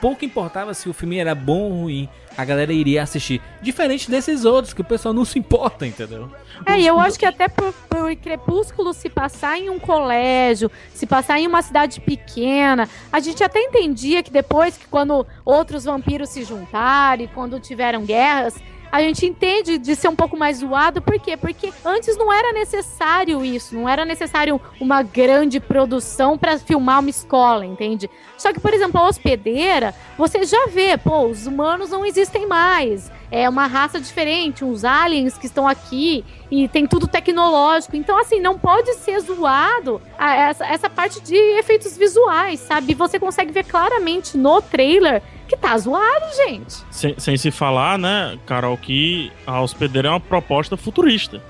pouco 0.00 0.24
importava 0.24 0.72
se 0.72 0.88
o 0.88 0.94
filme 0.94 1.18
era 1.18 1.34
bom 1.34 1.60
ou 1.60 1.82
ruim, 1.82 2.08
a 2.36 2.44
galera 2.44 2.72
iria 2.72 3.02
assistir. 3.02 3.40
Diferente 3.60 4.10
desses 4.10 4.44
outros, 4.44 4.74
que 4.74 4.80
o 4.80 4.84
pessoal 4.84 5.14
não 5.14 5.24
se 5.24 5.38
importa, 5.38 5.86
entendeu? 5.86 6.30
É, 6.66 6.80
eu 6.80 6.98
acho 7.00 7.18
que 7.18 7.26
até 7.26 7.48
por, 7.48 7.72
por 7.88 8.14
Crepúsculo 8.16 8.92
se 8.92 9.08
passar 9.08 9.58
em 9.58 9.68
um 9.68 9.78
colégio, 9.78 10.70
se 10.94 11.06
passar 11.06 11.38
em 11.38 11.46
uma 11.46 11.62
cidade 11.62 12.00
pequena, 12.00 12.88
a 13.12 13.20
gente 13.20 13.42
até 13.42 13.60
entendia 13.60 14.22
que 14.22 14.30
depois 14.30 14.76
que 14.76 14.86
quando 14.86 15.26
outros 15.44 15.84
vampiros 15.84 16.30
se 16.30 16.44
juntaram 16.44 17.26
quando 17.34 17.60
tiveram 17.60 18.04
guerras, 18.04 18.54
a 18.92 19.00
gente 19.00 19.24
entende 19.24 19.78
de 19.78 19.96
ser 19.96 20.08
um 20.08 20.14
pouco 20.14 20.36
mais 20.36 20.58
zoado, 20.58 21.00
por 21.00 21.18
quê? 21.18 21.34
Porque 21.34 21.72
antes 21.82 22.14
não 22.18 22.30
era 22.30 22.52
necessário 22.52 23.42
isso, 23.42 23.74
não 23.74 23.88
era 23.88 24.04
necessário 24.04 24.60
uma 24.78 25.02
grande 25.02 25.58
produção 25.58 26.36
para 26.36 26.58
filmar 26.58 27.00
uma 27.00 27.08
escola, 27.08 27.64
entende? 27.64 28.10
Só 28.36 28.52
que, 28.52 28.60
por 28.60 28.74
exemplo, 28.74 29.00
a 29.00 29.08
hospedeira, 29.08 29.94
você 30.18 30.44
já 30.44 30.66
vê, 30.66 30.98
pô, 30.98 31.24
os 31.26 31.46
humanos 31.46 31.88
não 31.88 32.04
existem 32.04 32.46
mais. 32.46 33.10
É 33.30 33.48
uma 33.48 33.66
raça 33.66 33.98
diferente, 33.98 34.62
uns 34.62 34.84
aliens 34.84 35.38
que 35.38 35.46
estão 35.46 35.66
aqui 35.66 36.22
e 36.50 36.68
tem 36.68 36.86
tudo 36.86 37.06
tecnológico. 37.06 37.96
Então, 37.96 38.18
assim, 38.18 38.40
não 38.40 38.58
pode 38.58 38.92
ser 38.96 39.18
zoado 39.20 40.02
essa, 40.18 40.66
essa 40.66 40.90
parte 40.90 41.18
de 41.18 41.34
efeitos 41.34 41.96
visuais, 41.96 42.60
sabe? 42.60 42.92
Você 42.92 43.18
consegue 43.18 43.52
ver 43.52 43.64
claramente 43.64 44.36
no 44.36 44.60
trailer 44.60 45.22
que 45.52 45.56
tá 45.58 45.76
zoado, 45.76 46.24
gente. 46.34 46.82
Sem, 46.90 47.14
sem 47.18 47.36
se 47.36 47.50
falar, 47.50 47.98
né, 47.98 48.38
Carol, 48.46 48.76
que 48.78 49.30
a 49.46 49.60
hospedeira 49.60 50.08
é 50.08 50.10
uma 50.10 50.20
proposta 50.20 50.76
futurista. 50.78 51.42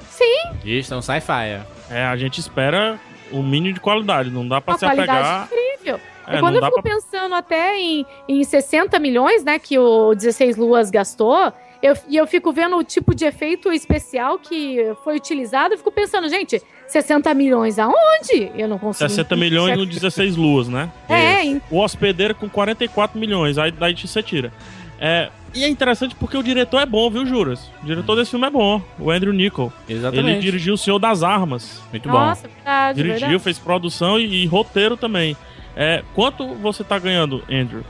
Isso, 0.64 0.92
é 0.92 0.96
um 0.96 1.02
sci-fi. 1.02 1.32
é. 1.46 1.62
É, 1.88 2.04
a 2.04 2.16
gente 2.16 2.40
espera 2.40 2.98
o 3.30 3.42
mínimo 3.42 3.74
de 3.74 3.80
qualidade, 3.80 4.30
não 4.30 4.46
dá 4.48 4.60
pra 4.60 4.72
Uma 4.72 4.78
se 4.78 4.84
qualidade 4.86 5.10
apegar. 5.10 5.46
incrível. 5.46 6.00
É, 6.26 6.36
e 6.36 6.40
quando 6.40 6.54
não 6.54 6.60
eu 6.60 6.66
fico 6.66 6.82
pra... 6.82 6.92
pensando 6.94 7.34
até 7.34 7.78
em, 7.78 8.06
em 8.28 8.42
60 8.42 8.98
milhões, 8.98 9.44
né, 9.44 9.58
que 9.58 9.78
o 9.78 10.14
16 10.14 10.56
Luas 10.56 10.90
gastou, 10.90 11.52
eu, 11.82 11.94
e 12.08 12.16
eu 12.16 12.26
fico 12.26 12.52
vendo 12.52 12.76
o 12.76 12.84
tipo 12.84 13.14
de 13.14 13.24
efeito 13.24 13.72
especial 13.72 14.38
que 14.38 14.78
foi 15.02 15.16
utilizado, 15.16 15.74
eu 15.74 15.78
fico 15.78 15.90
pensando, 15.92 16.28
gente, 16.28 16.62
60 16.86 17.32
milhões 17.34 17.78
aonde? 17.78 18.50
Eu 18.56 18.68
não 18.68 18.78
consigo. 18.78 19.08
60 19.08 19.34
milhões 19.36 19.76
no 19.76 19.84
16 19.86 20.36
luas, 20.36 20.68
né? 20.68 20.90
É, 21.08 21.44
em- 21.44 21.60
O 21.70 21.78
hospedeiro 21.80 22.34
com 22.34 22.48
44 22.48 23.18
milhões, 23.18 23.58
aí 23.58 23.70
daí 23.72 23.94
você 23.96 24.22
tira. 24.22 24.52
É, 25.00 25.30
e 25.54 25.64
é 25.64 25.68
interessante 25.68 26.14
porque 26.14 26.36
o 26.36 26.42
diretor 26.42 26.80
é 26.80 26.86
bom, 26.86 27.10
viu, 27.10 27.26
Juras? 27.26 27.70
O 27.82 27.86
diretor 27.86 28.14
desse 28.16 28.30
filme 28.30 28.46
é 28.46 28.50
bom, 28.50 28.80
o 28.98 29.10
Andrew 29.10 29.32
Nichol. 29.32 29.72
Exatamente. 29.88 30.28
Ele 30.30 30.38
dirigiu 30.38 30.74
O 30.74 30.78
Senhor 30.78 30.98
das 30.98 31.22
Armas. 31.22 31.82
Muito 31.90 32.08
bom. 32.08 32.18
Nossa, 32.18 32.46
verdade, 32.48 32.96
Dirigiu, 32.96 33.20
verdade. 33.20 33.42
fez 33.42 33.58
produção 33.58 34.18
e, 34.20 34.42
e 34.44 34.46
roteiro 34.46 34.96
também. 34.96 35.36
É, 35.74 36.02
quanto 36.14 36.46
você 36.54 36.84
tá 36.84 36.98
ganhando, 36.98 37.42
Andrew? 37.50 37.82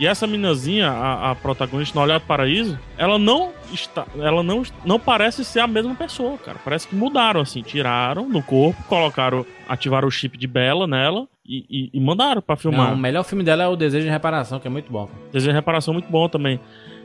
E- 0.00 0.06
essa 0.06 0.26
minazinha, 0.26 0.90
a, 0.90 1.30
a 1.30 1.34
protagonista 1.34 1.98
no 1.98 2.04
Olhar 2.04 2.18
do 2.20 2.26
Paraíso, 2.26 2.78
ela 2.96 3.18
não 3.18 3.52
está. 3.72 4.06
Ela 4.18 4.42
não, 4.42 4.62
não 4.84 4.98
parece 4.98 5.44
ser 5.44 5.60
a 5.60 5.66
mesma 5.66 5.94
pessoa, 5.94 6.38
cara. 6.38 6.58
Parece 6.64 6.88
que 6.88 6.94
mudaram, 6.94 7.40
assim. 7.40 7.62
Tiraram 7.62 8.28
do 8.30 8.42
corpo, 8.42 8.82
colocaram. 8.84 9.44
Ativaram 9.68 10.08
o 10.08 10.10
chip 10.10 10.38
de 10.38 10.46
Bela 10.46 10.86
nela 10.86 11.26
e, 11.44 11.64
e- 11.68 11.90
e 11.92 12.00
mandaram 12.00 12.40
pra 12.40 12.56
filmar. 12.56 12.88
Não, 12.88 12.94
o 12.94 12.98
melhor 12.98 13.22
filme 13.24 13.44
dela 13.44 13.64
é 13.64 13.68
o 13.68 13.76
Desejo 13.76 14.04
de 14.06 14.10
Reparação, 14.10 14.58
que 14.58 14.66
é 14.66 14.70
muito 14.70 14.90
bom. 14.90 15.08
Desejo 15.32 15.50
de 15.50 15.56
reparação 15.56 15.92
muito 15.92 16.08
bom 16.10 16.28
também. 16.28 16.58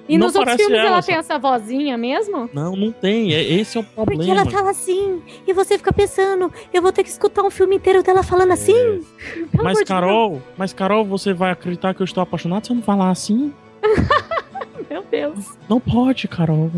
E 0.08 0.18
não 0.18 0.28
nos 0.28 0.36
outros 0.36 0.56
filmes 0.56 0.78
ela, 0.78 0.88
ela, 0.88 1.02
tem 1.02 1.16
essa 1.16 1.40
vozinha 1.40 1.98
mesmo? 1.98 2.50
Não, 2.54 2.76
não 2.76 2.92
tem. 2.92 3.34
É, 3.34 3.42
esse 3.42 3.78
é 3.78 3.82
o 3.82 3.84
Porque 3.84 4.16
problema. 4.18 4.42
ela 4.42 4.52
fala 4.52 4.72
assim, 4.72 5.22
e 5.48 5.54
você 5.54 5.78
fica 5.78 5.94
pensando, 5.94 6.52
eu 6.74 6.82
vou 6.82 6.92
ter 6.92 7.04
que 7.04 7.10
escutar 7.10 7.42
um 7.44 7.50
filme 7.50 7.76
inteiro 7.78 8.04
dela 8.04 8.22
falando 8.22 8.52
assim? 8.52 8.74
Pelo 8.74 9.64
Mas 9.64 9.78
amor 9.78 9.80
de 9.80 9.86
Carol, 9.86 10.42
mas 10.58 10.74
Carol, 10.74 11.06
você 11.06 11.34
vai 11.34 11.52
acreditar 11.52 11.94
que 11.94 12.02
eu 12.02 12.06
estou 12.06 12.22
apaixonado 12.22 12.66
se 12.66 12.72
eu 12.72 12.76
não 12.76 12.84
falar 12.84 13.10
assim? 13.10 13.54
Meu 14.90 15.04
Deus. 15.10 15.58
Não 15.70 15.80
pode, 15.80 16.28
Carol. 16.28 16.70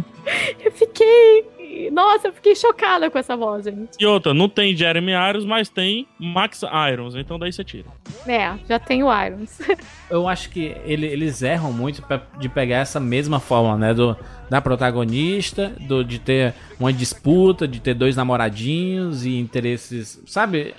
Eu 0.64 0.72
fiquei. 0.72 1.46
Nossa, 1.92 2.28
eu 2.30 2.34
fiquei 2.34 2.56
chocada 2.56 3.10
com 3.10 3.18
essa 3.18 3.36
voz, 3.36 3.66
gente. 3.66 3.90
E 4.00 4.06
outra, 4.06 4.34
não 4.34 4.48
tem 4.50 4.76
Jeremy 4.76 5.12
Irons, 5.12 5.46
mas 5.46 5.70
tem 5.70 6.08
Max 6.20 6.62
Irons, 6.92 7.16
então 7.16 7.38
daí 7.38 7.52
você 7.54 7.64
tira. 7.64 7.86
É, 8.28 8.54
já 8.68 8.80
tem 8.80 9.04
o 9.04 9.08
Irons. 9.12 9.60
Eu 10.10 10.28
acho 10.28 10.50
que 10.50 10.76
ele- 10.86 11.08
eles 11.08 11.42
erram 11.42 11.72
muito 11.74 12.02
pra- 12.02 12.22
de 12.40 12.48
pegar 12.50 12.78
essa 12.78 13.00
mesma 13.00 13.40
forma, 13.40 13.76
né? 13.78 13.94
Do, 13.94 14.16
da 14.50 14.62
protagonista, 14.62 15.74
do, 15.82 16.04
de 16.04 16.20
ter 16.20 16.54
uma 16.80 16.94
disputa, 16.94 17.68
de 17.68 17.80
ter 17.80 17.94
dois 17.94 18.16
namoradinhos 18.16 19.26
e 19.26 19.38
interesses. 19.38 20.22
Sabe? 20.26 20.74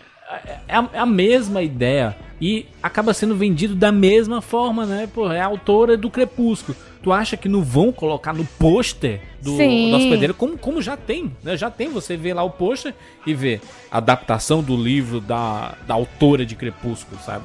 É 0.68 0.74
a, 0.76 0.88
é 0.92 0.98
a 0.98 1.06
mesma 1.06 1.62
ideia 1.62 2.16
E 2.40 2.66
acaba 2.82 3.14
sendo 3.14 3.34
vendido 3.36 3.74
da 3.76 3.90
mesma 3.92 4.42
forma, 4.42 4.84
né? 4.84 5.08
Pô, 5.14 5.30
é 5.32 5.40
a 5.40 5.46
autora 5.46 5.96
do 5.96 6.10
Crepúsculo. 6.10 6.76
Tu 7.02 7.12
acha 7.12 7.36
que 7.36 7.48
não 7.48 7.62
vão 7.62 7.92
colocar 7.92 8.32
no 8.32 8.44
pôster 8.44 9.20
do, 9.40 9.56
Sim. 9.56 9.90
do 9.90 9.96
hospedeiro? 9.96 10.34
Como, 10.34 10.58
como 10.58 10.82
já 10.82 10.96
tem, 10.96 11.30
né? 11.42 11.56
Já 11.56 11.70
tem, 11.70 11.88
você 11.88 12.16
vê 12.16 12.34
lá 12.34 12.42
o 12.42 12.50
pôster 12.50 12.94
e 13.26 13.32
vê 13.32 13.60
a 13.90 13.98
adaptação 13.98 14.62
do 14.62 14.76
livro 14.76 15.20
da, 15.20 15.74
da 15.86 15.94
autora 15.94 16.44
de 16.44 16.56
Crepúsculo, 16.56 17.20
sabe? 17.22 17.44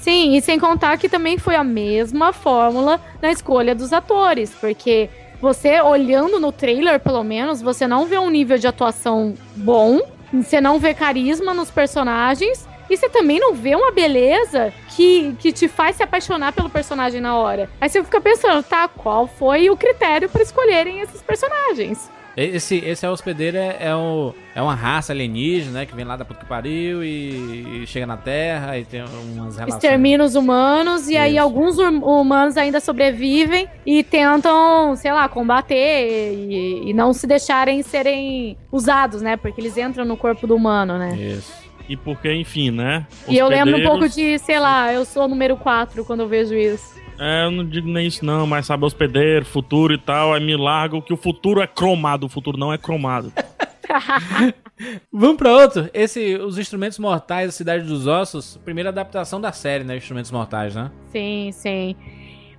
Sim, 0.00 0.36
e 0.36 0.40
sem 0.40 0.58
contar 0.58 0.96
que 0.96 1.08
também 1.08 1.38
foi 1.38 1.56
a 1.56 1.64
mesma 1.64 2.32
fórmula 2.32 3.00
na 3.20 3.30
escolha 3.30 3.74
dos 3.74 3.92
atores, 3.92 4.54
porque 4.60 5.10
você 5.40 5.80
olhando 5.80 6.38
no 6.38 6.52
trailer, 6.52 7.00
pelo 7.00 7.24
menos, 7.24 7.60
você 7.60 7.86
não 7.86 8.06
vê 8.06 8.16
um 8.16 8.30
nível 8.30 8.56
de 8.56 8.68
atuação 8.68 9.34
bom, 9.56 10.00
você 10.32 10.60
não 10.60 10.78
vê 10.78 10.94
carisma 10.94 11.52
nos 11.52 11.70
personagens. 11.70 12.66
E 12.92 12.96
você 12.96 13.08
também 13.08 13.40
não 13.40 13.54
vê 13.54 13.74
uma 13.74 13.90
beleza 13.90 14.70
que, 14.94 15.34
que 15.38 15.50
te 15.50 15.66
faz 15.66 15.96
se 15.96 16.02
apaixonar 16.02 16.52
pelo 16.52 16.68
personagem 16.68 17.22
na 17.22 17.34
hora. 17.38 17.70
Aí 17.80 17.88
você 17.88 18.04
fica 18.04 18.20
pensando, 18.20 18.62
tá, 18.62 18.86
qual 18.86 19.26
foi 19.26 19.70
o 19.70 19.76
critério 19.78 20.28
para 20.28 20.42
escolherem 20.42 21.00
esses 21.00 21.22
personagens? 21.22 22.10
Esse, 22.36 22.76
esse 22.76 23.06
hospedeiro 23.06 23.56
é, 23.56 23.76
é, 23.80 23.94
o, 23.94 24.34
é 24.54 24.60
uma 24.60 24.74
raça 24.74 25.12
alienígena, 25.12 25.80
né? 25.80 25.86
Que 25.86 25.94
vem 25.94 26.04
lá 26.04 26.16
da 26.16 26.24
puta 26.24 26.40
que 26.40 26.46
pariu 26.46 27.02
e, 27.02 27.82
e 27.82 27.86
chega 27.86 28.06
na 28.06 28.16
Terra 28.16 28.78
e 28.78 28.84
tem 28.84 29.02
umas 29.02 29.56
relações. 29.56 29.74
Extermina 29.74 30.24
os 30.24 30.34
humanos 30.34 31.08
e 31.08 31.16
aí 31.16 31.32
Isso. 31.32 31.42
alguns 31.42 31.78
hum- 31.78 32.02
humanos 32.02 32.58
ainda 32.58 32.78
sobrevivem 32.80 33.68
e 33.86 34.02
tentam, 34.02 34.96
sei 34.96 35.12
lá, 35.12 35.28
combater 35.28 36.34
e, 36.34 36.90
e 36.90 36.92
não 36.92 37.14
se 37.14 37.26
deixarem 37.26 37.82
serem 37.82 38.56
usados, 38.70 39.22
né? 39.22 39.36
Porque 39.36 39.60
eles 39.62 39.78
entram 39.78 40.04
no 40.04 40.16
corpo 40.16 40.46
do 40.46 40.54
humano, 40.56 40.98
né? 40.98 41.14
Isso. 41.16 41.61
E 41.88 41.96
porque, 41.96 42.32
enfim, 42.32 42.70
né? 42.70 43.06
E 43.28 43.36
eu 43.36 43.48
lembro 43.48 43.78
um 43.78 43.82
pouco 43.82 44.08
de, 44.08 44.38
sei 44.38 44.58
lá, 44.58 44.92
eu 44.92 45.04
sou 45.04 45.24
o 45.24 45.28
número 45.28 45.56
4 45.56 46.04
quando 46.04 46.20
eu 46.20 46.28
vejo 46.28 46.54
isso. 46.54 47.00
É, 47.18 47.44
eu 47.44 47.50
não 47.50 47.64
digo 47.64 47.88
nem 47.88 48.06
isso 48.06 48.24
não, 48.24 48.46
mas 48.46 48.66
sabe, 48.66 48.84
hospedeiro, 48.84 49.44
futuro 49.44 49.92
e 49.92 49.98
tal, 49.98 50.32
aí 50.32 50.44
me 50.44 50.56
largo 50.56 51.02
que 51.02 51.12
o 51.12 51.16
futuro 51.16 51.60
é 51.60 51.66
cromado, 51.66 52.26
o 52.26 52.28
futuro 52.28 52.58
não 52.58 52.72
é 52.72 52.78
cromado. 52.78 53.32
Vamos 55.12 55.36
pra 55.36 55.52
outro. 55.52 55.88
Esse, 55.92 56.36
Os 56.36 56.58
Instrumentos 56.58 56.98
Mortais 56.98 57.46
da 57.46 57.52
Cidade 57.52 57.84
dos 57.84 58.06
Ossos, 58.06 58.58
primeira 58.64 58.90
adaptação 58.90 59.40
da 59.40 59.52
série, 59.52 59.84
né? 59.84 59.96
Instrumentos 59.96 60.30
Mortais, 60.30 60.74
né? 60.74 60.90
Sim, 61.10 61.50
sim. 61.52 61.96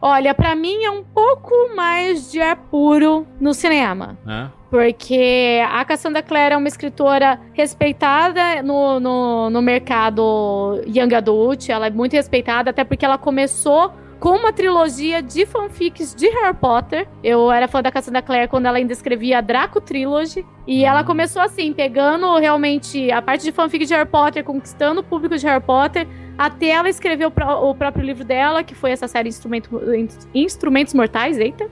Olha, 0.05 0.33
pra 0.33 0.53
mim 0.53 0.83
é 0.83 0.91
um 0.91 1.01
pouco 1.01 1.73
mais 1.77 2.29
de 2.29 2.41
ar 2.41 2.57
puro 2.57 3.25
no 3.39 3.53
cinema. 3.53 4.17
Hã? 4.27 4.51
Porque 4.69 5.61
a 5.71 5.85
Cassandra 5.85 6.21
Clare 6.21 6.53
é 6.53 6.57
uma 6.57 6.67
escritora 6.67 7.39
respeitada 7.53 8.61
no, 8.61 8.99
no, 8.99 9.49
no 9.49 9.61
mercado 9.61 10.81
Young 10.85 11.15
Adult. 11.15 11.69
Ela 11.69 11.87
é 11.87 11.89
muito 11.89 12.11
respeitada, 12.17 12.71
até 12.71 12.83
porque 12.83 13.05
ela 13.05 13.17
começou 13.17 13.93
com 14.23 14.37
uma 14.37 14.53
trilogia 14.53 15.21
de 15.21 15.45
fanfics 15.45 16.15
de 16.15 16.29
Harry 16.29 16.55
Potter. 16.55 17.05
Eu 17.21 17.51
era 17.51 17.67
fã 17.67 17.81
da 17.81 17.91
Cassandra 17.91 18.21
Clare 18.21 18.47
quando 18.47 18.67
ela 18.67 18.77
ainda 18.77 18.93
escrevia 18.93 19.39
a 19.39 19.41
Draco 19.41 19.81
Trilogy. 19.81 20.45
E 20.65 20.85
ela 20.85 21.03
começou 21.03 21.41
assim, 21.41 21.73
pegando 21.73 22.33
realmente 22.37 23.11
a 23.11 23.21
parte 23.21 23.43
de 23.43 23.51
fanfic 23.51 23.85
de 23.85 23.93
Harry 23.93 24.07
Potter, 24.07 24.41
conquistando 24.41 25.01
o 25.01 25.03
público 25.03 25.37
de 25.37 25.45
Harry 25.45 25.61
Potter, 25.61 26.07
até 26.37 26.67
ela 26.69 26.87
escrever 26.87 27.25
o 27.25 27.75
próprio 27.75 28.01
livro 28.05 28.23
dela, 28.23 28.63
que 28.63 28.73
foi 28.73 28.91
essa 28.91 29.09
série 29.09 29.27
Instrumento- 29.27 29.81
Instrumentos 30.33 30.93
Mortais, 30.93 31.37
eita. 31.37 31.69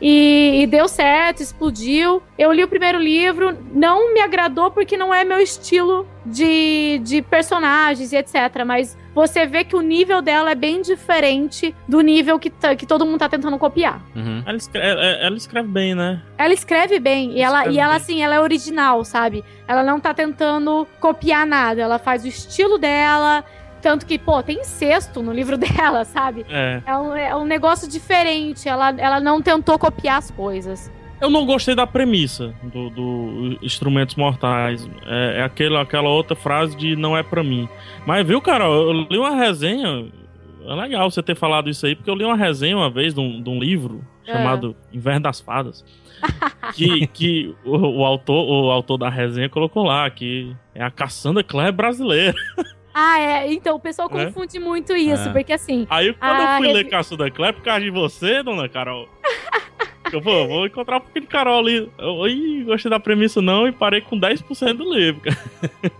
E, 0.00 0.62
e 0.62 0.66
deu 0.66 0.88
certo, 0.88 1.42
explodiu. 1.42 2.22
Eu 2.38 2.52
li 2.52 2.64
o 2.64 2.68
primeiro 2.68 2.98
livro, 2.98 3.56
não 3.72 4.14
me 4.14 4.20
agradou 4.20 4.70
porque 4.70 4.96
não 4.96 5.12
é 5.12 5.24
meu 5.24 5.38
estilo 5.40 6.06
de, 6.24 7.00
de 7.04 7.20
personagens 7.22 8.12
e 8.12 8.16
etc. 8.16 8.64
Mas 8.64 8.96
você 9.14 9.44
vê 9.44 9.62
que 9.64 9.76
o 9.76 9.80
nível 9.82 10.22
dela 10.22 10.52
é 10.52 10.54
bem 10.54 10.80
diferente 10.82 11.74
do 11.86 12.00
nível 12.00 12.38
que, 12.38 12.48
tá- 12.48 12.74
que 12.74 12.86
todo 12.86 13.04
mundo 13.04 13.18
tá 13.18 13.28
tentando 13.28 13.58
copiar. 13.58 14.00
Uhum. 14.16 14.42
Ela 14.46 14.56
escreve, 14.56 14.86
ela- 14.86 15.04
ela 15.04 15.36
escreve 15.36 15.68
bem, 15.68 15.94
né? 15.94 16.22
Ela 16.38 16.54
escreve 16.54 16.98
bem 16.98 17.32
e 17.32 17.42
ela, 17.42 17.58
Escreve 17.58 17.76
e 17.76 17.80
ela 17.80 17.92
bem. 17.94 17.96
assim, 18.02 18.22
ela 18.22 18.34
é 18.36 18.40
original, 18.40 19.04
sabe? 19.04 19.44
Ela 19.68 19.82
não 19.82 20.00
tá 20.00 20.14
tentando 20.14 20.86
copiar 20.98 21.46
nada, 21.46 21.80
ela 21.82 21.98
faz 21.98 22.24
o 22.24 22.28
estilo 22.28 22.78
dela. 22.78 23.44
Tanto 23.80 24.04
que, 24.06 24.18
pô, 24.18 24.42
tem 24.42 24.60
incesto 24.60 25.22
no 25.22 25.32
livro 25.32 25.56
dela, 25.58 26.04
sabe? 26.04 26.44
É. 26.48 26.82
É 26.86 26.96
um, 26.96 27.16
é 27.16 27.36
um 27.36 27.44
negócio 27.44 27.88
diferente. 27.88 28.68
Ela, 28.68 28.90
ela 28.98 29.20
não 29.20 29.40
tentou 29.40 29.78
copiar 29.78 30.18
as 30.18 30.30
coisas. 30.30 30.90
Eu 31.20 31.28
não 31.28 31.44
gostei 31.44 31.74
da 31.74 31.86
premissa 31.86 32.54
do, 32.62 32.88
do 32.90 33.58
Instrumentos 33.62 34.14
Mortais. 34.16 34.88
É, 35.06 35.40
é 35.40 35.42
aquele, 35.42 35.76
aquela 35.76 36.08
outra 36.08 36.34
frase 36.34 36.74
de 36.76 36.96
não 36.96 37.14
é 37.16 37.22
pra 37.22 37.42
mim. 37.44 37.68
Mas 38.06 38.26
viu, 38.26 38.40
cara, 38.40 38.64
eu 38.64 38.92
li 38.92 39.18
uma 39.18 39.34
resenha. 39.36 40.06
É 40.66 40.74
legal 40.74 41.10
você 41.10 41.22
ter 41.22 41.36
falado 41.36 41.68
isso 41.68 41.84
aí, 41.84 41.94
porque 41.94 42.10
eu 42.10 42.14
li 42.14 42.24
uma 42.24 42.36
resenha 42.36 42.76
uma 42.76 42.88
vez 42.90 43.12
de 43.12 43.20
um, 43.20 43.42
de 43.42 43.50
um 43.50 43.58
livro 43.58 44.02
É. 44.26 44.32
chamado 44.32 44.74
Inverno 44.92 45.20
das 45.20 45.40
Fadas. 45.40 45.84
que 46.74 47.06
que 47.08 47.54
o, 47.64 47.76
o 48.00 48.04
autor, 48.04 48.46
o 48.46 48.70
autor 48.70 48.96
da 48.98 49.08
resenha 49.10 49.48
colocou 49.48 49.84
lá 49.84 50.08
que 50.10 50.54
é 50.74 50.82
a 50.82 50.90
Cassandra 50.90 51.42
Clare 51.42 51.72
brasileira. 51.72 52.34
Ah, 52.92 53.18
é. 53.20 53.52
Então 53.52 53.76
o 53.76 53.80
pessoal 53.80 54.08
É? 54.12 54.26
confunde 54.26 54.58
muito 54.58 54.94
isso, 54.96 55.28
É. 55.28 55.32
porque 55.32 55.52
assim. 55.52 55.86
Aí 55.90 56.12
quando 56.12 56.40
Ah, 56.40 56.42
eu 56.54 56.56
fui 56.58 56.66
revi- 56.68 56.82
ler 56.84 56.90
Cassandra 56.90 57.30
Clare, 57.30 57.52
por 57.54 57.62
causa 57.62 57.80
de 57.80 57.90
você, 57.90 58.42
dona 58.42 58.68
Carol. 58.68 59.08
Eu 60.12 60.20
vou, 60.20 60.48
vou 60.48 60.66
encontrar 60.66 60.96
um 60.96 61.00
pouquinho 61.00 61.22
de 61.24 61.28
Carol 61.30 61.58
ali. 61.60 61.90
Ih, 62.28 62.64
gostei 62.64 62.90
da 62.90 62.98
premissa 62.98 63.40
não 63.40 63.66
e 63.68 63.72
parei 63.72 64.00
com 64.00 64.18
10% 64.18 64.72
do 64.74 64.92
livro. 64.92 65.22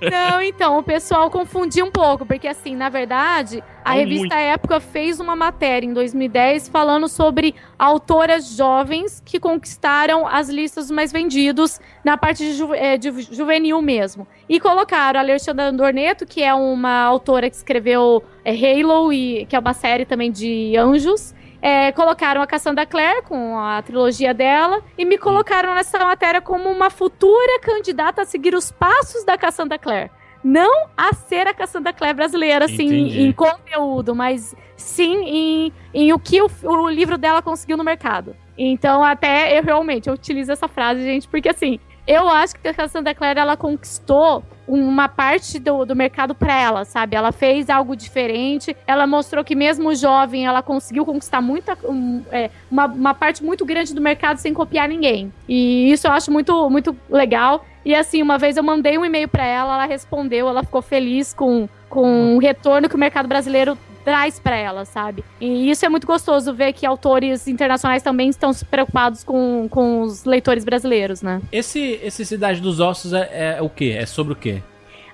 Não, 0.00 0.40
então, 0.42 0.78
o 0.78 0.82
pessoal 0.82 1.30
confundiu 1.30 1.86
um 1.86 1.90
pouco, 1.90 2.26
porque 2.26 2.48
assim, 2.48 2.74
na 2.74 2.88
verdade, 2.88 3.62
a 3.84 3.90
Não 3.90 3.96
revista 3.98 4.34
muito. 4.34 4.50
Época 4.50 4.80
fez 4.80 5.20
uma 5.20 5.36
matéria 5.36 5.86
em 5.86 5.92
2010 5.92 6.68
falando 6.68 7.08
sobre 7.08 7.54
autoras 7.78 8.56
jovens 8.56 9.22
que 9.24 9.38
conquistaram 9.38 10.26
as 10.26 10.48
listas 10.48 10.90
mais 10.90 11.12
vendidos 11.12 11.80
na 12.04 12.16
parte 12.16 12.44
de, 12.44 12.52
ju- 12.54 12.74
eh, 12.74 12.96
de 12.96 13.10
juvenil 13.34 13.80
mesmo. 13.80 14.26
E 14.48 14.58
colocaram 14.58 15.20
a 15.20 15.22
Alexandra 15.22 15.70
Dorneto, 15.72 16.26
que 16.26 16.42
é 16.42 16.52
uma 16.54 17.02
autora 17.02 17.48
que 17.48 17.56
escreveu 17.56 18.22
eh, 18.44 18.52
Halo, 18.52 19.12
e, 19.12 19.46
que 19.46 19.54
é 19.54 19.58
uma 19.58 19.72
série 19.74 20.04
também 20.04 20.30
de 20.30 20.76
anjos. 20.76 21.34
É, 21.62 21.92
colocaram 21.92 22.40
a 22.40 22.46
Cassandra 22.46 22.86
Clare 22.86 23.22
com 23.22 23.58
a 23.58 23.82
trilogia 23.82 24.32
dela 24.32 24.82
e 24.96 25.04
me 25.04 25.18
colocaram 25.18 25.74
nessa 25.74 25.98
matéria 25.98 26.40
como 26.40 26.70
uma 26.70 26.88
futura 26.88 27.60
candidata 27.60 28.22
a 28.22 28.24
seguir 28.24 28.54
os 28.54 28.72
passos 28.72 29.24
da 29.24 29.36
Cassandra 29.36 29.78
Clare. 29.78 30.10
Não 30.42 30.88
a 30.96 31.12
ser 31.12 31.46
a 31.46 31.52
Cassandra 31.52 31.92
Clare 31.92 32.14
brasileira, 32.14 32.64
assim, 32.64 32.86
Entendi. 32.86 33.22
em 33.22 33.32
conteúdo, 33.32 34.14
mas 34.14 34.54
sim 34.74 35.22
em, 35.24 35.72
em 35.92 36.12
o 36.14 36.18
que 36.18 36.40
o, 36.40 36.50
o 36.64 36.88
livro 36.88 37.18
dela 37.18 37.42
conseguiu 37.42 37.76
no 37.76 37.84
mercado. 37.84 38.34
Então, 38.56 39.04
até 39.04 39.58
eu 39.58 39.62
realmente 39.62 40.08
eu 40.08 40.14
utilizo 40.14 40.50
essa 40.52 40.66
frase, 40.68 41.02
gente, 41.02 41.28
porque 41.28 41.48
assim, 41.48 41.78
eu 42.10 42.28
acho 42.28 42.56
que 42.56 42.66
a 42.66 42.74
Cassandra 42.74 43.14
Clare 43.14 43.38
ela 43.38 43.56
conquistou 43.56 44.42
uma 44.66 45.08
parte 45.08 45.60
do, 45.60 45.84
do 45.84 45.94
mercado 45.94 46.34
para 46.34 46.52
ela, 46.52 46.84
sabe? 46.84 47.14
Ela 47.14 47.30
fez 47.30 47.70
algo 47.70 47.94
diferente, 47.94 48.76
ela 48.84 49.06
mostrou 49.06 49.44
que 49.44 49.54
mesmo 49.54 49.94
jovem 49.94 50.44
ela 50.44 50.60
conseguiu 50.60 51.06
conquistar 51.06 51.40
muita, 51.40 51.78
um, 51.84 52.20
é, 52.32 52.50
uma, 52.68 52.86
uma 52.86 53.14
parte 53.14 53.44
muito 53.44 53.64
grande 53.64 53.94
do 53.94 54.00
mercado 54.00 54.38
sem 54.38 54.52
copiar 54.52 54.88
ninguém. 54.88 55.32
E 55.48 55.92
isso 55.92 56.08
eu 56.08 56.12
acho 56.12 56.32
muito, 56.32 56.68
muito 56.68 56.96
legal. 57.08 57.64
E 57.84 57.94
assim, 57.94 58.20
uma 58.22 58.38
vez 58.38 58.56
eu 58.56 58.62
mandei 58.64 58.98
um 58.98 59.04
e-mail 59.04 59.28
para 59.28 59.46
ela, 59.46 59.74
ela 59.74 59.86
respondeu, 59.86 60.48
ela 60.48 60.64
ficou 60.64 60.82
feliz 60.82 61.32
com, 61.32 61.68
com 61.88 62.34
o 62.34 62.40
retorno 62.40 62.88
que 62.88 62.96
o 62.96 62.98
mercado 62.98 63.28
brasileiro 63.28 63.78
traz 64.10 64.40
para 64.40 64.56
ela, 64.56 64.84
sabe? 64.84 65.22
E 65.40 65.70
isso 65.70 65.86
é 65.86 65.88
muito 65.88 66.04
gostoso 66.04 66.52
ver 66.52 66.72
que 66.72 66.84
autores 66.84 67.46
internacionais 67.46 68.02
também 68.02 68.28
estão 68.28 68.52
se 68.52 68.64
preocupados 68.64 69.22
com, 69.22 69.68
com 69.70 70.02
os 70.02 70.24
leitores 70.24 70.64
brasileiros, 70.64 71.22
né? 71.22 71.40
Esse, 71.52 72.00
esse 72.02 72.26
Cidade 72.26 72.60
dos 72.60 72.80
Ossos 72.80 73.12
é, 73.12 73.56
é 73.58 73.62
o 73.62 73.68
quê? 73.68 73.94
É 73.96 74.04
sobre 74.06 74.32
o 74.32 74.36
quê? 74.36 74.60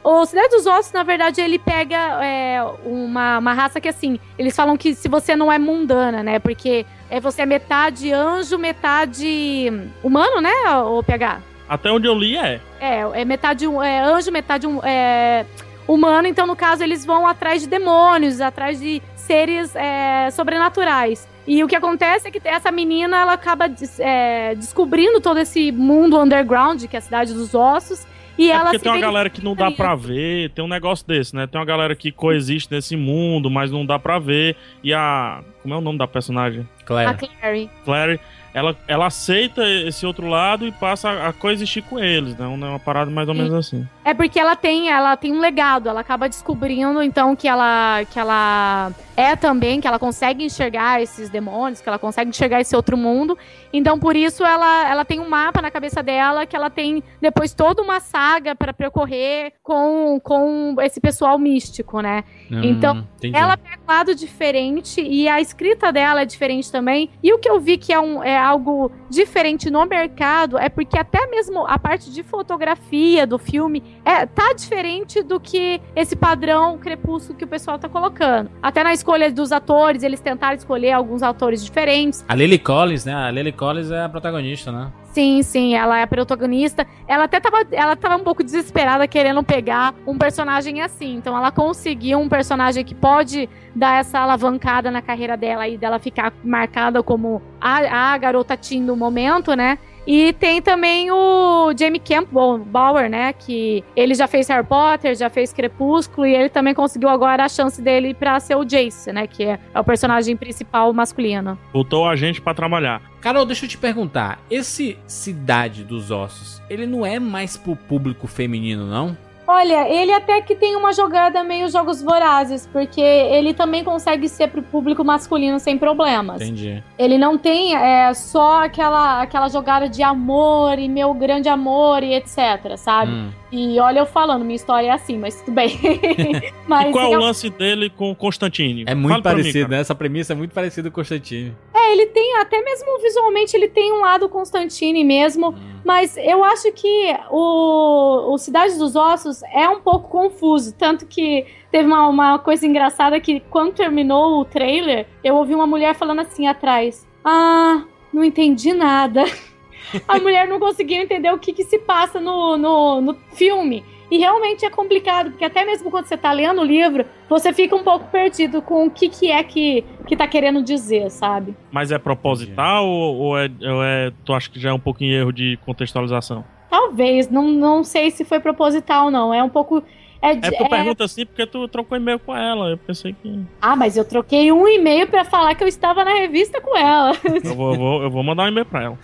O 0.03 0.25
Cidade 0.25 0.49
dos 0.49 0.67
Ossos, 0.67 0.93
na 0.93 1.03
verdade, 1.03 1.43
ele 1.43 1.59
pega 1.59 2.25
é, 2.25 2.63
uma, 2.87 3.39
uma 3.39 3.53
raça 3.53 3.81
que, 3.83 3.89
assim, 3.89 4.19
eles 4.39 4.57
falam 4.57 4.77
que 4.79 4.95
se 4.95 5.09
você 5.09 5.37
não 5.37 5.53
é 5.53 5.59
mundana, 5.59 6.23
né? 6.23 6.39
Porque 6.39 6.87
é, 7.11 7.21
você 7.21 7.43
é 7.43 7.47
metade 7.47 8.11
anjo, 8.13 8.57
metade 8.59 9.71
humano, 10.03 10.41
né, 10.41 10.51
o 10.87 11.03
PH? 11.03 11.43
Até 11.69 11.91
onde 11.91 12.07
eu 12.07 12.15
li 12.15 12.37
é. 12.37 12.61
É, 12.81 13.01
é 13.21 13.25
metade 13.25 13.67
um- 13.67 13.83
é, 13.83 14.01
anjo, 14.01 14.31
metade 14.31 14.67
um- 14.67 14.81
é, 14.85 15.45
humano. 15.87 16.27
Então, 16.27 16.47
no 16.47 16.57
caso, 16.57 16.83
eles 16.83 17.05
vão 17.05 17.27
atrás 17.27 17.63
de 17.63 17.69
demônios, 17.69 18.41
atrás 18.41 18.81
de 18.81 19.03
seres 19.15 19.75
é, 19.75 20.31
sobrenaturais. 20.31 21.29
E 21.47 21.63
o 21.63 21.69
que 21.69 21.77
acontece 21.77 22.27
é 22.27 22.31
que 22.31 22.41
essa 22.45 22.73
menina, 22.73 23.19
ela 23.19 23.33
acaba 23.35 23.71
é, 24.01 24.55
descobrindo 24.57 25.21
todo 25.21 25.39
esse 25.39 25.71
mundo 25.71 26.19
underground, 26.21 26.85
que 26.85 26.97
é 26.97 26.99
a 26.99 27.03
Cidade 27.03 27.33
dos 27.33 27.55
Ossos. 27.55 28.07
E 28.39 28.51
É 28.51 28.55
ela 28.55 28.65
porque 28.65 28.79
se 28.79 28.85
tem 28.85 28.93
uma 28.93 29.01
galera 29.01 29.31
que 29.31 29.43
não 29.43 29.55
dá 29.55 29.71
pra 29.71 29.95
ver, 29.95 30.51
tem 30.51 30.63
um 30.65 30.69
negócio 30.69 31.07
desse, 31.07 31.35
né? 31.35 31.47
Tem 31.47 31.59
uma 31.59 31.65
galera 31.65 31.97
que 31.97 32.13
coexiste 32.13 32.71
nesse 32.71 32.95
mundo, 32.97 33.51
mas 33.51 33.71
não 33.71 33.87
dá 33.87 33.99
pra 33.99 34.19
ver. 34.19 34.57
E 34.83 34.93
a. 34.93 35.41
Como 35.63 35.75
é 35.75 35.79
o 35.79 35.81
nome 35.81 35.99
da 35.99 36.07
personagem? 36.07 36.69
a 36.81 36.85
Claire. 36.85 37.17
Clary. 37.41 37.71
Clary, 37.85 38.21
ela, 38.53 38.77
ela 38.87 39.07
aceita 39.07 39.67
esse 39.69 40.05
outro 40.05 40.29
lado 40.29 40.67
e 40.67 40.73
passa 40.73 41.09
a, 41.11 41.29
a 41.29 41.33
coexistir 41.33 41.83
com 41.85 41.99
eles, 41.99 42.37
né? 42.37 42.47
Uma 42.47 42.79
parada 42.79 43.11
mais 43.11 43.29
ou 43.29 43.35
menos 43.35 43.55
assim. 43.55 43.87
É 44.07 44.15
porque 44.15 44.39
ela 44.39 44.55
tem, 44.55 44.89
ela 44.89 45.17
tem 45.17 45.33
um 45.33 45.41
legado, 45.41 45.89
ela 45.89 46.01
acaba 46.01 46.29
descobrindo 46.29 47.03
então 47.03 47.35
que 47.35 47.49
ela 47.49 48.05
que 48.05 48.21
ela 48.21 48.93
é 49.17 49.35
também, 49.35 49.81
que 49.81 49.89
ela 49.89 49.99
consegue 49.99 50.45
enxergar 50.45 51.03
esses 51.03 51.29
demônios, 51.29 51.81
que 51.81 51.89
ela 51.89 51.99
consegue 51.99 52.31
enxergar 52.31 52.61
esse 52.61 52.77
outro 52.77 52.97
mundo. 52.97 53.37
Então 53.73 53.99
por 53.99 54.15
isso 54.15 54.45
ela 54.45 54.89
ela 54.89 55.05
tem 55.05 55.19
um 55.19 55.29
mapa 55.29 55.61
na 55.61 55.73
cabeça 55.73 56.05
dela 56.05 56.47
que 56.47 56.55
ela 56.55 56.71
tem 56.71 57.03
depois 57.21 57.53
toda 57.53 57.83
uma 57.83 57.99
saga 57.99 58.55
para 58.55 58.73
percorrer 58.73 59.55
com 59.61 60.21
com 60.23 60.77
esse 60.81 61.01
pessoal 61.01 61.37
místico, 61.37 62.01
né? 62.01 62.23
Então, 62.49 62.99
Hum, 62.99 63.05
entendi. 63.17 63.37
Ela 63.37 63.57
pega 63.57 63.81
um 63.83 63.93
lado 63.93 64.15
diferente 64.15 65.01
e 65.01 65.29
a 65.29 65.41
escrita 65.41 65.93
dela 65.93 66.23
é 66.23 66.25
diferente 66.25 66.71
também. 66.71 67.11
E 67.21 67.33
o 67.33 67.39
que 67.39 67.51
eu 67.51 67.59
vi 67.59 67.77
que 67.77 67.93
é, 67.93 67.99
um, 67.99 68.23
é 68.23 68.39
algo 68.39 68.93
diferente 69.11 69.69
no 69.69 69.85
mercado 69.85 70.57
é 70.59 70.69
porque 70.69 70.97
até 70.97 71.27
mesmo 71.27 71.67
a 71.67 71.77
parte 71.79 72.13
de 72.13 72.23
fotografia 72.23 73.27
do 73.27 73.39
filme 73.39 73.83
é, 74.07 74.25
tá 74.25 74.53
diferente 74.53 75.21
do 75.21 75.41
que 75.41 75.83
esse 75.97 76.15
padrão 76.15 76.79
crepúsculo 76.79 77.37
que 77.37 77.45
o 77.45 77.49
pessoal 77.49 77.77
tá 77.77 77.89
colocando. 77.89 78.49
Até 78.63 78.85
na 78.85 78.93
escolha 78.93 79.33
dos 79.33 79.51
atores, 79.51 80.05
eles 80.05 80.21
tentaram 80.21 80.55
escolher 80.55 80.93
alguns 80.93 81.25
atores 81.25 81.65
diferentes. 81.65 82.25
A 82.29 82.35
Lily 82.37 82.61
Collins, 82.61 83.05
né? 83.05 83.13
A 83.13 83.31
Lily 83.33 83.51
Collins 83.51 83.91
é 83.91 84.05
a 84.05 84.09
protagonista, 84.09 84.71
né? 84.71 84.93
Sim, 85.17 85.43
sim, 85.43 85.75
ela 85.75 85.99
é 85.99 86.03
a 86.03 86.07
protagonista. 86.07 86.87
Ela 87.09 87.25
até 87.25 87.41
tava, 87.41 87.67
ela 87.73 87.97
tava 87.97 88.17
um 88.17 88.23
pouco 88.23 88.45
desesperada 88.45 89.09
querendo 89.09 89.43
pegar 89.43 89.93
um 90.07 90.17
personagem 90.17 90.83
assim. 90.83 91.17
Então 91.17 91.37
ela 91.37 91.51
conseguiu 91.51 92.21
um 92.21 92.29
personagem 92.29 92.85
que 92.85 92.95
pode 92.95 93.49
dar 93.75 93.99
essa 93.99 94.21
alavancada 94.21 94.89
na 94.91 95.03
carreira 95.03 95.37
dela 95.37 95.67
e 95.67 95.77
dela 95.77 95.99
ficar 95.99 96.33
marcada 96.45 97.03
como 97.03 97.43
a, 97.61 98.13
a 98.13 98.19
garota 98.19 98.57
teen 98.57 98.85
do 98.87 98.95
momento, 98.95 99.55
né? 99.55 99.79
E 100.07 100.33
tem 100.35 100.63
também 100.63 101.11
o 101.11 101.73
Jamie 101.77 102.01
Campbell 102.01 102.59
Bauer, 102.59 103.11
né? 103.11 103.33
Que 103.33 103.83
ele 103.97 104.15
já 104.15 104.29
fez 104.29 104.49
Harry 104.49 104.65
Potter, 104.65 105.17
já 105.17 105.29
fez 105.29 105.53
Crepúsculo, 105.53 106.27
e 106.27 106.35
ele 106.35 106.49
também 106.49 106.75
conseguiu 106.75 107.09
agora 107.09 107.45
a 107.45 107.49
chance 107.49 107.83
dele 107.83 108.15
pra 108.15 108.39
ser 108.39 108.55
o 108.55 108.65
Jace, 108.65 109.13
né? 109.13 109.27
Que 109.27 109.45
é, 109.45 109.59
é 109.75 109.81
o 109.81 109.85
personagem 109.85 110.37
principal 110.37 110.93
masculino. 110.93 111.59
Botou 111.73 112.07
a 112.07 112.15
gente 112.15 112.41
pra 112.41 112.55
trabalhar. 112.55 113.03
Carol, 113.21 113.45
deixa 113.45 113.65
eu 113.65 113.69
te 113.69 113.79
perguntar. 113.79 114.39
Esse 114.49 114.97
Cidade 115.07 115.83
dos 115.83 116.11
Ossos, 116.11 116.63
ele 116.71 116.87
não 116.87 117.05
é 117.05 117.19
mais 117.19 117.57
pro 117.57 117.75
público 117.75 118.27
feminino, 118.27 118.87
não? 118.87 119.17
Olha, 119.47 119.89
ele 119.89 120.13
até 120.13 120.41
que 120.41 120.55
tem 120.57 120.75
uma 120.75 120.93
jogada 120.93 121.45
meio 121.45 121.69
jogos 121.69 122.03
vorazes, 122.03 122.69
porque 122.73 123.01
ele 123.01 123.55
também 123.55 123.85
consegue 123.85 124.29
ser 124.29 124.49
pro 124.49 124.63
público 124.63 125.05
masculino 125.05 125.61
sem 125.61 125.79
problemas. 125.79 126.43
Entendi. 126.43 126.83
Ele 126.99 127.17
não 127.17 127.39
tem 127.39 127.77
é, 127.77 128.13
só 128.13 128.65
aquela, 128.65 129.23
aquela 129.23 129.49
jogada 129.49 129.89
de 129.89 130.03
amor 130.03 130.79
e 130.79 130.89
meu 130.89 131.15
grande 131.15 131.49
amor 131.49 132.03
e 132.03 132.15
etc, 132.15 132.77
sabe? 132.77 133.13
Hum. 133.13 133.31
E 133.53 133.79
olha 133.79 134.01
eu 134.01 134.07
falando, 134.07 134.45
minha 134.45 134.57
história 134.57 134.89
é 134.89 134.91
assim, 134.91 135.17
mas 135.17 135.41
tudo 135.41 135.55
bem. 135.55 135.79
mas 136.67 136.89
e 136.89 136.93
qual 136.93 137.05
é 137.05 137.09
o 137.09 137.13
eu- 137.15 137.21
lance 137.21 137.49
dele 137.49 137.89
com 137.89 138.11
o 138.11 138.15
Constantine? 138.17 138.85
É 138.87 138.95
muito 138.95 139.23
Fala 139.23 139.37
mim, 139.37 139.43
parecido, 139.43 139.67
cara. 139.67 139.77
né? 139.77 139.81
Essa 139.81 139.95
premissa 139.95 140.33
é 140.33 140.37
muito 140.37 140.53
parecida 140.53 140.91
com 140.91 141.01
o 141.01 141.03
Constantine. 141.03 141.55
É, 141.87 141.93
ele 141.93 142.07
tem, 142.07 142.37
até 142.37 142.61
mesmo 142.63 142.99
visualmente, 143.01 143.57
ele 143.57 143.69
tem 143.69 143.93
um 143.93 144.01
lado 144.01 144.29
Constantine 144.29 145.05
mesmo. 145.05 145.55
Mas 145.85 146.17
eu 146.17 146.43
acho 146.43 146.73
que 146.73 147.17
o, 147.31 148.33
o 148.33 148.39
Cidade 148.39 148.77
dos 148.77 148.97
Ossos 148.97 149.43
é 149.45 149.69
um 149.69 149.81
pouco 149.81 150.09
confuso. 150.09 150.75
Tanto 150.75 151.07
que 151.07 151.47
teve 151.71 151.87
uma, 151.87 152.09
uma 152.09 152.39
coisa 152.39 152.67
engraçada 152.67 153.21
que 153.21 153.41
quando 153.51 153.75
terminou 153.75 154.41
o 154.41 154.45
trailer, 154.45 155.07
eu 155.23 155.37
ouvi 155.37 155.55
uma 155.55 155.67
mulher 155.67 155.95
falando 155.95 156.21
assim 156.21 156.47
atrás: 156.47 157.07
Ah, 157.25 157.85
não 158.13 158.25
entendi 158.25 158.73
nada. 158.73 159.25
A 160.09 160.19
mulher 160.19 160.49
não 160.49 160.59
conseguiu 160.59 161.01
entender 161.01 161.33
o 161.33 161.39
que, 161.39 161.53
que 161.53 161.63
se 161.63 161.79
passa 161.79 162.19
no, 162.19 162.57
no, 162.57 163.01
no 163.01 163.15
filme. 163.33 163.85
E 164.11 164.19
realmente 164.19 164.65
é 164.65 164.71
complicado, 164.71 165.31
porque 165.31 165.45
até 165.45 165.65
mesmo 165.65 165.91
quando 165.91 166.07
você 166.07 166.17
tá 166.17 166.31
lendo 166.33 166.61
o 166.61 166.65
livro, 166.65 167.05
você 167.29 167.53
fica 167.53 167.75
um 167.75 167.83
pouco 167.83 168.07
perdido 168.11 168.63
com 168.63 168.87
o 168.87 168.91
que, 168.91 169.09
que 169.09 169.31
é 169.31 169.43
que, 169.43 169.85
que 170.07 170.17
tá 170.17 170.29
querendo 170.29 170.63
dizer, 170.63 171.11
sabe? 171.11 171.57
Mas 171.73 171.91
é 171.91 171.99
proposital 171.99 172.87
ou, 172.87 173.17
ou 173.17 173.39
é, 173.39 173.51
ou 173.63 173.83
é. 173.83 174.13
Tu 174.25 174.33
acha 174.33 174.49
que 174.49 174.61
já 174.61 174.71
é 174.71 174.73
um 174.73 174.79
pouquinho 174.79 175.13
erro 175.13 175.33
de 175.33 175.59
contextualização? 175.67 176.45
Talvez, 176.71 177.29
não, 177.29 177.49
não 177.49 177.83
sei 177.83 178.11
se 178.11 178.25
foi 178.25 178.39
proposital, 178.41 179.11
não. 179.11 179.35
É 179.35 179.43
um 179.43 179.49
pouco. 179.49 179.83
É, 180.23 180.31
É 180.31 180.37
porque 180.37 180.63
eu 180.63 180.69
pergunto 180.69 181.03
assim 181.03 181.27
porque 181.27 181.47
tu 181.47 181.67
trocou 181.69 181.97
e-mail 181.97 182.19
com 182.19 182.35
ela. 182.37 182.71
Eu 182.71 182.79
pensei 182.79 183.13
que. 183.13 183.41
Ah, 183.61 183.75
mas 183.77 183.97
eu 183.97 184.05
troquei 184.05 184.53
um 184.53 184.67
e-mail 184.69 185.07
pra 185.09 185.25
falar 185.25 185.55
que 185.55 185.65
eu 185.65 185.69
estava 185.69 186.05
na 186.05 186.15
revista 186.15 186.61
com 186.61 186.77
ela. 186.77 187.13
Eu 187.45 187.55
vou, 187.55 187.73
eu 187.73 187.79
vou, 187.79 188.03
eu 188.05 188.11
vou 188.11 188.23
mandar 188.23 188.45
um 188.45 188.49
e-mail 188.49 188.67
pra 188.67 188.85
ela. 188.85 188.99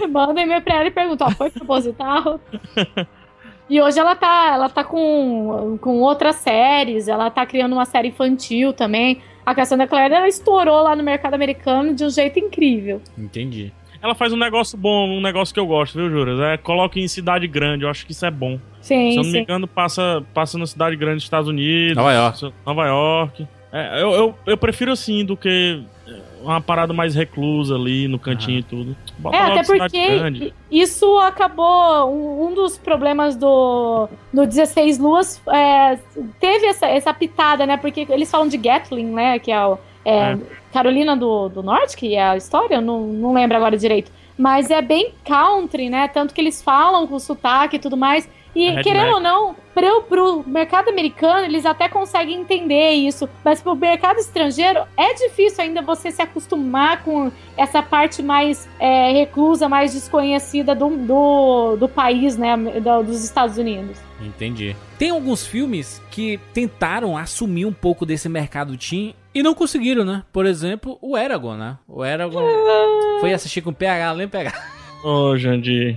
Manda 0.10 0.40
e-mail 0.40 0.60
pra 0.62 0.76
ela 0.76 0.88
e 0.88 0.90
pergunta, 0.90 1.24
ó, 1.26 1.30
foi 1.30 1.50
proposital? 1.50 2.40
E 3.68 3.80
hoje 3.80 3.98
ela 3.98 4.14
tá, 4.14 4.52
ela 4.54 4.68
tá 4.68 4.84
com, 4.84 5.76
com 5.80 6.00
outras 6.00 6.36
séries, 6.36 7.08
ela 7.08 7.30
tá 7.30 7.44
criando 7.44 7.72
uma 7.72 7.84
série 7.84 8.08
infantil 8.08 8.72
também. 8.72 9.20
A 9.44 9.54
Cassandra 9.54 9.86
Clare, 9.86 10.14
ela 10.14 10.28
estourou 10.28 10.82
lá 10.82 10.94
no 10.94 11.02
mercado 11.02 11.34
americano 11.34 11.94
de 11.94 12.04
um 12.04 12.10
jeito 12.10 12.38
incrível. 12.38 13.00
Entendi. 13.18 13.72
Ela 14.00 14.14
faz 14.14 14.32
um 14.32 14.36
negócio 14.36 14.78
bom, 14.78 15.08
um 15.08 15.20
negócio 15.20 15.52
que 15.52 15.58
eu 15.58 15.66
gosto, 15.66 15.98
viu, 15.98 16.08
Juras? 16.10 16.38
É 16.38 16.56
coloca 16.56 16.98
em 17.00 17.08
cidade 17.08 17.48
grande, 17.48 17.84
eu 17.84 17.90
acho 17.90 18.06
que 18.06 18.12
isso 18.12 18.24
é 18.24 18.30
bom. 18.30 18.58
Sim, 18.80 19.10
Se 19.12 19.16
eu 19.18 19.22
não 19.24 19.30
me 19.30 19.38
sim. 19.38 19.42
engano, 19.42 19.66
passa, 19.66 20.24
passa 20.32 20.56
na 20.58 20.66
cidade 20.66 20.94
grande 20.94 21.16
dos 21.16 21.24
Estados 21.24 21.48
Unidos. 21.48 21.96
Nova 21.96 22.12
York. 22.12 22.52
Nova 22.64 22.86
York. 22.86 23.48
É, 23.72 24.02
eu, 24.02 24.12
eu, 24.12 24.34
eu 24.46 24.56
prefiro 24.56 24.92
assim 24.92 25.24
do 25.24 25.36
que 25.36 25.82
uma 26.46 26.60
parada 26.60 26.92
mais 26.92 27.14
reclusa 27.14 27.74
ali 27.74 28.06
no 28.08 28.18
cantinho 28.18 28.60
e 28.60 28.62
tudo. 28.62 28.96
Bota 29.18 29.36
É, 29.36 29.40
até 29.40 29.62
porque 29.64 30.08
grande. 30.18 30.54
isso 30.70 31.18
acabou. 31.18 32.10
Um, 32.10 32.46
um 32.46 32.54
dos 32.54 32.78
problemas 32.78 33.36
do, 33.36 34.08
do 34.32 34.46
16 34.46 34.98
Luas 34.98 35.40
é, 35.52 35.98
teve 36.40 36.66
essa, 36.66 36.86
essa 36.86 37.12
pitada, 37.12 37.66
né? 37.66 37.76
Porque 37.76 38.06
eles 38.08 38.30
falam 38.30 38.48
de 38.48 38.56
Gatling, 38.56 39.12
né? 39.12 39.38
Que 39.38 39.50
é, 39.50 39.66
o, 39.66 39.78
é, 40.04 40.32
É. 40.32 40.38
Carolina 40.72 41.16
do, 41.16 41.48
do 41.48 41.62
Norte, 41.62 41.96
que 41.96 42.14
é 42.14 42.22
a 42.22 42.36
história, 42.36 42.76
eu 42.76 42.82
não, 42.82 43.00
não 43.06 43.32
lembro 43.32 43.56
agora 43.56 43.76
direito. 43.76 44.12
Mas 44.38 44.70
é 44.70 44.82
bem 44.82 45.12
country, 45.24 45.88
né? 45.88 46.08
Tanto 46.08 46.34
que 46.34 46.40
eles 46.40 46.62
falam 46.62 47.06
com 47.06 47.18
sotaque 47.18 47.76
e 47.76 47.78
tudo 47.78 47.96
mais. 47.96 48.28
E, 48.58 48.82
querendo 48.82 49.14
ou 49.14 49.20
não, 49.20 49.54
pro, 49.74 50.02
pro 50.04 50.44
mercado 50.46 50.88
americano, 50.88 51.44
eles 51.44 51.66
até 51.66 51.88
conseguem 51.88 52.40
entender 52.40 52.92
isso. 52.92 53.28
Mas 53.44 53.60
pro 53.60 53.76
mercado 53.76 54.18
estrangeiro, 54.18 54.80
é 54.96 55.12
difícil 55.12 55.62
ainda 55.62 55.82
você 55.82 56.10
se 56.10 56.22
acostumar 56.22 57.02
com 57.04 57.30
essa 57.56 57.82
parte 57.82 58.22
mais 58.22 58.66
é, 58.80 59.12
reclusa, 59.12 59.68
mais 59.68 59.92
desconhecida 59.92 60.74
do, 60.74 60.88
do, 60.88 61.76
do 61.76 61.88
país, 61.88 62.36
né? 62.38 62.56
do- 62.56 63.02
dos 63.02 63.22
Estados 63.22 63.58
Unidos. 63.58 63.98
Entendi. 64.20 64.74
Tem 64.98 65.10
alguns 65.10 65.46
filmes 65.46 66.00
que 66.10 66.40
tentaram 66.54 67.14
assumir 67.18 67.66
um 67.66 67.72
pouco 67.72 68.06
desse 68.06 68.28
mercado 68.30 68.74
teen 68.78 69.14
e 69.34 69.42
não 69.42 69.54
conseguiram, 69.54 70.02
né? 70.02 70.22
Por 70.32 70.46
exemplo, 70.46 70.96
o 71.02 71.18
Eragon, 71.18 71.54
né? 71.56 71.76
O 71.86 72.02
Eragon 72.02 72.40
foi 73.20 73.34
assistir 73.34 73.60
com 73.60 73.74
PH, 73.74 74.12
lembra 74.12 74.40
PH? 74.40 74.75
Ô, 75.08 75.36
Jandir. 75.38 75.96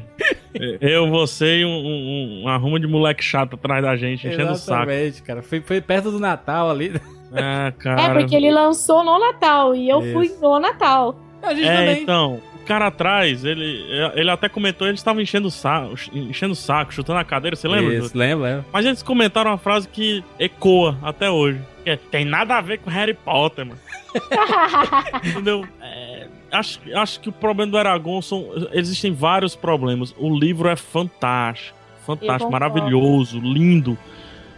eu, 0.80 1.10
você 1.10 1.62
e 1.62 1.66
um, 1.66 1.70
um, 1.70 2.42
um 2.44 2.48
arrumo 2.48 2.80
de 2.80 2.86
moleque 2.86 3.24
chato 3.24 3.56
atrás 3.56 3.82
da 3.84 3.96
gente, 3.98 4.28
enchendo 4.28 4.52
o 4.52 4.56
saco. 4.56 4.84
Exatamente, 4.92 5.24
cara. 5.24 5.42
Foi, 5.42 5.62
foi 5.62 5.82
perto 5.82 6.12
do 6.12 6.20
Natal 6.20 6.70
ali. 6.70 6.94
É, 7.34 7.72
cara. 7.80 8.02
É, 8.04 8.14
porque 8.14 8.36
ele 8.36 8.52
lançou 8.52 9.04
no 9.04 9.18
Natal 9.20 9.74
e 9.74 9.90
eu 9.90 10.00
Isso. 10.02 10.14
fui 10.14 10.32
no 10.40 10.60
Natal. 10.60 11.16
A 11.42 11.56
gente 11.56 11.68
É, 11.68 11.76
também. 11.76 12.04
então, 12.04 12.40
o 12.62 12.66
cara 12.66 12.86
atrás, 12.86 13.44
ele, 13.44 13.84
ele 14.14 14.30
até 14.30 14.48
comentou, 14.48 14.88
eles 14.88 15.00
estavam 15.00 15.22
enchendo 15.22 15.48
o 15.48 15.52
saco, 15.52 15.96
enchendo 16.14 16.54
o 16.54 16.56
saco, 16.56 16.94
chutando 16.94 17.18
a 17.18 17.24
cadeira, 17.24 17.56
você 17.56 17.68
lembra? 17.68 17.96
Isso, 17.96 18.16
lembra, 18.16 18.48
lembra. 18.48 18.66
Mas 18.72 18.86
eles 18.86 19.02
comentaram 19.02 19.50
uma 19.50 19.58
frase 19.58 19.88
que 19.88 20.24
ecoa 20.38 20.96
até 21.02 21.32
hoje. 21.32 21.60
Que 21.84 21.90
é, 21.90 21.96
tem 21.96 22.26
nada 22.26 22.58
a 22.58 22.62
ver 22.62 22.78
com 22.78 22.92
Harry 22.92 23.16
Potter, 23.16 23.66
mano. 23.66 23.80
Entendeu? 25.26 25.66
É, 25.82 26.28
acho, 26.52 26.80
acho 26.94 27.20
que 27.20 27.30
o 27.30 27.32
problema 27.32 27.72
do 27.72 27.78
Eragon 27.78 28.22
são. 28.22 28.46
Existem 28.74 29.12
vários 29.12 29.56
problemas. 29.56 30.14
O 30.18 30.30
livro 30.38 30.68
é 30.70 30.76
fantástico. 30.76 31.78
Fantástico, 32.06 32.52
maravilhoso, 32.52 33.40
lindo. 33.40 33.98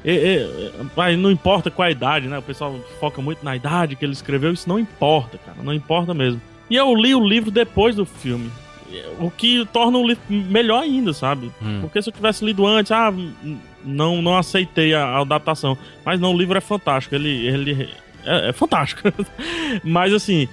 E- 0.03 0.11
e- 0.11 0.71
mas 0.95 1.17
não 1.17 1.29
importa 1.29 1.69
qual 1.69 1.87
a 1.87 1.91
idade, 1.91 2.27
né? 2.27 2.37
O 2.39 2.41
pessoal 2.41 2.75
foca 2.99 3.21
muito 3.21 3.43
na 3.43 3.55
idade 3.55 3.95
que 3.95 4.03
ele 4.05 4.13
escreveu. 4.13 4.51
Isso 4.53 4.67
não 4.69 4.79
importa, 4.79 5.37
cara. 5.37 5.57
Não 5.61 5.73
importa 5.73 6.13
mesmo. 6.13 6.41
E 6.69 6.75
eu 6.75 6.95
li 6.95 7.13
o 7.13 7.19
livro 7.27 7.51
depois 7.51 7.95
do 7.95 8.05
filme. 8.05 8.49
O 9.19 9.29
que 9.31 9.65
torna 9.71 9.97
o 9.97 10.07
livro 10.07 10.21
melhor 10.29 10.81
ainda, 10.83 11.13
sabe? 11.13 11.51
Hum. 11.61 11.79
Porque 11.81 12.01
se 12.01 12.09
eu 12.09 12.13
tivesse 12.13 12.43
lido 12.43 12.65
antes, 12.65 12.91
ah, 12.91 13.13
não, 13.83 14.21
não 14.21 14.37
aceitei 14.37 14.93
a, 14.93 15.05
a 15.05 15.19
adaptação. 15.21 15.77
Mas 16.05 16.19
não, 16.19 16.33
o 16.33 16.37
livro 16.37 16.57
é 16.57 16.61
fantástico. 16.61 17.15
Ele, 17.15 17.47
ele 17.47 17.89
é, 18.25 18.49
é 18.49 18.53
fantástico. 18.53 19.01
Mas 19.83 20.13
assim, 20.13 20.47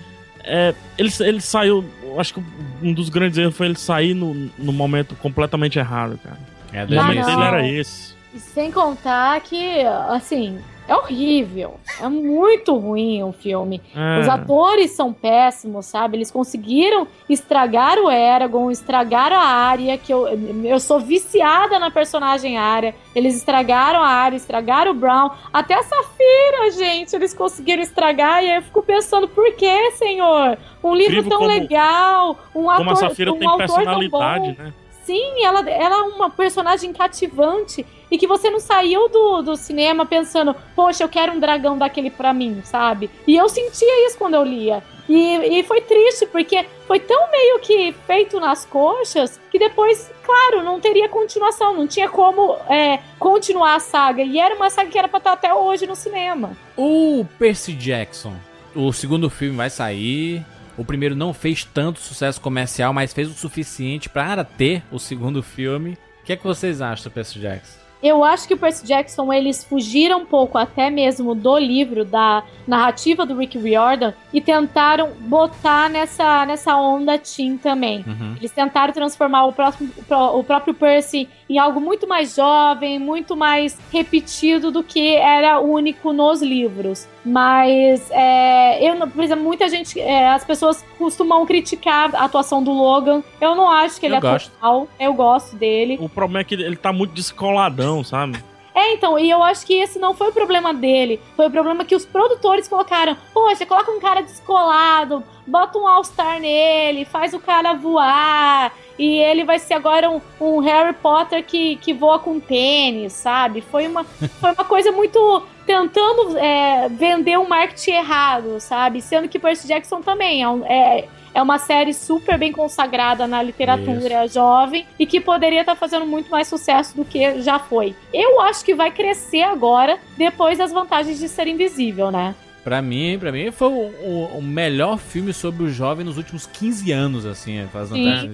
é, 0.49 0.75
ele, 0.97 1.13
ele 1.21 1.41
saiu. 1.41 1.85
Acho 2.19 2.35
que 2.35 2.43
um 2.83 2.93
dos 2.93 3.09
grandes 3.11 3.39
erros 3.39 3.57
foi 3.57 3.67
ele 3.67 3.77
sair 3.79 4.15
no, 4.15 4.35
no 4.59 4.73
momento 4.73 5.15
completamente 5.17 5.79
errado, 5.79 6.19
cara. 6.25 6.39
É, 6.73 6.85
O 6.85 7.03
momento 7.03 7.27
dele 7.27 7.43
era 7.43 7.67
esse. 7.69 8.15
E 8.35 8.39
sem 8.41 8.73
contar 8.73 9.41
que, 9.43 9.83
assim, 10.09 10.59
é 10.89 10.97
horrível. 10.97 11.79
É 12.01 12.09
muito 12.09 12.75
ruim 12.77 13.23
o 13.23 13.33
filme. 13.33 13.81
É. 13.95 14.21
Os 14.21 14.29
atores 14.29 14.93
são 14.93 15.13
péssimos, 15.13 15.87
sabe? 15.87 16.17
Eles 16.17 16.31
conseguiram 16.31 17.07
estragar 17.29 17.99
o 17.99 18.11
Eragon, 18.11 18.71
estragar 18.71 19.31
a 19.33 19.39
área, 19.45 19.99
que 19.99 20.13
eu, 20.13 20.27
eu 20.65 20.81
sou 20.81 20.99
viciada 20.99 21.79
na 21.79 21.91
personagem 21.91 22.57
área. 22.57 22.95
Eles 23.15 23.37
estragaram 23.37 24.01
a 24.01 24.09
área, 24.09 24.37
estragaram 24.37 24.93
o 24.93 24.95
Brown. 24.95 25.31
Até 25.53 25.75
a 25.75 25.83
Safira, 25.83 26.71
gente, 26.73 27.15
eles 27.15 27.35
conseguiram 27.35 27.83
estragar. 27.83 28.43
E 28.43 28.51
aí 28.51 28.57
eu 28.57 28.63
fico 28.63 28.83
pensando, 28.83 29.29
por 29.29 29.53
que, 29.55 29.91
senhor? 29.93 30.57
Um 30.83 30.95
livro 30.95 31.19
Incrível 31.19 31.31
tão 31.31 31.39
como- 31.41 31.51
legal, 31.53 32.37
um 32.55 32.71
ator, 32.71 32.79
Como 32.79 32.91
a 32.91 32.97
Safira 32.97 33.33
um 33.33 33.39
tem 33.39 33.57
personalidade, 33.57 34.09
bom. 34.57 34.63
né? 34.63 34.73
Sim, 35.09 35.43
ela, 35.43 35.61
ela 35.71 35.97
é 36.01 36.03
uma 36.03 36.29
personagem 36.29 36.93
cativante 36.93 37.87
e 38.11 38.19
que 38.19 38.27
você 38.27 38.51
não 38.51 38.61
saiu 38.61 39.09
do, 39.09 39.41
do 39.41 39.57
cinema 39.57 40.05
pensando, 40.05 40.55
poxa, 40.77 41.03
eu 41.03 41.09
quero 41.09 41.33
um 41.33 41.41
dragão 41.41 41.79
daquele 41.79 42.11
pra 42.11 42.35
mim, 42.35 42.61
sabe? 42.63 43.09
E 43.27 43.35
eu 43.35 43.49
sentia 43.49 44.07
isso 44.07 44.19
quando 44.19 44.35
eu 44.35 44.45
lia. 44.45 44.85
E, 45.09 45.61
e 45.61 45.63
foi 45.63 45.81
triste, 45.81 46.27
porque 46.27 46.67
foi 46.87 47.01
tão 47.01 47.31
meio 47.31 47.59
que 47.61 47.95
feito 48.07 48.39
nas 48.39 48.67
coxas 48.67 49.41
que 49.51 49.59
depois, 49.59 50.11
claro, 50.23 50.63
não 50.63 50.79
teria 50.79 51.09
continuação, 51.09 51.75
não 51.75 51.87
tinha 51.87 52.11
como 52.11 52.59
é, 52.69 52.99
continuar 53.19 53.77
a 53.77 53.81
saga. 53.81 54.23
E 54.23 54.39
era 54.39 54.55
uma 54.57 54.69
saga 54.69 54.91
que 54.91 54.99
era 54.99 55.09
pra 55.09 55.17
estar 55.17 55.33
até 55.33 55.55
hoje 55.55 55.87
no 55.87 55.97
cinema. 55.97 56.55
O 56.77 57.25
Percy 57.39 57.73
Jackson, 57.73 58.35
o 58.77 58.93
segundo 58.93 59.31
filme 59.31 59.57
vai 59.57 59.71
sair. 59.71 60.45
O 60.79 60.85
primeiro 60.85 61.17
não 61.17 61.35
fez 61.35 61.65
tanto 61.65 61.99
sucesso 61.99 62.41
comercial, 62.41 62.93
mas 62.93 63.13
fez 63.13 63.29
o 63.29 63.35
suficiente 63.35 64.09
para 64.09 64.45
ter 64.45 64.85
o 64.93 64.99
segundo 64.99 65.43
filme. 65.43 65.99
O 66.23 66.25
que 66.25 66.33
é 66.33 66.37
que 66.37 66.45
vocês 66.45 66.81
acham 66.81 67.05
do 67.05 67.11
Percy 67.11 67.41
Jackson? 67.41 67.89
Eu 68.01 68.23
acho 68.23 68.47
que 68.47 68.55
o 68.55 68.57
Percy 68.57 68.87
Jackson, 68.87 69.33
eles 69.33 69.65
fugiram 69.65 70.21
um 70.21 70.27
pouco 70.27 70.57
até 70.57 70.89
mesmo 70.89 71.35
do 71.35 71.59
livro, 71.59 72.05
da 72.05 72.45
narrativa 72.67 73.27
do 73.27 73.37
Rick 73.37 73.59
Riordan, 73.59 74.15
e 74.33 74.41
tentaram 74.41 75.11
botar 75.19 75.91
nessa, 75.91 76.47
nessa 76.47 76.77
onda 76.77 77.19
teen 77.19 77.59
também. 77.59 78.05
Uhum. 78.07 78.37
Eles 78.39 78.53
tentaram 78.53 78.93
transformar 78.93 79.47
o, 79.47 79.53
próximo, 79.53 79.91
o 80.09 80.45
próprio 80.45 80.75
Percy 80.75 81.29
em 81.51 81.59
algo 81.59 81.81
muito 81.81 82.07
mais 82.07 82.37
jovem, 82.37 83.01
muito 83.01 83.37
mais 83.37 83.77
repetido 83.91 84.71
do 84.71 84.85
que 84.85 85.17
era 85.17 85.59
único 85.59 86.13
nos 86.13 86.41
livros. 86.41 87.09
Mas, 87.33 88.11
é, 88.11 88.83
eu, 88.89 88.95
não- 88.95 89.09
por 89.09 89.23
exemplo, 89.23 89.45
muita 89.45 89.69
gente, 89.69 90.01
é, 90.01 90.29
as 90.31 90.45
pessoas 90.45 90.85
costumam 90.97 91.45
criticar 91.47 92.15
a 92.15 92.25
atuação 92.25 92.63
do 92.63 92.73
Logan. 92.73 93.23
Eu 93.41 93.55
não 93.55 93.71
acho 93.71 94.01
que 94.01 94.07
ele 94.07 94.15
Eu 94.15 94.19
é 94.19 94.21
gosto. 94.21 94.53
eu 94.99 95.15
gosto 95.15 95.55
dele. 95.57 95.99
O 96.01 96.09
problema 96.09 96.41
é 96.41 96.45
que 96.45 96.55
ele 96.55 96.77
tá 96.77 96.93
muito 96.93 97.13
descoladão, 97.13 98.03
sabe? 98.03 98.43
É, 98.75 98.93
então, 98.95 99.19
e 99.19 99.29
eu 99.29 99.43
acho 99.43 99.67
que 99.67 99.75
esse 99.75 99.99
não 99.99 100.15
foi 100.15 100.29
o 100.29 100.33
problema 100.33 100.73
dele. 100.73 101.21
Foi 101.37 101.49
o 101.49 101.51
problema 101.51 101.85
que 101.85 101.97
os 101.97 102.07
produtores 102.07 102.69
colocaram. 102.69 103.17
Poxa, 103.35 103.67
coloca 103.67 103.91
um 103.91 103.99
cara 103.99 104.23
descolado, 104.23 105.23
bota 105.47 105.77
um 105.79 105.87
All-Star 105.87 106.39
nele, 106.41 107.05
faz 107.05 107.35
o 107.35 107.41
cara 107.41 107.73
voar. 107.75 108.73
E 108.97 109.19
ele 109.19 109.45
vai 109.45 109.59
ser 109.59 109.75
agora 109.75 110.09
um, 110.09 110.21
um 110.41 110.59
Harry 110.61 110.93
Potter 110.95 111.45
que, 111.45 111.77
que 111.77 111.93
voa 111.93 112.19
com 112.21 112.39
tênis, 112.39 113.13
sabe? 113.15 113.61
Foi 113.63 113.87
uma, 113.89 114.05
foi 114.05 114.53
uma 114.53 114.65
coisa 114.65 114.93
muito 114.93 115.43
tentando 115.69 116.39
é, 116.39 116.89
vender 116.89 117.39
um 117.39 117.47
marketing 117.47 117.91
errado, 117.91 118.59
sabe? 118.59 119.03
Sendo 119.03 119.29
que 119.29 119.39
Percy 119.39 119.69
Jackson 119.69 120.01
também 120.01 120.43
é, 120.43 120.49
um- 120.49 120.65
é, 120.65 121.05
é 121.35 121.43
uma 121.43 121.59
série 121.59 121.93
super 121.93 122.39
bem 122.39 122.51
consagrada 122.51 123.27
na 123.27 123.43
literatura 123.43 124.27
jovem 124.27 124.87
e 124.99 125.05
que 125.05 125.21
poderia 125.21 125.61
estar 125.61 125.77
fazendo 125.77 126.07
muito 126.07 126.31
mais 126.31 126.49
sucesso 126.49 126.97
do 126.97 127.05
que 127.05 127.43
já 127.43 127.59
foi. 127.59 127.95
Eu 128.15 128.41
acho 128.41 128.65
que 128.65 128.75
vai 128.75 128.91
crescer 128.91 129.43
agora, 129.43 129.99
depois 130.17 130.57
das 130.57 130.73
vantagens 130.73 131.19
de 131.19 131.29
ser 131.29 131.47
invisível, 131.47 132.11
né? 132.11 132.35
Pra 132.65 132.81
mim, 132.83 133.19
pra 133.19 133.31
mim 133.31 133.51
foi 133.53 133.69
o, 133.69 134.37
o- 134.39 134.43
melhor 134.43 134.99
filme 134.99 135.33
sobre 135.35 135.63
o 135.65 135.71
jovem 135.71 136.05
nos 136.05 136.17
últimos 136.17 136.47
15 136.47 136.91
anos, 136.93 137.25
assim. 137.27 137.67
Faz 137.73 137.91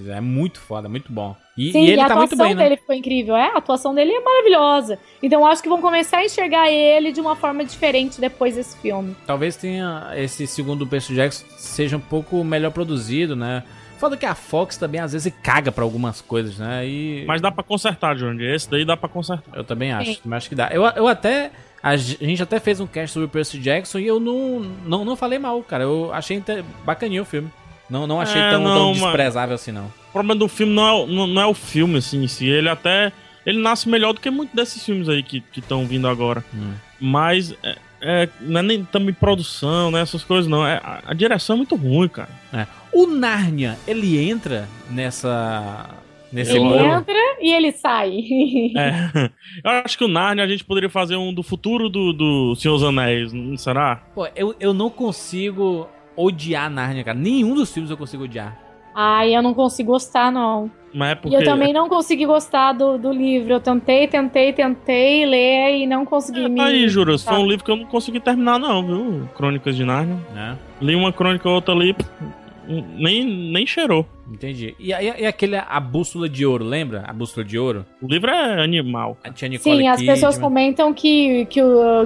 é 0.08 0.20
muito 0.20 0.60
foda, 0.60 0.88
muito 0.88 1.12
bom. 1.12 1.36
E, 1.56 1.72
Sim, 1.72 1.84
e 1.84 1.90
ele 1.90 2.00
a 2.00 2.06
tá 2.08 2.14
atuação 2.14 2.36
muito 2.36 2.36
bem, 2.36 2.54
né? 2.54 2.64
dele 2.64 2.76
ficou 2.76 2.94
incrível. 2.94 3.36
É, 3.36 3.54
a 3.54 3.58
atuação 3.58 3.94
dele 3.94 4.12
é 4.12 4.20
maravilhosa. 4.20 4.98
Então 5.22 5.40
eu 5.40 5.46
acho 5.46 5.62
que 5.62 5.68
vão 5.68 5.80
começar 5.80 6.18
a 6.18 6.24
enxergar 6.24 6.70
ele 6.70 7.12
de 7.12 7.20
uma 7.20 7.36
forma 7.36 7.64
diferente 7.64 8.20
depois 8.20 8.56
desse 8.56 8.76
filme. 8.78 9.14
Talvez 9.26 9.56
tenha 9.56 10.10
esse 10.16 10.46
segundo 10.46 10.86
Percy 10.86 11.14
Jackson 11.14 11.44
seja 11.56 11.96
um 11.96 12.00
pouco 12.00 12.42
melhor 12.42 12.72
produzido, 12.72 13.36
né? 13.36 13.62
Foda 13.98 14.16
que 14.16 14.26
a 14.26 14.34
Fox 14.34 14.76
também 14.76 15.00
às 15.00 15.12
vezes 15.12 15.32
caga 15.42 15.70
pra 15.70 15.84
algumas 15.84 16.20
coisas, 16.20 16.58
né? 16.58 16.86
E 16.86 17.24
Mas 17.26 17.40
dá 17.40 17.50
pra 17.50 17.62
consertar, 17.62 18.16
Johnny. 18.16 18.44
Esse 18.44 18.68
daí 18.68 18.84
dá 18.84 18.96
pra 18.96 19.08
consertar. 19.08 19.56
eu 19.56 19.64
também 19.64 19.92
acho, 19.92 20.20
também 20.20 20.36
acho 20.36 20.48
que 20.48 20.54
dá. 20.54 20.68
Eu, 20.72 20.82
eu 20.82 21.06
até 21.06 21.52
a 21.82 21.96
gente 21.96 22.42
até 22.42 22.58
fez 22.58 22.80
um 22.80 22.86
cast 22.86 23.12
sobre 23.12 23.28
Percy 23.28 23.58
Jackson 23.58 23.98
e 23.98 24.06
eu 24.06 24.18
não 24.18 24.60
não, 24.84 25.04
não 25.04 25.16
falei 25.16 25.38
mal, 25.38 25.62
cara. 25.62 25.84
Eu 25.84 26.12
achei 26.12 26.42
bacaninho 26.84 27.22
o 27.22 27.26
filme. 27.26 27.50
Não, 27.88 28.06
não 28.06 28.20
achei 28.20 28.40
É, 28.40 28.50
tão, 28.50 28.62
não, 28.62 28.74
tão 28.74 28.92
desprezável 28.92 29.54
assim, 29.54 29.72
não. 29.72 29.86
O 29.86 30.12
problema 30.12 30.38
do 30.38 30.48
filme 30.48 30.72
não 30.72 30.86
é, 30.88 30.92
o- 30.92 31.06
não, 31.06 31.26
não 31.26 31.42
é 31.42 31.46
o 31.46 31.54
filme, 31.54 31.98
assim, 31.98 32.22
em 32.24 32.28
si. 32.28 32.46
Ele 32.48 32.68
até. 32.68 33.12
Ele 33.44 33.58
nasce 33.60 33.88
melhor 33.88 34.12
do 34.14 34.20
que 34.20 34.30
muitos 34.30 34.54
desses 34.54 34.82
filmes 34.84 35.08
aí 35.08 35.22
que 35.22 35.42
estão 35.56 35.84
vindo 35.86 36.08
agora. 36.08 36.42
Hum. 36.54 36.72
Mas 36.98 37.54
é, 37.62 37.76
é, 38.00 38.28
não 38.40 38.60
é 38.60 38.62
nem 38.62 38.84
também 38.84 39.12
produção, 39.14 39.90
né? 39.90 40.00
Essas 40.00 40.24
coisas, 40.24 40.46
não. 40.50 40.66
É, 40.66 40.76
a, 40.82 41.02
a 41.08 41.14
direção 41.14 41.54
é 41.54 41.56
muito 41.58 41.76
ruim, 41.76 42.08
cara. 42.08 42.30
O 42.92 43.06
Narnia, 43.06 43.76
ele 43.86 44.18
entra 44.30 44.66
nessa 44.90 45.90
nesse 46.32 46.52
ele 46.52 46.60
bolo? 46.60 46.78
entra 46.86 47.14
e 47.40 47.52
ele 47.52 47.70
sai. 47.72 48.10
É. 48.76 49.30
Eu 49.62 49.70
acho 49.84 49.98
que 49.98 50.04
o 50.04 50.08
Narnia 50.08 50.44
a 50.44 50.48
gente 50.48 50.64
poderia 50.64 50.88
fazer 50.90 51.16
um 51.16 51.32
do 51.32 51.42
futuro 51.42 51.88
do, 51.88 52.12
do 52.12 52.54
Senhor 52.56 52.74
dos 52.74 52.82
Anéis, 52.84 53.32
não 53.32 53.56
será? 53.58 53.96
Pô, 54.14 54.26
eu, 54.34 54.54
eu 54.58 54.72
não 54.74 54.88
consigo 54.90 55.88
odiar 56.16 56.70
Narnia, 56.70 57.04
cara. 57.04 57.18
Nenhum 57.18 57.54
dos 57.54 57.72
filmes 57.72 57.90
eu 57.90 57.96
consigo 57.96 58.24
odiar. 58.24 58.56
Ai, 58.94 59.36
eu 59.36 59.42
não 59.42 59.52
consigo 59.54 59.90
gostar, 59.92 60.30
não. 60.30 60.70
Mas 60.94 61.08
é 61.08 61.12
E 61.12 61.16
porque. 61.16 61.36
eu 61.36 61.44
também 61.44 61.72
não 61.72 61.88
consegui 61.88 62.24
gostar 62.26 62.72
do, 62.72 62.96
do 62.96 63.10
livro. 63.12 63.54
Eu 63.54 63.60
tentei, 63.60 64.06
tentei, 64.06 64.52
tentei 64.52 65.26
ler 65.26 65.78
e 65.78 65.86
não 65.86 66.04
consegui 66.06 66.44
É, 66.44 66.48
me. 66.48 66.56
tá 66.56 66.66
aí, 66.66 66.88
Jura. 66.88 67.18
Foi 67.18 67.36
um 67.38 67.46
livro 67.48 67.64
que 67.64 67.70
eu 67.72 67.76
não 67.76 67.86
consegui 67.86 68.20
terminar, 68.20 68.60
não, 68.60 68.86
viu? 68.86 69.28
Crônicas 69.36 69.74
de 69.74 69.84
Narnia. 69.84 70.16
Né? 70.32 70.56
Li 70.80 70.94
uma 70.94 71.12
crônica 71.12 71.48
ou 71.48 71.56
outra 71.56 71.74
ali, 71.74 71.96
nem, 72.68 73.24
nem 73.24 73.66
cheirou. 73.66 74.06
Entendi. 74.30 74.74
E, 74.78 74.90
e, 74.90 74.94
e 75.22 75.26
aquele 75.26 75.56
A 75.56 75.78
Bússola 75.78 76.28
de 76.28 76.46
Ouro, 76.46 76.64
lembra? 76.64 77.04
A 77.06 77.12
Bússola 77.12 77.44
de 77.44 77.58
Ouro? 77.58 77.84
O 78.00 78.06
livro 78.06 78.30
é 78.30 78.62
animal. 78.64 79.18
Sim, 79.58 79.86
as 79.88 80.00
pessoas 80.14 80.36
comentam 80.42 80.94
que, 80.94 81.44
que, 81.46 81.60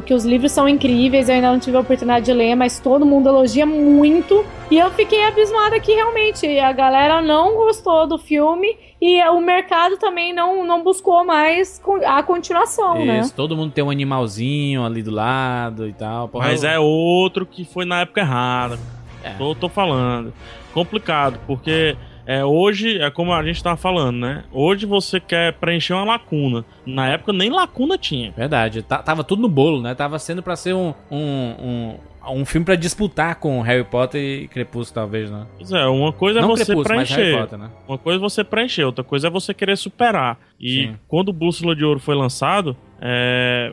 que 0.04 0.12
os 0.14 0.24
livros 0.24 0.50
são 0.50 0.68
incríveis, 0.68 1.28
eu 1.28 1.36
ainda 1.36 1.52
não 1.52 1.60
tive 1.60 1.76
a 1.76 1.80
oportunidade 1.80 2.26
de 2.26 2.32
ler, 2.32 2.56
mas 2.56 2.80
todo 2.80 3.06
mundo 3.06 3.28
elogia 3.28 3.64
muito. 3.64 4.44
E 4.70 4.76
eu 4.78 4.90
fiquei 4.90 5.24
abismada 5.24 5.78
que 5.78 5.92
realmente 5.92 6.46
a 6.58 6.72
galera 6.72 7.22
não 7.22 7.54
gostou 7.54 8.06
do 8.06 8.18
filme 8.18 8.76
e 9.00 9.22
o 9.28 9.40
mercado 9.40 9.96
também 9.96 10.32
não, 10.34 10.66
não 10.66 10.82
buscou 10.82 11.24
mais 11.24 11.80
a 12.04 12.20
continuação, 12.24 13.04
né? 13.04 13.20
Isso, 13.20 13.32
todo 13.34 13.56
mundo 13.56 13.70
tem 13.72 13.84
um 13.84 13.90
animalzinho 13.90 14.84
ali 14.84 15.04
do 15.04 15.12
lado 15.12 15.86
e 15.88 15.92
tal. 15.92 16.28
Porra, 16.28 16.48
Mas 16.48 16.64
eu- 16.64 16.70
é 16.70 16.78
outro 16.80 17.46
que 17.46 17.64
foi 17.64 17.84
na 17.84 18.00
época 18.00 18.20
errada. 18.22 18.76
É. 19.22 19.30
Tô, 19.30 19.54
tô 19.54 19.68
falando. 19.68 20.32
Complicado, 20.72 21.40
porque 21.46 21.96
é, 22.26 22.44
hoje, 22.44 22.98
é 23.00 23.10
como 23.10 23.32
a 23.32 23.42
gente 23.42 23.62
tava 23.62 23.76
falando, 23.76 24.18
né? 24.18 24.44
Hoje 24.52 24.84
você 24.84 25.18
quer 25.18 25.54
preencher 25.54 25.94
uma 25.94 26.04
lacuna. 26.04 26.64
Na 26.84 27.08
época 27.08 27.32
nem 27.32 27.50
lacuna 27.50 27.96
tinha. 27.96 28.32
Verdade, 28.36 28.82
tá- 28.82 29.02
tava 29.02 29.24
tudo 29.24 29.42
no 29.42 29.48
bolo, 29.48 29.80
né? 29.80 29.94
Tava 29.94 30.18
sendo 30.18 30.42
pra 30.42 30.54
ser 30.54 30.74
um, 30.74 30.92
um, 31.10 31.18
um, 31.18 31.94
um 32.40 32.44
filme 32.44 32.64
pra 32.66 32.74
disputar 32.76 33.36
com 33.36 33.60
Harry 33.62 33.82
Potter 33.82 34.20
e 34.20 34.46
Crepúsculo, 34.48 34.94
talvez, 34.94 35.30
né? 35.30 35.46
Pois 35.56 35.72
é, 35.72 35.86
uma 35.86 36.12
coisa 36.12 36.40
Não 36.42 36.52
é 36.52 36.56
você 36.58 36.76
preencher. 36.76 37.38
Potter, 37.38 37.58
né? 37.58 37.70
Uma 37.88 37.96
coisa 37.98 38.18
é 38.18 38.20
você 38.20 38.44
preencher, 38.44 38.84
outra 38.84 39.02
coisa 39.02 39.28
é 39.28 39.30
você 39.30 39.54
querer 39.54 39.76
superar. 39.78 40.38
E 40.60 40.70
Sim. 40.88 40.96
quando 41.08 41.30
o 41.30 41.32
Bússola 41.32 41.74
de 41.74 41.82
Ouro 41.84 41.98
foi 41.98 42.14
lançado, 42.14 42.76
é, 43.00 43.72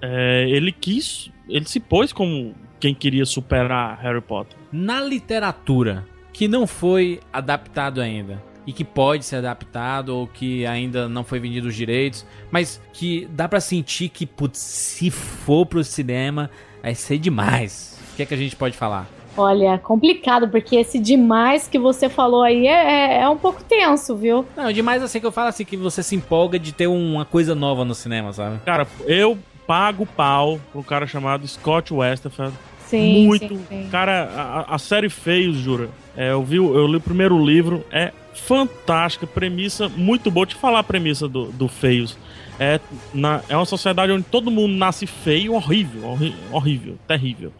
é, 0.00 0.46
ele 0.48 0.70
quis. 0.70 1.30
Ele 1.48 1.64
se 1.64 1.80
pôs 1.80 2.12
como 2.12 2.54
quem 2.78 2.94
queria 2.94 3.24
superar 3.24 3.98
Harry 4.00 4.20
Potter. 4.20 4.56
Na 4.72 5.00
literatura, 5.00 6.06
que 6.32 6.46
não 6.48 6.66
foi 6.66 7.20
adaptado 7.32 8.00
ainda, 8.00 8.42
e 8.66 8.72
que 8.72 8.84
pode 8.84 9.24
ser 9.24 9.36
adaptado, 9.36 10.08
ou 10.10 10.26
que 10.26 10.66
ainda 10.66 11.08
não 11.08 11.22
foi 11.22 11.38
vendido 11.38 11.68
os 11.68 11.74
direitos, 11.74 12.26
mas 12.50 12.80
que 12.92 13.26
dá 13.30 13.48
pra 13.48 13.60
sentir 13.60 14.08
que, 14.08 14.26
putz, 14.26 14.58
se 14.58 15.10
for 15.10 15.64
pro 15.64 15.84
cinema, 15.84 16.50
vai 16.82 16.94
ser 16.94 17.18
demais. 17.18 17.98
O 18.12 18.16
que 18.16 18.22
é 18.22 18.26
que 18.26 18.34
a 18.34 18.36
gente 18.36 18.56
pode 18.56 18.76
falar? 18.76 19.08
Olha, 19.36 19.78
complicado, 19.78 20.48
porque 20.48 20.76
esse 20.76 20.98
demais 20.98 21.68
que 21.68 21.78
você 21.78 22.08
falou 22.08 22.42
aí 22.42 22.66
é, 22.66 23.18
é, 23.18 23.20
é 23.20 23.28
um 23.28 23.36
pouco 23.36 23.62
tenso, 23.62 24.16
viu? 24.16 24.46
Não, 24.56 24.72
demais 24.72 25.02
assim 25.02 25.20
que 25.20 25.26
eu 25.26 25.32
falo 25.32 25.48
assim, 25.48 25.64
que 25.64 25.76
você 25.76 26.02
se 26.02 26.16
empolga 26.16 26.58
de 26.58 26.72
ter 26.72 26.86
uma 26.86 27.24
coisa 27.24 27.54
nova 27.54 27.84
no 27.84 27.94
cinema, 27.94 28.32
sabe? 28.32 28.58
Cara, 28.64 28.86
eu 29.06 29.38
pago 29.66 30.06
pau 30.06 30.60
pro 30.72 30.82
cara 30.82 31.06
chamado 31.06 31.46
Scott 31.46 31.92
Westerfeld. 31.92 32.54
Sim, 32.86 33.24
Muito. 33.26 33.48
sim, 33.48 33.60
sim. 33.68 33.88
Cara, 33.90 34.30
a, 34.68 34.74
a 34.76 34.78
série 34.78 35.08
Feios, 35.10 35.56
jura. 35.56 35.88
É, 36.16 36.30
eu, 36.30 36.42
vi, 36.44 36.56
eu 36.56 36.86
li 36.86 36.96
o 36.96 37.00
primeiro 37.00 37.44
livro, 37.44 37.84
é 37.90 38.12
fantástica, 38.32 39.26
premissa 39.26 39.88
muito 39.88 40.30
boa. 40.30 40.46
Deixa 40.46 40.56
eu 40.56 40.60
falar 40.60 40.78
a 40.78 40.84
premissa 40.84 41.26
do, 41.28 41.46
do 41.46 41.66
Feios. 41.68 42.16
É, 42.60 42.78
na, 43.12 43.42
é 43.48 43.56
uma 43.56 43.64
sociedade 43.66 44.12
onde 44.12 44.22
todo 44.24 44.50
mundo 44.50 44.74
nasce 44.74 45.06
feio, 45.06 45.52
horrível, 45.54 46.08
horri- 46.08 46.34
horrível, 46.50 46.96
terrível. 47.08 47.52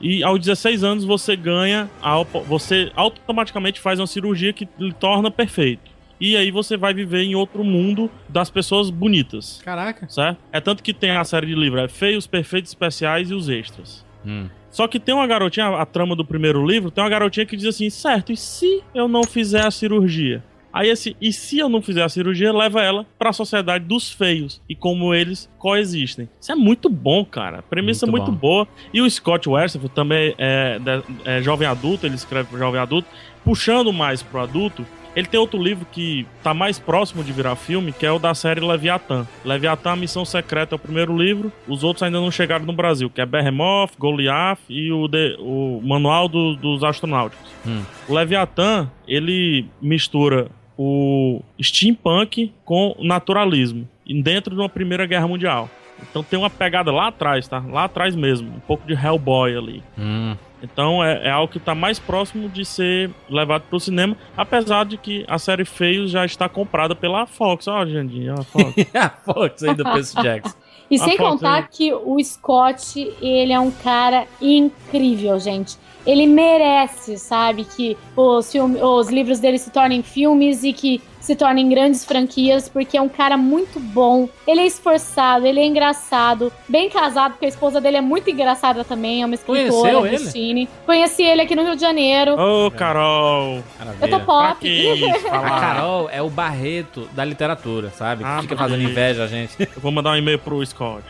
E 0.00 0.22
aos 0.24 0.40
16 0.40 0.82
anos 0.82 1.04
você 1.04 1.36
ganha, 1.36 1.90
a, 2.02 2.16
você 2.48 2.90
automaticamente 2.96 3.78
faz 3.80 4.00
uma 4.00 4.06
cirurgia 4.06 4.52
que 4.52 4.66
lhe 4.78 4.92
torna 4.94 5.30
perfeito. 5.30 5.89
E 6.20 6.36
aí 6.36 6.50
você 6.50 6.76
vai 6.76 6.92
viver 6.92 7.22
em 7.22 7.34
outro 7.34 7.64
mundo 7.64 8.10
das 8.28 8.50
pessoas 8.50 8.90
bonitas, 8.90 9.60
Caraca. 9.64 10.06
certo? 10.08 10.38
É 10.52 10.60
tanto 10.60 10.82
que 10.82 10.92
tem 10.92 11.12
a 11.12 11.24
série 11.24 11.46
de 11.46 11.54
livros, 11.54 11.82
é 11.84 11.88
Feios, 11.88 12.26
Perfeitos, 12.26 12.70
Especiais 12.70 13.30
e 13.30 13.34
os 13.34 13.48
Extras. 13.48 14.04
Hum. 14.26 14.48
Só 14.70 14.86
que 14.86 15.00
tem 15.00 15.14
uma 15.14 15.26
garotinha, 15.26 15.66
a, 15.66 15.82
a 15.82 15.86
trama 15.86 16.14
do 16.14 16.24
primeiro 16.24 16.64
livro, 16.64 16.90
tem 16.90 17.02
uma 17.02 17.08
garotinha 17.10 17.46
que 17.46 17.56
diz 17.56 17.66
assim: 17.66 17.88
certo, 17.88 18.30
e 18.32 18.36
se 18.36 18.82
eu 18.94 19.08
não 19.08 19.24
fizer 19.24 19.64
a 19.66 19.70
cirurgia? 19.70 20.44
Aí 20.72 20.88
esse, 20.88 21.16
e 21.20 21.32
se 21.32 21.58
eu 21.58 21.68
não 21.68 21.82
fizer 21.82 22.04
a 22.04 22.08
cirurgia, 22.08 22.52
leva 22.52 22.80
ela 22.80 23.04
pra 23.18 23.32
sociedade 23.32 23.84
dos 23.86 24.08
feios 24.12 24.62
e 24.68 24.74
como 24.76 25.12
eles 25.12 25.50
coexistem. 25.58 26.28
Isso 26.40 26.52
é 26.52 26.54
muito 26.54 26.88
bom, 26.88 27.24
cara. 27.24 27.60
Premissa 27.62 28.06
Muito 28.06 28.26
muito, 28.26 28.32
bom. 28.32 28.38
boa. 28.38 28.68
E 28.94 29.00
o 29.02 29.10
Scott 29.10 29.48
Westerfield 29.48 29.92
também 29.96 30.32
é, 30.38 30.78
de- 30.78 31.02
é 31.24 31.42
jovem 31.42 31.66
adulto, 31.66 32.06
ele 32.06 32.14
escreve 32.14 32.48
pro 32.50 32.58
jovem 32.58 32.80
adulto, 32.80 33.08
puxando 33.44 33.92
mais 33.92 34.22
pro 34.22 34.38
adulto. 34.40 34.86
Ele 35.16 35.26
tem 35.26 35.38
outro 35.40 35.62
livro 35.62 35.86
que 35.90 36.26
tá 36.42 36.54
mais 36.54 36.78
próximo 36.78 37.24
de 37.24 37.32
virar 37.32 37.56
filme, 37.56 37.92
que 37.92 38.06
é 38.06 38.12
o 38.12 38.18
da 38.18 38.34
série 38.34 38.60
Leviatã. 38.60 39.26
Leviatã, 39.44 39.96
Missão 39.96 40.24
Secreta 40.24 40.74
é 40.74 40.76
o 40.76 40.78
primeiro 40.78 41.16
livro, 41.16 41.52
os 41.66 41.82
outros 41.82 42.02
ainda 42.02 42.20
não 42.20 42.30
chegaram 42.30 42.64
no 42.64 42.72
Brasil, 42.72 43.10
que 43.10 43.20
é 43.20 43.26
Behemoth, 43.26 43.90
Goliath 43.98 44.60
e 44.68 44.92
o, 44.92 45.08
de- 45.08 45.36
o 45.40 45.80
Manual 45.84 46.28
do- 46.28 46.54
dos 46.56 46.84
Astronáuticos. 46.84 47.50
Hum. 47.66 47.82
O 48.08 48.14
Leviatã, 48.14 48.88
ele 49.08 49.66
mistura 49.82 50.48
o 50.78 51.42
steampunk 51.60 52.52
com 52.64 52.94
o 52.98 53.04
naturalismo, 53.04 53.86
dentro 54.22 54.54
de 54.54 54.60
uma 54.60 54.68
Primeira 54.68 55.06
Guerra 55.06 55.26
Mundial. 55.28 55.68
Então 56.10 56.22
tem 56.22 56.38
uma 56.38 56.48
pegada 56.48 56.90
lá 56.90 57.08
atrás, 57.08 57.46
tá? 57.46 57.62
Lá 57.68 57.84
atrás 57.84 58.16
mesmo, 58.16 58.48
um 58.56 58.60
pouco 58.60 58.86
de 58.86 58.94
Hellboy 58.94 59.54
ali. 59.56 59.82
Hum. 59.98 60.34
Então 60.62 61.02
é, 61.02 61.28
é 61.28 61.30
algo 61.30 61.50
que 61.50 61.58
está 61.58 61.74
mais 61.74 61.98
próximo 61.98 62.48
de 62.48 62.64
ser 62.64 63.10
levado 63.28 63.62
para 63.62 63.76
o 63.76 63.80
cinema, 63.80 64.16
apesar 64.36 64.84
de 64.84 64.96
que 64.96 65.24
a 65.28 65.38
série 65.38 65.64
Feios 65.64 66.10
já 66.10 66.24
está 66.24 66.48
comprada 66.48 66.94
pela 66.94 67.26
Fox. 67.26 67.66
Ó, 67.68 67.86
Jandinho, 67.86 68.34
ó, 68.36 68.40
a 68.40 68.44
Fox. 68.44 68.74
a 68.94 69.10
Fox 69.10 69.62
aí 69.62 69.74
do 69.74 69.84
Percy 69.84 70.16
Jackson. 70.22 70.56
E 70.90 70.96
A 70.96 71.04
sem 71.04 71.16
foto 71.16 71.30
contar 71.30 71.54
aí. 71.54 71.64
que 71.70 71.94
o 71.94 72.22
Scott, 72.22 72.98
ele 73.22 73.52
é 73.52 73.60
um 73.60 73.70
cara 73.70 74.26
incrível, 74.40 75.38
gente. 75.38 75.76
Ele 76.04 76.26
merece, 76.26 77.16
sabe, 77.18 77.64
que 77.64 77.96
os, 78.16 78.50
filme, 78.50 78.82
os 78.82 79.08
livros 79.08 79.38
dele 79.38 79.58
se 79.58 79.70
tornem 79.70 80.02
filmes 80.02 80.64
e 80.64 80.72
que 80.72 81.00
se 81.20 81.36
tornem 81.36 81.68
grandes 81.68 82.04
franquias, 82.04 82.68
porque 82.68 82.96
é 82.96 83.02
um 83.02 83.08
cara 83.08 83.36
muito 83.36 83.78
bom. 83.78 84.28
Ele 84.46 84.60
é 84.62 84.66
esforçado, 84.66 85.46
ele 85.46 85.60
é 85.60 85.66
engraçado, 85.66 86.52
bem 86.68 86.88
casado, 86.88 87.32
porque 87.32 87.44
a 87.44 87.48
esposa 87.48 87.80
dele 87.80 87.98
é 87.98 88.00
muito 88.00 88.30
engraçada 88.30 88.82
também, 88.84 89.22
é 89.22 89.26
uma 89.26 89.34
escritora, 89.34 89.68
Conheceu 89.70 90.06
ele? 90.06 90.16
Christine. 90.16 90.68
Conheci 90.86 91.22
ele 91.22 91.42
aqui 91.42 91.54
no 91.54 91.62
Rio 91.62 91.74
de 91.76 91.80
Janeiro. 91.82 92.34
Ô, 92.40 92.70
Carol! 92.70 93.62
Maravilha. 93.78 94.04
Eu 94.06 94.08
tô 94.18 94.20
pop. 94.24 94.58
que? 94.60 95.04
A? 95.30 95.60
Carol 95.60 96.08
é 96.10 96.22
o 96.22 96.30
Barreto 96.30 97.08
da 97.12 97.24
literatura, 97.24 97.90
sabe? 97.90 98.24
Que 98.24 98.30
Ah, 98.30 98.38
fica 98.40 98.54
meu 98.54 98.64
fazendo 98.64 98.82
inveja 98.82 99.24
a 99.24 99.26
gente. 99.26 99.54
Eu 99.60 99.68
vou 99.80 99.92
mandar 99.92 100.12
um 100.12 100.16
e-mail 100.16 100.38
pro 100.38 100.64
Scott. 100.64 101.02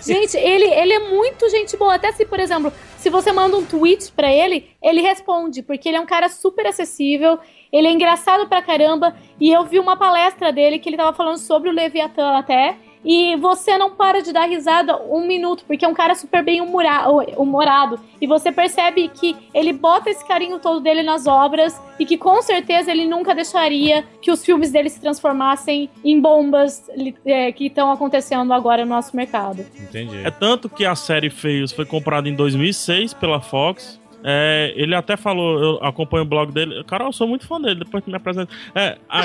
Gente, 0.00 0.36
ele, 0.36 0.64
ele 0.64 0.92
é 0.94 0.98
muito 1.10 1.48
gente 1.50 1.76
boa. 1.76 1.94
Até 1.94 2.12
se, 2.12 2.24
por 2.24 2.40
exemplo, 2.40 2.72
se 2.98 3.08
você 3.10 3.32
manda 3.32 3.56
um 3.56 3.64
tweet 3.64 4.10
pra 4.12 4.30
ele, 4.30 4.68
ele 4.82 5.00
responde, 5.00 5.62
porque 5.62 5.88
ele 5.88 5.96
é 5.96 6.00
um 6.00 6.06
cara 6.06 6.28
super 6.28 6.66
acessível, 6.66 7.38
ele 7.72 7.86
é 7.86 7.92
engraçado 7.92 8.48
pra 8.48 8.60
caramba. 8.60 9.16
E 9.40 9.52
eu 9.52 9.64
vi 9.64 9.78
uma 9.78 9.96
palestra 9.96 10.52
dele 10.52 10.80
que 10.80 10.88
ele 10.88 10.96
tava 10.96 11.16
falando 11.16 11.38
sobre 11.38 11.70
o 11.70 11.72
Leviatã 11.72 12.36
até. 12.36 12.76
E 13.10 13.36
você 13.36 13.78
não 13.78 13.92
para 13.92 14.20
de 14.20 14.34
dar 14.34 14.44
risada 14.44 15.02
um 15.02 15.26
minuto, 15.26 15.64
porque 15.66 15.82
é 15.82 15.88
um 15.88 15.94
cara 15.94 16.14
super 16.14 16.44
bem 16.44 16.60
humora- 16.60 17.08
humorado. 17.38 17.98
E 18.20 18.26
você 18.26 18.52
percebe 18.52 19.08
que 19.08 19.34
ele 19.54 19.72
bota 19.72 20.10
esse 20.10 20.22
carinho 20.28 20.58
todo 20.58 20.78
dele 20.78 21.02
nas 21.02 21.26
obras 21.26 21.80
e 21.98 22.04
que 22.04 22.18
com 22.18 22.42
certeza 22.42 22.90
ele 22.90 23.06
nunca 23.06 23.34
deixaria 23.34 24.04
que 24.20 24.30
os 24.30 24.44
filmes 24.44 24.70
dele 24.70 24.90
se 24.90 25.00
transformassem 25.00 25.88
em 26.04 26.20
bombas 26.20 26.84
é, 27.24 27.50
que 27.50 27.68
estão 27.68 27.90
acontecendo 27.90 28.52
agora 28.52 28.84
no 28.84 28.90
nosso 28.90 29.16
mercado. 29.16 29.64
Entendi. 29.80 30.18
É 30.22 30.30
tanto 30.30 30.68
que 30.68 30.84
a 30.84 30.94
série 30.94 31.30
Feios 31.30 31.72
foi 31.72 31.86
comprada 31.86 32.28
em 32.28 32.34
2006 32.34 33.14
pela 33.14 33.40
Fox. 33.40 33.98
É, 34.24 34.72
ele 34.76 34.94
até 34.94 35.16
falou, 35.16 35.58
eu 35.62 35.78
acompanho 35.84 36.24
o 36.24 36.26
blog 36.26 36.50
dele. 36.52 36.82
Carol, 36.84 37.08
eu 37.08 37.12
sou 37.12 37.26
muito 37.28 37.46
fã 37.46 37.60
dele, 37.60 37.76
depois 37.84 38.02
que 38.02 38.10
me 38.10 38.16
apresenta. 38.16 38.52
É, 38.74 38.98
a- 39.08 39.20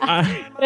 a-. 0.00 0.22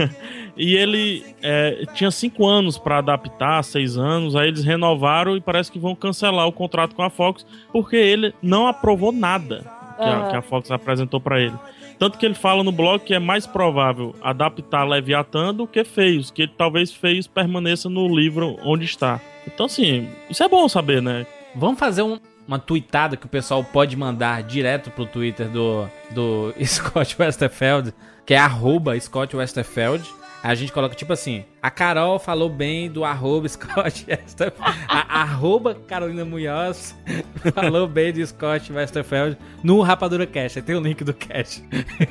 E 0.56 0.74
ele 0.76 1.24
é, 1.42 1.84
tinha 1.94 2.10
cinco 2.10 2.46
anos 2.46 2.76
pra 2.76 2.98
adaptar, 2.98 3.62
seis 3.62 3.96
anos. 3.96 4.36
Aí 4.36 4.48
eles 4.48 4.64
renovaram 4.64 5.36
e 5.36 5.40
parece 5.40 5.70
que 5.70 5.78
vão 5.78 5.94
cancelar 5.94 6.46
o 6.46 6.52
contrato 6.52 6.94
com 6.94 7.02
a 7.02 7.08
Fox 7.10 7.46
porque 7.72 7.96
ele 7.96 8.34
não 8.42 8.66
aprovou 8.66 9.12
nada 9.12 9.60
que, 9.96 10.02
a, 10.02 10.16
Aham. 10.18 10.30
que 10.30 10.36
a 10.36 10.42
Fox 10.42 10.70
apresentou 10.70 11.20
pra 11.20 11.40
ele. 11.40 11.54
Tanto 11.98 12.18
que 12.18 12.24
ele 12.26 12.34
fala 12.34 12.64
no 12.64 12.72
blog 12.72 13.00
que 13.04 13.14
é 13.14 13.18
mais 13.18 13.46
provável 13.46 14.14
adaptar 14.22 14.84
Leviathan 14.84 15.54
do 15.54 15.66
que 15.66 15.84
Feios, 15.84 16.30
que 16.30 16.46
talvez 16.48 16.90
Feios 16.92 17.26
permaneça 17.26 17.88
no 17.88 18.08
livro 18.14 18.56
onde 18.64 18.84
está. 18.84 19.20
Então, 19.46 19.66
assim, 19.66 20.08
isso 20.28 20.42
é 20.42 20.48
bom 20.48 20.68
saber, 20.68 21.00
né? 21.02 21.26
Vamos 21.54 21.78
fazer 21.78 22.02
um- 22.02 22.18
uma 22.50 22.58
tweetada 22.58 23.16
que 23.16 23.26
o 23.26 23.28
pessoal 23.28 23.62
pode 23.62 23.96
mandar 23.96 24.42
direto 24.42 24.90
pro 24.90 25.06
Twitter 25.06 25.48
do, 25.48 25.88
do 26.10 26.52
Scott 26.66 27.14
Westerfeld, 27.16 27.94
que 28.26 28.34
é 28.34 28.38
arroba 28.38 28.98
Scott 28.98 29.36
Westerfeld. 29.36 30.02
Aí 30.42 30.50
a 30.50 30.54
gente 30.56 30.72
coloca 30.72 30.96
tipo 30.96 31.12
assim: 31.12 31.44
a 31.62 31.70
Carol 31.70 32.18
falou 32.18 32.48
bem 32.48 32.90
do 32.90 33.04
arroba 33.04 33.46
Scott 33.48 34.04
Westerfeld. 34.08 34.76
A 34.88 35.20
arroba 35.20 35.76
Carolina 35.86 36.24
Munhoz 36.24 36.96
falou 37.54 37.86
bem 37.86 38.12
do 38.12 38.26
Scott 38.26 38.72
Westerfeld 38.72 39.38
no 39.62 39.80
Rapadura 39.80 40.26
Cash. 40.26 40.56
Aí 40.56 40.62
tem 40.62 40.74
o 40.74 40.80
link 40.80 41.04
do 41.04 41.14
Cash. 41.14 41.62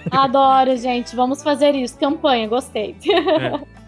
Adoro, 0.10 0.78
gente. 0.78 1.18
Vamos 1.18 1.44
fazer 1.44 1.76
isso. 1.76 2.00
Campanha, 2.00 2.48
gostei. 2.48 2.96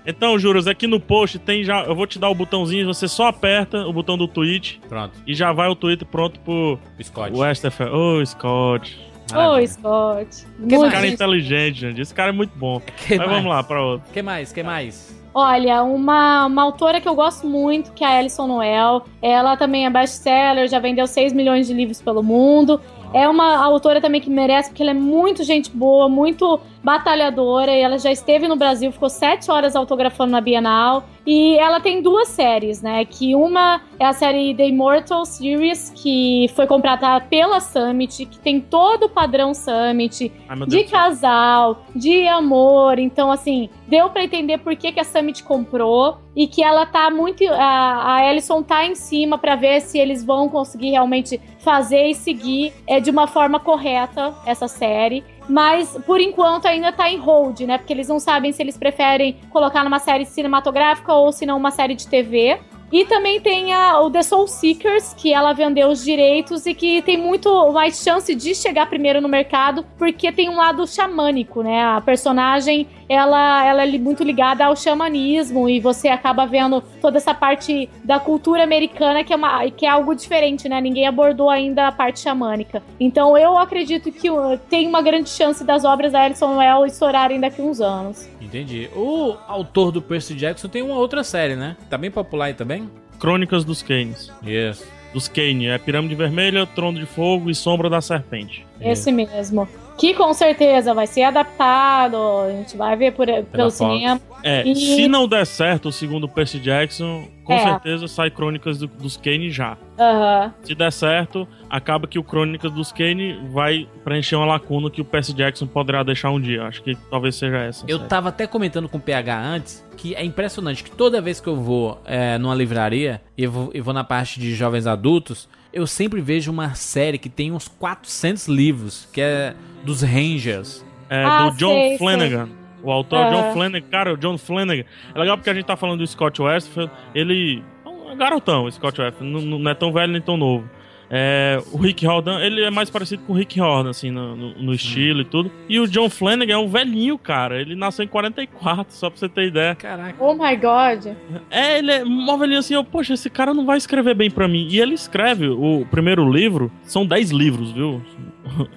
Então, 0.06 0.38
Juras, 0.40 0.66
aqui 0.68 0.88
no 0.88 1.00
post 1.00 1.38
tem 1.40 1.64
já. 1.64 1.84
Eu 1.84 1.96
vou 1.96 2.08
te 2.08 2.18
dar 2.18 2.30
o 2.30 2.36
botãozinho, 2.36 2.86
você 2.88 3.08
só 3.08 3.28
aperta 3.28 3.86
o 3.86 3.94
botão 3.94 4.18
do 4.18 4.28
tweet 4.28 4.82
Pronto, 4.90 5.14
e 5.28 5.34
já 5.36 5.52
vai 5.54 5.68
o 5.70 5.76
tweet 5.76 6.04
pronto 6.06 6.40
pro 6.40 6.80
o 7.00 7.04
Scott. 7.04 7.32
Westerfeld. 7.38 7.94
Ô, 7.96 8.26
Scott. 8.26 9.00
Oi, 9.32 9.38
Maravilha. 9.38 9.68
Scott. 9.68 10.28
Esse 10.30 10.48
Muito 10.60 10.82
cara 10.92 10.98
é 10.98 11.02
gente- 11.04 11.14
inteligente, 11.14 11.80
gente. 11.80 12.02
Esse 12.02 12.14
cara 12.14 12.30
é 12.30 12.34
muito 12.34 12.58
bom. 12.58 12.82
Que 13.08 13.16
Mas 13.18 13.28
mais? 13.28 13.30
vamos 13.32 13.50
lá 13.50 13.64
pra 13.64 13.82
outro. 13.82 14.12
que 14.12 14.22
mais? 14.22 14.52
que 14.52 14.64
mais? 14.64 15.22
Olha, 15.34 15.82
uma, 15.84 16.48
uma 16.48 16.62
autora 16.64 17.00
que 17.00 17.08
eu 17.08 17.16
gosto 17.16 17.48
muito, 17.48 17.94
que 17.94 18.04
é 18.04 18.08
a 18.08 18.18
Alison 18.20 18.48
Noel. 18.48 19.06
Ela 19.22 19.56
também 19.56 19.86
é 19.86 19.90
best-seller, 19.90 20.68
já 20.68 20.78
vendeu 20.80 21.08
6 21.08 21.32
milhões 21.32 21.68
de 21.68 21.74
livros 21.74 22.02
pelo 22.02 22.22
mundo. 22.22 22.82
É 23.14 23.30
uma 23.30 23.64
autora 23.64 24.02
também 24.02 24.20
que 24.20 24.30
merece, 24.30 24.70
porque 24.70 24.82
ela 24.84 24.92
é 24.92 24.96
muito 24.96 25.44
gente 25.46 25.70
boa, 25.72 26.10
muito 26.10 26.60
batalhadora. 26.84 27.72
E 27.72 27.82
ela 27.82 27.98
já 27.98 28.12
esteve 28.12 28.48
no 28.48 28.56
Brasil, 28.56 28.92
ficou 28.92 29.10
sete 29.10 29.50
horas 29.52 29.76
autografando 29.76 30.32
na 30.32 30.42
Bienal. 30.42 31.06
E 31.26 31.58
ela 31.60 31.80
tem 31.80 32.02
duas 32.02 32.30
séries, 32.30 32.82
né? 32.82 33.06
Que 33.06 33.36
uma 33.36 33.82
é 34.00 34.06
a 34.06 34.14
série 34.14 34.56
The 34.56 34.68
Immortal 34.68 35.24
Series, 35.26 35.92
que 35.96 36.50
foi 36.56 36.66
comprada 36.66 37.20
pela 37.22 37.60
Summit, 37.60 38.26
que 38.26 38.40
tem 38.40 38.60
todo 38.60 39.06
o 39.06 39.10
padrão 39.10 39.54
Summit, 39.54 40.32
Ai, 40.50 40.58
de 40.66 40.84
casal, 40.86 41.86
de 41.96 42.28
amor. 42.28 42.98
Então, 42.98 43.32
assim, 43.32 43.70
deu 43.88 44.10
pra 44.10 44.24
entender 44.24 44.58
por 44.58 44.76
que, 44.76 44.92
que 44.92 45.00
a 45.00 45.04
Summit 45.04 45.44
comprou 45.44 46.18
e 46.36 46.48
que 46.48 46.64
ela 46.64 46.86
tá 46.86 47.10
muito. 47.12 47.44
A, 47.48 48.16
a 48.16 48.30
Ellison 48.32 48.64
tá 48.64 48.86
em 48.86 48.96
cima 48.96 49.38
pra 49.38 49.56
ver 49.56 49.82
se 49.82 50.00
eles 50.00 50.24
vão 50.24 50.50
conseguir 50.50 50.90
realmente 50.90 51.40
fazer 51.60 52.08
e 52.08 52.16
seguir 52.16 52.74
é, 52.88 53.00
de 53.00 53.12
uma 53.12 53.28
forma 53.28 53.60
correta 53.60 54.34
essa 54.46 54.68
série. 54.68 55.24
Mas, 55.50 55.98
por 56.06 56.20
enquanto, 56.20 56.66
ainda 56.66 56.92
tá 56.92 57.10
em 57.10 57.18
hold, 57.18 57.62
né? 57.62 57.78
Porque 57.78 57.94
eles 57.94 58.08
não 58.08 58.20
sabem 58.20 58.52
se 58.52 58.62
eles 58.62 58.78
preferem 58.78 59.38
colocar 59.50 59.84
numa 59.84 60.00
série 60.00 60.26
cinematográfica 60.26 61.14
ou 61.14 61.32
se 61.32 61.46
não 61.46 61.58
uma 61.58 61.72
série 61.72 61.96
de 61.96 62.08
TV. 62.08 62.60
E 62.92 63.06
também 63.06 63.40
tem 63.40 63.74
a, 63.74 64.02
o 64.02 64.12
The 64.12 64.22
Soul 64.22 64.48
Seekers, 64.48 65.14
que 65.14 65.34
ela 65.34 65.54
vendeu 65.54 65.88
os 65.88 66.04
direitos 66.04 66.66
e 66.66 66.74
que 66.74 67.02
tem 67.02 67.18
muito 67.18 67.72
mais 67.72 68.04
chance 68.04 68.36
de 68.36 68.54
chegar 68.54 68.88
primeiro 68.88 69.22
no 69.22 69.30
mercado, 69.30 69.86
porque 69.98 70.30
tem 70.30 70.50
um 70.50 70.58
lado 70.58 70.86
xamânico, 70.86 71.64
né? 71.64 71.82
A 71.82 72.02
personagem, 72.02 72.88
ela, 73.12 73.66
ela 73.66 73.84
é 73.84 73.98
muito 73.98 74.24
ligada 74.24 74.66
ao 74.66 74.74
xamanismo 74.74 75.68
e 75.68 75.82
você 75.82 76.08
acaba 76.08 76.46
vendo 76.46 76.80
toda 77.02 77.18
essa 77.18 77.34
parte 77.34 77.90
da 78.06 78.18
cultura 78.20 78.64
americana 78.64 79.22
que 79.22 79.34
é, 79.34 79.36
uma, 79.36 79.70
que 79.70 79.86
é 79.86 79.90
algo 79.90 80.16
diferente, 80.16 80.70
né? 80.70 80.80
Ninguém 80.80 81.06
abordou 81.06 81.50
ainda 81.50 81.90
a 81.90 81.92
parte 81.92 82.22
xamânica. 82.22 82.82
Então 82.98 83.38
eu 83.38 83.58
acredito 83.58 84.14
que 84.14 84.30
uh, 84.30 84.58
tem 84.70 84.88
uma 84.88 85.02
grande 85.02 85.30
chance 85.30 85.62
das 85.62 85.84
obras 85.84 86.14
da 86.14 86.22
Alison 86.22 86.54
Noel 86.54 86.86
estourarem 86.86 87.38
daqui 87.38 87.62
uns 87.62 87.82
anos. 87.82 88.30
Entendi. 88.40 88.90
O 88.96 89.36
autor 89.46 89.92
do 89.92 90.02
Percy 90.02 90.34
Jackson 90.34 90.70
tem 90.70 90.82
uma 90.82 90.96
outra 90.96 91.22
série, 91.22 91.58
né? 91.58 91.76
Tá 91.90 91.98
bem 91.98 92.10
popular 92.10 92.46
aí 92.46 92.54
também? 92.54 92.90
Crônicas 93.20 93.66
dos 93.66 93.84
Canes. 93.84 94.32
Isso. 94.42 94.88
dos 95.14 95.28
Kane. 95.28 95.68
É 95.68 95.78
Pirâmide 95.78 96.16
Vermelha, 96.16 96.66
Trono 96.66 96.98
de 96.98 97.06
Fogo 97.06 97.50
e 97.50 97.56
Sombra 97.56 97.90
da 97.90 98.00
Serpente. 98.00 98.66
Esse 98.80 99.12
mesmo. 99.12 99.68
Que 99.98 100.14
com 100.16 100.34
certeza 100.34 100.94
vai 100.94 101.06
ser 101.06 101.24
adaptado, 101.24 102.18
a 102.18 102.50
gente 102.52 102.76
vai 102.76 102.96
ver 102.96 103.12
por, 103.12 103.28
pelo 103.28 103.70
Fox. 103.70 103.74
cinema. 103.76 104.20
É, 104.44 104.68
E- 104.68 104.76
se 104.76 105.08
não 105.08 105.28
der 105.28 105.46
certo 105.46 105.90
o 105.90 105.92
segundo 105.92 106.28
Percy 106.28 106.60
Jackson, 106.60 107.28
com 107.44 107.54
É. 107.54 107.60
certeza 107.60 108.08
sai 108.08 108.32
Crônicas 108.32 108.80
do- 108.80 108.88
dos 108.88 109.16
Kane 109.18 109.52
já. 109.52 109.78
Aham. 110.00 110.52
Se 110.64 110.74
der 110.74 110.92
certo, 110.92 111.48
acaba 111.70 112.08
que 112.08 112.18
o 112.18 112.24
Crônicas 112.24 112.72
dos 112.72 112.92
Kane 112.92 113.38
vai 113.52 113.88
preencher 114.04 114.36
uma 114.38 114.46
lacuna 114.48 114.90
que 114.90 115.02
o 115.02 115.06
Percy 115.06 115.34
Jackson 115.34 115.68
poderá 115.68 116.02
deixar 116.02 116.32
um 116.32 116.42
dia. 116.42 116.64
Acho 116.64 116.82
que 116.82 116.96
talvez 117.12 117.36
seja 117.36 117.58
essa. 117.58 117.86
Eu 117.88 117.98
série. 117.98 118.10
tava 118.10 118.30
até 118.30 118.48
comentando 118.48 118.90
com 118.90 118.98
o 118.98 119.02
PH 119.02 119.40
antes 119.40 119.86
que 119.98 120.16
é 120.16 120.24
impressionante 120.26 120.84
que 120.84 120.90
toda 120.90 121.22
vez 121.22 121.40
que 121.40 121.48
eu 121.48 121.56
vou 121.56 122.02
é, 122.06 122.40
numa 122.40 122.56
livraria 122.56 123.22
e 123.38 123.44
eu 123.44 123.52
vou, 123.52 123.70
eu 123.72 123.84
vou 123.84 123.94
na 123.94 124.04
parte 124.04 124.40
de 124.40 124.56
jovens 124.56 124.88
adultos, 124.88 125.48
eu 125.72 125.86
sempre 125.86 126.20
vejo 126.22 126.50
uma 126.50 126.74
série 126.74 127.20
que 127.20 127.30
tem 127.30 127.52
uns 127.52 127.68
400 127.68 128.48
livros, 128.48 129.08
que 129.14 129.22
é 129.22 129.54
dos 129.84 130.02
Rangers. 130.02 130.86
É 131.10 131.24
Ah, 131.24 131.50
do 131.50 131.58
John 131.58 131.74
sei, 131.74 131.98
Flanagan. 131.98 132.50
O 132.84 132.92
autor 132.92 133.20
Aham. 133.20 133.32
John 133.32 133.54
Flanagan. 133.54 133.88
Cara, 133.92 134.14
o 134.14 134.18
John 134.18 134.38
Flanagan. 134.38 134.84
É 135.14 135.20
legal 135.20 135.38
porque 135.38 135.50
a 135.50 135.54
gente 135.54 135.66
tá 135.66 135.76
falando 135.76 136.00
do 136.00 136.08
Scott 136.08 136.42
Westfield. 136.42 136.92
Ele 137.14 137.64
é 137.86 137.90
um 137.90 138.16
garotão, 138.18 138.66
o 138.66 138.72
Scott 138.72 139.00
Westfield. 139.02 139.34
Não, 139.48 139.60
não 139.60 139.72
é 139.72 139.76
tão 139.76 139.92
velho 139.92 140.12
nem 140.14 140.22
tão 140.22 140.38
novo. 140.38 140.68
É, 141.14 141.62
o 141.74 141.78
Rick 141.78 142.06
Jordan, 142.06 142.40
ele 142.40 142.64
é 142.64 142.70
mais 142.72 142.90
parecido 142.90 143.24
com 143.28 143.34
o 143.34 143.36
Rick 143.36 143.58
Jordan, 143.58 143.90
assim, 143.90 144.10
no, 144.10 144.34
no- 144.34 144.54
no 144.56 144.74
estilo 144.74 145.20
e 145.22 145.26
tudo. 145.26 145.52
E 145.68 145.78
o 145.78 145.86
John 145.86 146.10
Flanagan 146.10 146.54
é 146.54 146.58
um 146.58 146.70
velhinho, 146.70 147.18
cara. 147.18 147.60
Ele 147.60 147.76
nasceu 147.76 148.06
em 148.06 148.08
44, 148.08 148.94
só 148.96 149.10
pra 149.10 149.20
você 149.20 149.28
ter 149.28 149.48
ideia. 149.48 149.76
Caraca. 149.76 150.16
Oh 150.24 150.34
my 150.34 150.56
god. 150.56 151.14
É, 151.50 151.80
ele 151.80 151.92
é 151.92 152.04
mó 152.06 152.38
velhinho 152.38 152.60
assim, 152.60 152.76
eu, 152.76 152.84
poxa, 152.84 153.14
esse 153.14 153.30
cara 153.30 153.54
não 153.54 153.66
vai 153.66 153.78
escrever 153.78 154.14
bem 154.16 154.32
pra 154.32 154.48
mim. 154.48 154.68
E 154.72 154.80
ele 154.80 154.94
escreve 154.94 155.50
o 155.50 155.86
primeiro 155.92 156.32
livro, 156.32 156.72
são 156.84 157.06
10 157.06 157.32
livros, 157.32 157.72
viu? 157.74 158.02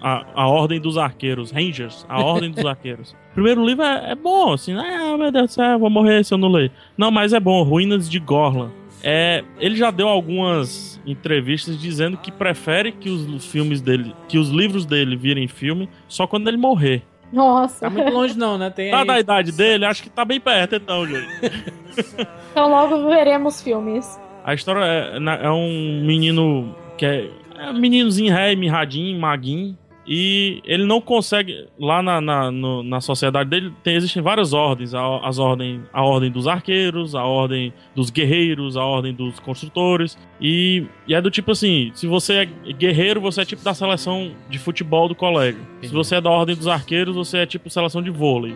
A, 0.01 0.24
a 0.35 0.49
Ordem 0.49 0.80
dos 0.80 0.99
Arqueiros, 0.99 1.51
Rangers, 1.53 2.05
a 2.09 2.20
Ordem 2.20 2.51
dos 2.51 2.64
Arqueiros. 2.66 3.12
O 3.30 3.35
primeiro 3.35 3.64
livro 3.64 3.85
é, 3.85 4.11
é 4.11 4.14
bom, 4.16 4.53
assim, 4.53 4.72
ah, 4.76 5.16
meu 5.16 5.30
Deus 5.30 5.47
do 5.47 5.53
céu, 5.53 5.64
eu 5.72 5.78
vou 5.78 5.91
morrer 5.91 6.24
se 6.24 6.35
eu 6.35 6.39
não 6.39 6.49
ler. 6.49 6.70
Não, 6.99 7.11
mas 7.12 7.32
é 7.32 7.39
bom, 7.41 7.62
Ruínas 7.62 8.09
de 8.11 8.18
Gorla. 8.18 8.72
É, 9.03 9.45
ele 9.59 9.76
já 9.76 9.91
deu 9.91 10.09
algumas 10.09 10.93
entrevistas 11.07 11.79
dizendo 11.81 12.17
que 12.17 12.31
prefere 12.33 12.93
que 12.93 13.09
os 13.11 13.45
filmes 13.47 13.81
dele, 13.81 14.15
que 14.29 14.39
os 14.39 14.49
livros 14.51 14.87
dele 14.87 15.17
virem 15.17 15.47
filme 15.49 15.89
só 16.09 16.27
quando 16.27 16.49
ele 16.49 16.57
morrer. 16.57 17.03
Nossa. 17.33 17.81
Tá 17.87 17.91
muito 17.91 18.13
longe 18.13 18.37
não, 18.39 18.57
né? 18.57 18.71
Tem 18.71 18.91
Tá 18.91 19.01
aí- 19.01 19.07
da 19.07 19.21
idade 19.21 19.53
dele, 19.53 19.85
acho 19.85 20.03
que 20.03 20.11
tá 20.11 20.25
bem 20.25 20.41
perto 20.41 20.77
então, 20.77 21.07
gente. 21.07 21.27
Então 22.53 22.71
logo 22.71 23.09
veremos 23.09 23.61
filmes. 23.63 24.21
A 24.45 24.55
história 24.55 24.85
é, 24.85 25.47
é 25.47 25.51
um 25.51 26.03
menino 26.05 26.75
que 26.97 27.05
é, 27.05 27.29
é 27.59 27.71
um 27.71 27.79
meninozinho 27.81 28.33
ré, 28.33 28.55
mirradinho, 28.55 29.19
maguinho. 29.19 29.77
E 30.07 30.61
ele 30.65 30.85
não 30.85 31.01
consegue. 31.01 31.67
Lá 31.79 32.03
na, 32.03 32.21
na, 32.21 32.51
no- 32.51 32.83
na 32.83 33.01
sociedade 33.01 33.49
dele 33.49 33.73
tem, 33.83 33.97
existem 33.97 34.23
várias 34.23 34.53
ordens. 34.53 34.95
A, 34.95 35.19
as 35.27 35.39
ordem, 35.39 35.83
a 35.93 36.03
ordem 36.03 36.31
dos 36.31 36.47
arqueiros, 36.47 37.15
a 37.15 37.25
ordem 37.25 37.73
dos 37.95 38.11
guerreiros, 38.11 38.77
a 38.77 38.85
ordem 38.85 39.15
dos 39.15 39.39
construtores. 39.41 40.19
E, 40.41 40.85
e 41.09 41.15
é 41.15 41.21
do 41.23 41.31
tipo 41.31 41.53
assim: 41.53 41.91
se 41.95 42.07
você 42.07 42.35
é 42.35 42.73
guerreiro, 42.73 43.21
você 43.21 43.41
é 43.41 43.45
tipo 43.45 43.65
da 43.65 43.73
seleção 43.73 44.33
de 44.51 44.59
futebol 44.59 45.09
do 45.09 45.15
colégio. 45.15 45.61
Se 45.83 45.93
você 45.93 46.17
é 46.17 46.21
da 46.21 46.31
ordem 46.31 46.55
dos 46.55 46.69
arqueiros, 46.69 47.15
você 47.17 47.39
é 47.39 47.47
tipo 47.47 47.71
seleção 47.71 48.03
de 48.03 48.11
vôlei, 48.11 48.55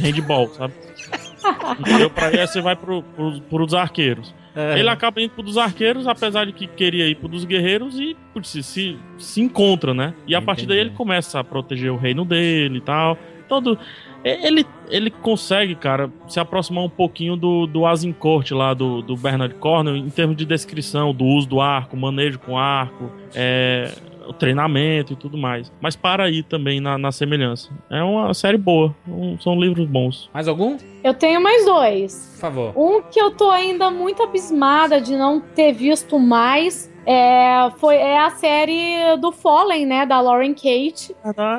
handball, 0.00 0.48
sabe? 0.48 0.72
Entendeu? 1.78 2.10
Pra 2.10 2.28
aí 2.28 2.46
você 2.46 2.60
vai 2.60 2.74
pro, 2.76 3.02
pro, 3.02 3.40
pros 3.42 3.74
arqueiros. 3.74 4.34
É. 4.58 4.76
Ele 4.76 4.88
acaba 4.88 5.22
indo 5.22 5.30
pro 5.30 5.42
dos 5.44 5.56
arqueiros, 5.56 6.08
apesar 6.08 6.44
de 6.44 6.52
que 6.52 6.66
queria 6.66 7.06
ir 7.06 7.14
pro 7.14 7.28
dos 7.28 7.44
guerreiros 7.44 7.96
e 8.00 8.16
putz, 8.34 8.48
se, 8.48 8.62
se, 8.64 8.98
se 9.16 9.40
encontra, 9.40 9.94
né? 9.94 10.14
E 10.26 10.34
a 10.34 10.42
partir 10.42 10.66
daí 10.66 10.78
Entendi. 10.78 10.90
ele 10.90 10.96
começa 10.96 11.38
a 11.38 11.44
proteger 11.44 11.92
o 11.92 11.96
reino 11.96 12.24
dele 12.24 12.78
e 12.78 12.80
tal. 12.80 13.16
Todo. 13.48 13.78
Ele, 14.24 14.66
ele 14.90 15.10
consegue, 15.10 15.76
cara, 15.76 16.10
se 16.26 16.40
aproximar 16.40 16.82
um 16.82 16.90
pouquinho 16.90 17.36
do, 17.36 17.68
do 17.68 17.86
Azincourt 17.86 18.50
lá, 18.50 18.74
do, 18.74 19.00
do 19.00 19.16
Bernard 19.16 19.54
Cornwell, 19.54 19.96
em 19.96 20.10
termos 20.10 20.36
de 20.36 20.44
descrição 20.44 21.14
do 21.14 21.24
uso 21.24 21.48
do 21.48 21.60
arco, 21.60 21.96
manejo 21.96 22.40
com 22.40 22.58
arco, 22.58 23.12
é, 23.32 23.92
o 24.28 24.32
treinamento 24.32 25.12
e 25.12 25.16
tudo 25.16 25.36
mais. 25.38 25.72
Mas 25.80 25.96
para 25.96 26.24
aí 26.24 26.42
também 26.42 26.80
na, 26.80 26.98
na 26.98 27.10
semelhança. 27.12 27.70
É 27.90 28.02
uma 28.02 28.32
série 28.34 28.58
boa, 28.58 28.94
um- 29.06 29.38
são 29.40 29.58
livros 29.58 29.86
bons. 29.86 30.30
Mais 30.32 30.46
algum? 30.48 30.76
Eu 31.02 31.14
tenho 31.14 31.40
mais 31.42 31.64
dois. 31.64 32.30
Por 32.34 32.40
favor. 32.40 32.72
Um 32.76 33.02
que 33.02 33.20
eu 33.20 33.30
tô 33.30 33.50
ainda 33.50 33.90
muito 33.90 34.22
abismada 34.22 35.00
de 35.00 35.16
não 35.16 35.40
ter 35.40 35.72
visto 35.72 36.18
mais 36.18 36.92
é, 37.10 37.70
foi, 37.78 37.96
é 37.96 38.18
a 38.18 38.30
série 38.30 39.16
do 39.18 39.32
Fallen, 39.32 39.86
né? 39.86 40.04
Da 40.04 40.20
Lauren 40.20 40.52
Kate. 40.52 41.16